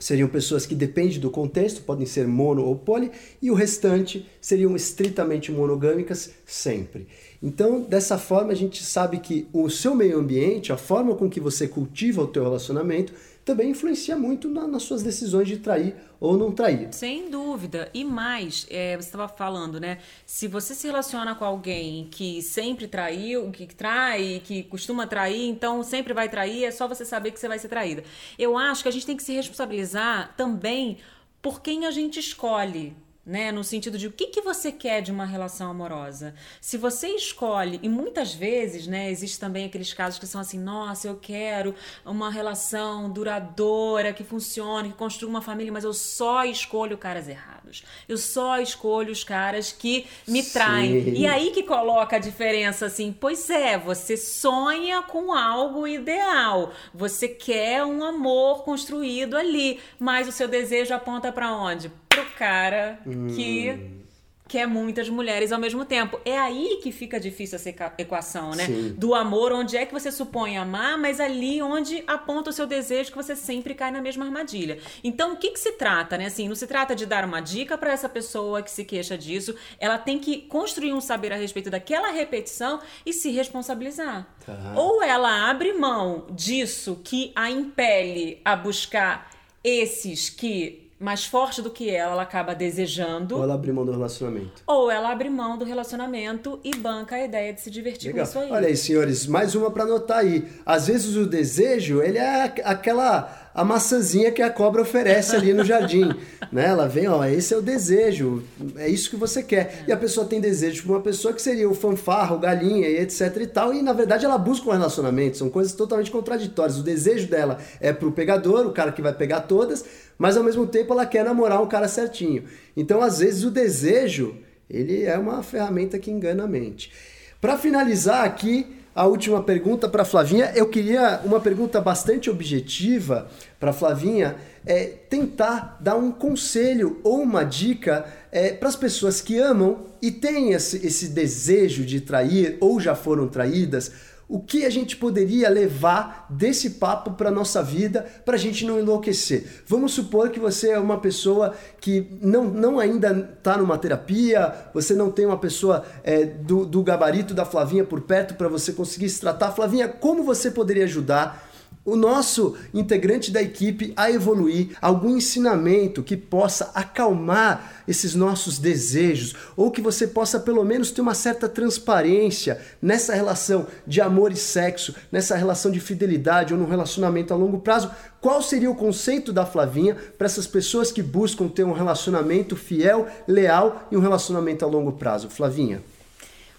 seriam 0.00 0.28
pessoas 0.28 0.66
que 0.66 0.74
dependem 0.74 1.20
do 1.20 1.30
contexto, 1.30 1.82
podem 1.82 2.06
ser 2.06 2.26
mono 2.26 2.64
ou 2.64 2.74
poli, 2.74 3.10
e 3.40 3.50
o 3.50 3.54
restante 3.54 4.26
seriam 4.40 4.74
estritamente 4.74 5.52
monogâmicas 5.52 6.30
sempre. 6.44 7.06
Então, 7.42 7.80
dessa 7.82 8.18
forma, 8.18 8.52
a 8.52 8.56
gente 8.56 8.82
sabe 8.82 9.18
que 9.18 9.46
o 9.52 9.68
seu 9.70 9.94
meio 9.94 10.18
ambiente, 10.18 10.72
a 10.72 10.76
forma 10.76 11.14
com 11.14 11.28
que 11.28 11.40
você 11.40 11.68
cultiva 11.68 12.22
o 12.22 12.26
teu 12.26 12.42
relacionamento, 12.42 13.12
também 13.50 13.70
influencia 13.70 14.16
muito 14.16 14.48
na, 14.48 14.64
nas 14.64 14.84
suas 14.84 15.02
decisões 15.02 15.48
de 15.48 15.56
trair 15.56 15.96
ou 16.20 16.38
não 16.38 16.52
trair. 16.52 16.88
Sem 16.92 17.28
dúvida. 17.28 17.90
E 17.92 18.04
mais, 18.04 18.64
é, 18.70 18.96
você 18.96 19.08
estava 19.08 19.26
falando, 19.26 19.80
né? 19.80 19.98
Se 20.24 20.46
você 20.46 20.72
se 20.72 20.86
relaciona 20.86 21.34
com 21.34 21.44
alguém 21.44 22.06
que 22.12 22.40
sempre 22.42 22.86
traiu, 22.86 23.50
que 23.50 23.66
trai, 23.66 24.40
que 24.44 24.62
costuma 24.62 25.04
trair, 25.04 25.48
então 25.48 25.82
sempre 25.82 26.14
vai 26.14 26.28
trair, 26.28 26.64
é 26.64 26.70
só 26.70 26.86
você 26.86 27.04
saber 27.04 27.32
que 27.32 27.40
você 27.40 27.48
vai 27.48 27.58
ser 27.58 27.68
traída. 27.68 28.04
Eu 28.38 28.56
acho 28.56 28.84
que 28.84 28.88
a 28.88 28.92
gente 28.92 29.04
tem 29.04 29.16
que 29.16 29.22
se 29.24 29.32
responsabilizar 29.32 30.32
também 30.36 30.98
por 31.42 31.60
quem 31.60 31.86
a 31.86 31.90
gente 31.90 32.20
escolhe 32.20 32.94
né? 33.30 33.52
No 33.52 33.62
sentido 33.62 33.96
de 33.96 34.08
o 34.08 34.12
que, 34.12 34.26
que 34.26 34.40
você 34.40 34.72
quer 34.72 35.00
de 35.00 35.12
uma 35.12 35.24
relação 35.24 35.70
amorosa. 35.70 36.34
Se 36.60 36.76
você 36.76 37.10
escolhe, 37.10 37.78
e 37.80 37.88
muitas 37.88 38.34
vezes, 38.34 38.88
né, 38.88 39.08
existe 39.08 39.38
também 39.38 39.66
aqueles 39.66 39.94
casos 39.94 40.18
que 40.18 40.26
são 40.26 40.40
assim, 40.40 40.58
nossa, 40.58 41.06
eu 41.06 41.14
quero 41.14 41.72
uma 42.04 42.28
relação 42.28 43.08
duradoura, 43.08 44.12
que 44.12 44.24
funcione, 44.24 44.88
que 44.90 44.96
construa 44.96 45.30
uma 45.30 45.40
família, 45.40 45.72
mas 45.72 45.84
eu 45.84 45.92
só 45.92 46.44
escolho 46.44 46.98
caras 46.98 47.28
errados. 47.28 47.84
Eu 48.08 48.18
só 48.18 48.58
escolho 48.58 49.12
os 49.12 49.22
caras 49.22 49.70
que 49.70 50.08
me 50.26 50.42
traem. 50.42 51.04
Sim. 51.04 51.12
E 51.12 51.26
aí 51.28 51.52
que 51.52 51.62
coloca 51.62 52.16
a 52.16 52.18
diferença 52.18 52.86
assim, 52.86 53.12
pois 53.12 53.48
é, 53.48 53.78
você 53.78 54.16
sonha 54.16 55.02
com 55.02 55.32
algo 55.32 55.86
ideal. 55.86 56.72
Você 56.92 57.28
quer 57.28 57.84
um 57.84 58.02
amor 58.02 58.64
construído 58.64 59.36
ali, 59.36 59.78
mas 60.00 60.26
o 60.26 60.32
seu 60.32 60.48
desejo 60.48 60.92
aponta 60.92 61.30
para 61.30 61.54
onde? 61.54 61.92
Pro 62.10 62.24
cara 62.36 62.98
que 63.34 63.70
hum. 63.70 64.00
quer 64.48 64.66
muitas 64.66 65.08
mulheres 65.08 65.52
ao 65.52 65.60
mesmo 65.60 65.84
tempo. 65.84 66.20
É 66.24 66.36
aí 66.36 66.80
que 66.82 66.90
fica 66.90 67.20
difícil 67.20 67.54
essa 67.54 67.70
equação, 67.96 68.50
né? 68.50 68.66
Sim. 68.66 68.94
Do 68.98 69.14
amor, 69.14 69.52
onde 69.52 69.76
é 69.76 69.86
que 69.86 69.92
você 69.92 70.10
supõe 70.10 70.58
amar, 70.58 70.98
mas 70.98 71.20
ali 71.20 71.62
onde 71.62 72.02
aponta 72.06 72.50
o 72.50 72.52
seu 72.52 72.66
desejo 72.66 73.10
que 73.12 73.16
você 73.16 73.36
sempre 73.36 73.74
cai 73.74 73.92
na 73.92 74.02
mesma 74.02 74.24
armadilha. 74.24 74.78
Então, 75.04 75.34
o 75.34 75.36
que, 75.36 75.52
que 75.52 75.60
se 75.60 75.72
trata, 75.72 76.18
né? 76.18 76.26
Assim, 76.26 76.48
não 76.48 76.56
se 76.56 76.66
trata 76.66 76.96
de 76.96 77.06
dar 77.06 77.24
uma 77.24 77.40
dica 77.40 77.78
para 77.78 77.92
essa 77.92 78.08
pessoa 78.08 78.60
que 78.60 78.70
se 78.70 78.84
queixa 78.84 79.16
disso. 79.16 79.54
Ela 79.78 79.96
tem 79.96 80.18
que 80.18 80.42
construir 80.42 80.92
um 80.92 81.00
saber 81.00 81.32
a 81.32 81.36
respeito 81.36 81.70
daquela 81.70 82.10
repetição 82.10 82.80
e 83.06 83.12
se 83.12 83.30
responsabilizar. 83.30 84.26
Tá. 84.44 84.74
Ou 84.74 85.00
ela 85.00 85.48
abre 85.48 85.72
mão 85.72 86.26
disso 86.30 87.00
que 87.04 87.30
a 87.36 87.48
impele 87.48 88.40
a 88.44 88.56
buscar 88.56 89.30
esses 89.62 90.28
que 90.28 90.89
mais 91.00 91.24
forte 91.24 91.62
do 91.62 91.70
que 91.70 91.88
ela, 91.88 92.12
ela 92.12 92.22
acaba 92.22 92.54
desejando. 92.54 93.38
Ou 93.38 93.42
ela 93.42 93.54
abre 93.54 93.72
mão 93.72 93.86
do 93.86 93.90
relacionamento. 93.90 94.62
Ou 94.66 94.90
ela 94.90 95.10
abre 95.10 95.30
mão 95.30 95.56
do 95.56 95.64
relacionamento 95.64 96.60
e 96.62 96.76
banca 96.76 97.16
a 97.16 97.24
ideia 97.24 97.54
de 97.54 97.62
se 97.62 97.70
divertir 97.70 98.08
Legal. 98.08 98.26
com 98.26 98.30
isso 98.30 98.38
aí. 98.38 98.52
Olha 98.52 98.68
aí, 98.68 98.76
senhores, 98.76 99.26
mais 99.26 99.54
uma 99.54 99.70
para 99.70 99.84
anotar 99.84 100.18
aí. 100.18 100.46
Às 100.64 100.88
vezes 100.88 101.16
o 101.16 101.24
desejo, 101.24 102.02
ele 102.02 102.18
é 102.18 102.52
aquela 102.64 103.50
a 103.54 103.64
maçãzinha 103.64 104.30
que 104.30 104.42
a 104.42 104.50
cobra 104.50 104.82
oferece 104.82 105.34
ali 105.34 105.52
no 105.52 105.64
jardim, 105.64 106.08
né? 106.52 106.66
Ela 106.66 106.86
vem, 106.86 107.08
ó, 107.08 107.24
esse 107.24 107.52
é 107.52 107.56
o 107.56 107.62
desejo, 107.62 108.42
é 108.76 108.88
isso 108.88 109.10
que 109.10 109.16
você 109.16 109.42
quer. 109.42 109.60
É. 109.60 109.84
E 109.88 109.92
a 109.92 109.96
pessoa 109.96 110.26
tem 110.26 110.40
desejo 110.40 110.84
por 110.84 110.92
uma 110.92 111.00
pessoa 111.00 111.34
que 111.34 111.42
seria 111.42 111.68
o 111.68 111.74
fanfarro, 111.74 112.36
o 112.36 112.38
galinha 112.38 112.88
e 112.88 113.00
etc 113.00 113.36
e 113.40 113.46
tal, 113.46 113.74
e 113.74 113.82
na 113.82 113.92
verdade 113.92 114.24
ela 114.24 114.38
busca 114.38 114.68
um 114.68 114.72
relacionamento, 114.72 115.36
são 115.36 115.50
coisas 115.50 115.72
totalmente 115.72 116.10
contraditórias. 116.10 116.78
O 116.78 116.82
desejo 116.82 117.28
dela 117.28 117.58
é 117.80 117.92
pro 117.92 118.12
pegador, 118.12 118.66
o 118.66 118.72
cara 118.72 118.92
que 118.92 119.02
vai 119.02 119.12
pegar 119.12 119.40
todas, 119.40 119.84
mas 120.20 120.36
ao 120.36 120.44
mesmo 120.44 120.66
tempo 120.66 120.92
ela 120.92 121.06
quer 121.06 121.24
namorar 121.24 121.62
um 121.62 121.66
cara 121.66 121.88
certinho. 121.88 122.44
Então, 122.76 123.00
às 123.00 123.20
vezes 123.20 123.42
o 123.42 123.50
desejo, 123.50 124.36
ele 124.68 125.04
é 125.04 125.16
uma 125.16 125.42
ferramenta 125.42 125.98
que 125.98 126.10
engana 126.10 126.44
a 126.44 126.46
mente. 126.46 126.92
Para 127.40 127.56
finalizar 127.56 128.26
aqui, 128.26 128.66
a 128.94 129.06
última 129.06 129.42
pergunta 129.42 129.88
para 129.88 130.04
Flavinha. 130.04 130.52
Eu 130.54 130.66
queria 130.66 131.22
uma 131.24 131.40
pergunta 131.40 131.80
bastante 131.80 132.28
objetiva 132.28 133.28
para 133.58 133.72
Flavinha, 133.72 134.36
é 134.66 134.84
tentar 134.84 135.78
dar 135.80 135.96
um 135.96 136.12
conselho 136.12 137.00
ou 137.02 137.22
uma 137.22 137.42
dica 137.42 138.04
é, 138.30 138.52
para 138.52 138.68
as 138.68 138.76
pessoas 138.76 139.22
que 139.22 139.38
amam 139.38 139.86
e 140.02 140.10
têm 140.10 140.52
esse, 140.52 140.86
esse 140.86 141.08
desejo 141.08 141.82
de 141.82 142.02
trair 142.02 142.58
ou 142.60 142.78
já 142.78 142.94
foram 142.94 143.26
traídas 143.26 143.90
o 144.30 144.38
que 144.38 144.64
a 144.64 144.70
gente 144.70 144.96
poderia 144.96 145.50
levar 145.50 146.26
desse 146.30 146.70
papo 146.70 147.10
para 147.14 147.32
nossa 147.32 147.60
vida 147.60 148.06
para 148.24 148.36
a 148.36 148.38
gente 148.38 148.64
não 148.64 148.78
enlouquecer. 148.78 149.44
Vamos 149.66 149.92
supor 149.92 150.30
que 150.30 150.38
você 150.38 150.70
é 150.70 150.78
uma 150.78 150.98
pessoa 150.98 151.52
que 151.80 152.06
não, 152.22 152.44
não 152.44 152.78
ainda 152.78 153.10
está 153.36 153.58
numa 153.58 153.76
terapia, 153.76 154.54
você 154.72 154.94
não 154.94 155.10
tem 155.10 155.26
uma 155.26 155.36
pessoa 155.36 155.84
é, 156.04 156.24
do, 156.24 156.64
do 156.64 156.80
gabarito 156.80 157.34
da 157.34 157.44
Flavinha 157.44 157.82
por 157.82 158.02
perto 158.02 158.34
para 158.34 158.46
você 158.46 158.72
conseguir 158.72 159.08
se 159.08 159.20
tratar. 159.20 159.50
Flavinha, 159.50 159.88
como 159.88 160.22
você 160.22 160.48
poderia 160.48 160.84
ajudar? 160.84 161.49
O 161.84 161.96
nosso 161.96 162.56
integrante 162.74 163.30
da 163.30 163.40
equipe 163.40 163.92
a 163.96 164.10
evoluir, 164.10 164.76
algum 164.82 165.16
ensinamento 165.16 166.02
que 166.02 166.16
possa 166.16 166.70
acalmar 166.74 167.82
esses 167.88 168.14
nossos 168.14 168.58
desejos, 168.58 169.34
ou 169.56 169.70
que 169.70 169.80
você 169.80 170.06
possa 170.06 170.38
pelo 170.38 170.62
menos 170.62 170.90
ter 170.90 171.00
uma 171.00 171.14
certa 171.14 171.48
transparência 171.48 172.60
nessa 172.82 173.14
relação 173.14 173.66
de 173.86 174.00
amor 174.00 174.30
e 174.30 174.36
sexo, 174.36 174.94
nessa 175.10 175.36
relação 175.36 175.70
de 175.70 175.80
fidelidade 175.80 176.52
ou 176.52 176.60
num 176.60 176.68
relacionamento 176.68 177.32
a 177.32 177.36
longo 177.36 177.60
prazo. 177.60 177.90
Qual 178.20 178.42
seria 178.42 178.70
o 178.70 178.76
conceito 178.76 179.32
da 179.32 179.46
Flavinha 179.46 179.96
para 180.18 180.26
essas 180.26 180.46
pessoas 180.46 180.92
que 180.92 181.02
buscam 181.02 181.48
ter 181.48 181.64
um 181.64 181.72
relacionamento 181.72 182.54
fiel, 182.54 183.08
leal 183.26 183.88
e 183.90 183.96
um 183.96 184.00
relacionamento 184.00 184.64
a 184.64 184.68
longo 184.68 184.92
prazo? 184.92 185.30
Flavinha. 185.30 185.82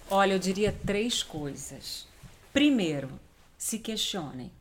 Olha, 0.09 0.33
eu 0.33 0.39
diria 0.39 0.75
três 0.85 1.21
coisas. 1.21 2.07
Primeiro, 2.51 3.07
se 3.57 3.77
questionem 3.77 4.51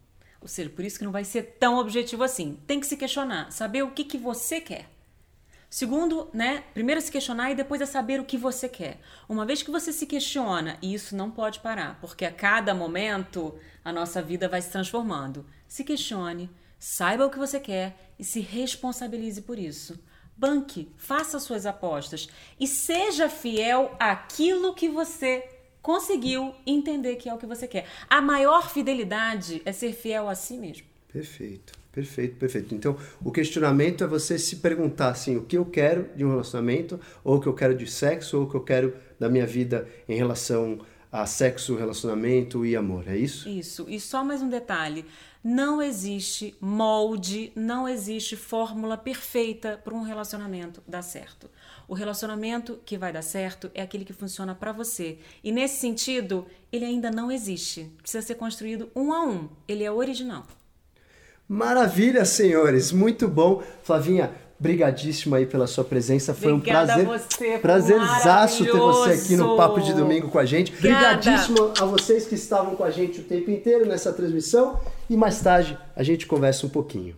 ou 0.41 0.49
seja, 0.49 0.71
por 0.71 0.85
isso 0.85 0.99
que 0.99 1.05
não 1.05 1.13
vai 1.13 1.25
ser 1.25 1.57
tão 1.59 1.79
objetivo 1.79 2.25
assim. 2.25 2.59
Tem 2.67 2.81
que 2.81 2.87
se 2.87 2.97
questionar, 2.97 3.53
saber 3.53 3.83
o 3.83 3.91
que, 3.91 4.05
que 4.05 4.17
você 4.17 4.61
quer. 4.61 4.89
Segundo, 5.69 6.29
né, 6.33 6.65
primeiro 6.75 7.01
se 7.01 7.13
questionar 7.13 7.53
e 7.53 7.55
depois 7.55 7.81
é 7.81 7.87
saber 7.87 8.19
o 8.19 8.25
que 8.25 8.37
você 8.37 8.69
quer. 8.69 8.99
Uma 9.29 9.47
vez 9.47 9.63
que 9.63 9.71
você 9.71 9.93
se 9.93 10.05
questiona, 10.05 10.77
e 10.83 10.93
isso 10.93 11.15
não 11.15 11.31
pode 11.31 11.61
parar, 11.61 11.99
porque 12.01 12.25
a 12.25 12.33
cada 12.33 12.75
momento 12.75 13.55
a 13.85 13.93
nossa 13.93 14.21
vida 14.21 14.49
vai 14.49 14.61
se 14.61 14.71
transformando. 14.71 15.47
Se 15.69 15.85
questione, 15.85 16.51
saiba 16.77 17.25
o 17.25 17.31
que 17.31 17.39
você 17.39 17.61
quer 17.61 18.13
e 18.19 18.25
se 18.25 18.41
responsabilize 18.41 19.43
por 19.43 19.61
isso. 19.61 20.03
Banque, 20.37 20.91
faça 20.97 21.39
suas 21.39 21.67
apostas 21.67 22.29
e 22.59 22.67
seja 22.67 23.29
fiel 23.29 23.95
àquilo 24.01 24.75
que 24.75 24.89
você 24.89 25.60
conseguiu 25.83 26.55
entender 26.67 27.17
que 27.17 27.29
é 27.29 27.35
o 27.35 27.39
que 27.39 27.47
você 27.47 27.67
quer. 27.67 27.87
A 28.09 28.21
maior 28.21 28.71
fidelidade 28.71 29.63
é 29.65 29.73
ser 29.73 29.93
fiel 29.93 30.29
a 30.29 30.35
si 30.35 30.57
mesmo. 30.57 30.87
Perfeito, 31.13 31.73
perfeito, 31.91 32.37
perfeito. 32.37 32.75
Então, 32.75 32.97
o 33.25 33.33
questionamento 33.33 34.05
é 34.05 34.07
você 34.07 34.39
se 34.39 34.57
perguntar 34.57 35.11
assim, 35.11 35.37
o 35.37 35.45
que 35.45 35.59
eu 35.59 35.65
quero 35.65 36.09
de 36.15 36.25
um 36.25 36.31
relacionamento, 36.31 37.01
ou 37.25 37.37
o 37.37 37.41
que 37.41 37.49
eu 37.49 37.55
quero 37.55 37.75
de 37.75 37.87
sexo, 37.87 38.39
ou 38.39 38.45
o 38.45 38.49
que 38.49 38.55
eu 38.55 38.63
quero 38.63 38.95
da 39.19 39.29
minha 39.29 39.47
vida 39.47 39.89
em 40.09 40.17
relação 40.17 40.81
a 41.13 41.27
sexo, 41.27 41.75
relacionamento 41.75 42.65
e 42.65 42.77
amor, 42.77 43.09
é 43.09 43.17
isso? 43.17 43.49
Isso. 43.49 43.87
E 43.89 43.99
só 43.99 44.23
mais 44.23 44.41
um 44.43 44.49
detalhe: 44.49 45.05
não 45.43 45.83
existe 45.83 46.55
molde, 46.61 47.53
não 47.57 47.89
existe 47.89 48.37
fórmula 48.37 48.97
perfeita 48.97 49.81
para 49.83 49.95
um 49.95 50.03
relacionamento 50.03 50.83
dar 50.87 51.03
certo. 51.03 51.51
O 51.91 51.95
relacionamento 51.95 52.79
que 52.87 52.97
vai 52.97 53.13
dar 53.13 53.21
certo 53.21 53.69
é 53.75 53.83
aquele 53.83 54.05
que 54.05 54.13
funciona 54.13 54.55
para 54.55 54.71
você. 54.71 55.19
E 55.43 55.51
nesse 55.51 55.81
sentido, 55.81 56.47
ele 56.71 56.85
ainda 56.85 57.11
não 57.11 57.33
existe. 57.33 57.91
Precisa 58.01 58.25
ser 58.25 58.37
construído 58.37 58.89
um 58.95 59.13
a 59.13 59.27
um. 59.27 59.49
Ele 59.67 59.83
é 59.83 59.91
original. 59.91 60.47
Maravilha, 61.49 62.25
senhores. 62.25 62.93
Muito 62.93 63.27
bom. 63.27 63.61
Flavinha, 63.83 64.31
brigadíssimo 64.57 65.35
aí 65.35 65.47
pela 65.47 65.67
sua 65.67 65.83
presença. 65.83 66.33
Foi 66.33 66.53
Obrigada 66.53 66.93
um 66.93 67.07
prazer. 67.07 67.29
você, 67.29 67.59
prazerzaço 67.59 68.65
ter 68.65 68.71
você 68.71 69.11
aqui 69.11 69.35
no 69.35 69.57
Papo 69.57 69.81
de. 69.81 69.93
Domingo 69.93 70.29
com 70.29 70.39
a 70.39 70.45
gente. 70.45 70.73
Obrigada. 70.73 71.17
Brigadíssimo 71.17 71.73
a 71.77 71.85
vocês 71.87 72.25
que 72.25 72.37
estavam 72.37 72.77
com 72.77 72.85
a 72.85 72.91
gente 72.93 73.19
o 73.19 73.25
tempo 73.25 73.51
inteiro 73.51 73.85
nessa 73.85 74.13
transmissão. 74.13 74.79
E 75.09 75.17
mais 75.17 75.41
tarde 75.41 75.77
a 75.97 76.05
gente 76.05 76.25
conversa 76.25 76.65
um 76.65 76.71
pouquinho. 76.71 77.17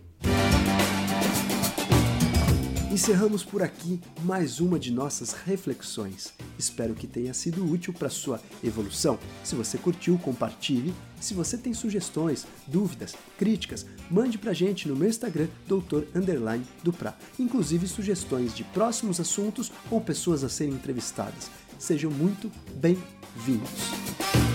Encerramos 2.93 3.43
por 3.43 3.63
aqui 3.63 3.99
mais 4.21 4.59
uma 4.59 4.77
de 4.77 4.91
nossas 4.91 5.33
reflexões. 5.33 6.31
Espero 6.59 6.93
que 6.93 7.07
tenha 7.07 7.33
sido 7.33 7.65
útil 7.65 7.91
para 7.91 8.07
sua 8.07 8.39
evolução. 8.63 9.17
Se 9.43 9.55
você 9.55 9.79
curtiu, 9.79 10.15
compartilhe. 10.19 10.93
Se 11.19 11.33
você 11.33 11.57
tem 11.57 11.73
sugestões, 11.73 12.45
dúvidas, 12.67 13.15
críticas, 13.35 13.83
mande 14.11 14.37
pra 14.37 14.53
gente 14.53 14.87
no 14.87 14.95
meu 14.95 15.09
Instagram, 15.09 15.47
doutor 15.67 16.05
underline 16.13 16.63
Duprá. 16.83 17.17
Inclusive 17.39 17.87
sugestões 17.87 18.53
de 18.55 18.63
próximos 18.63 19.19
assuntos 19.19 19.71
ou 19.89 19.99
pessoas 19.99 20.43
a 20.43 20.49
serem 20.49 20.75
entrevistadas. 20.75 21.49
Sejam 21.79 22.11
muito 22.11 22.51
bem-vindos. 22.75 24.52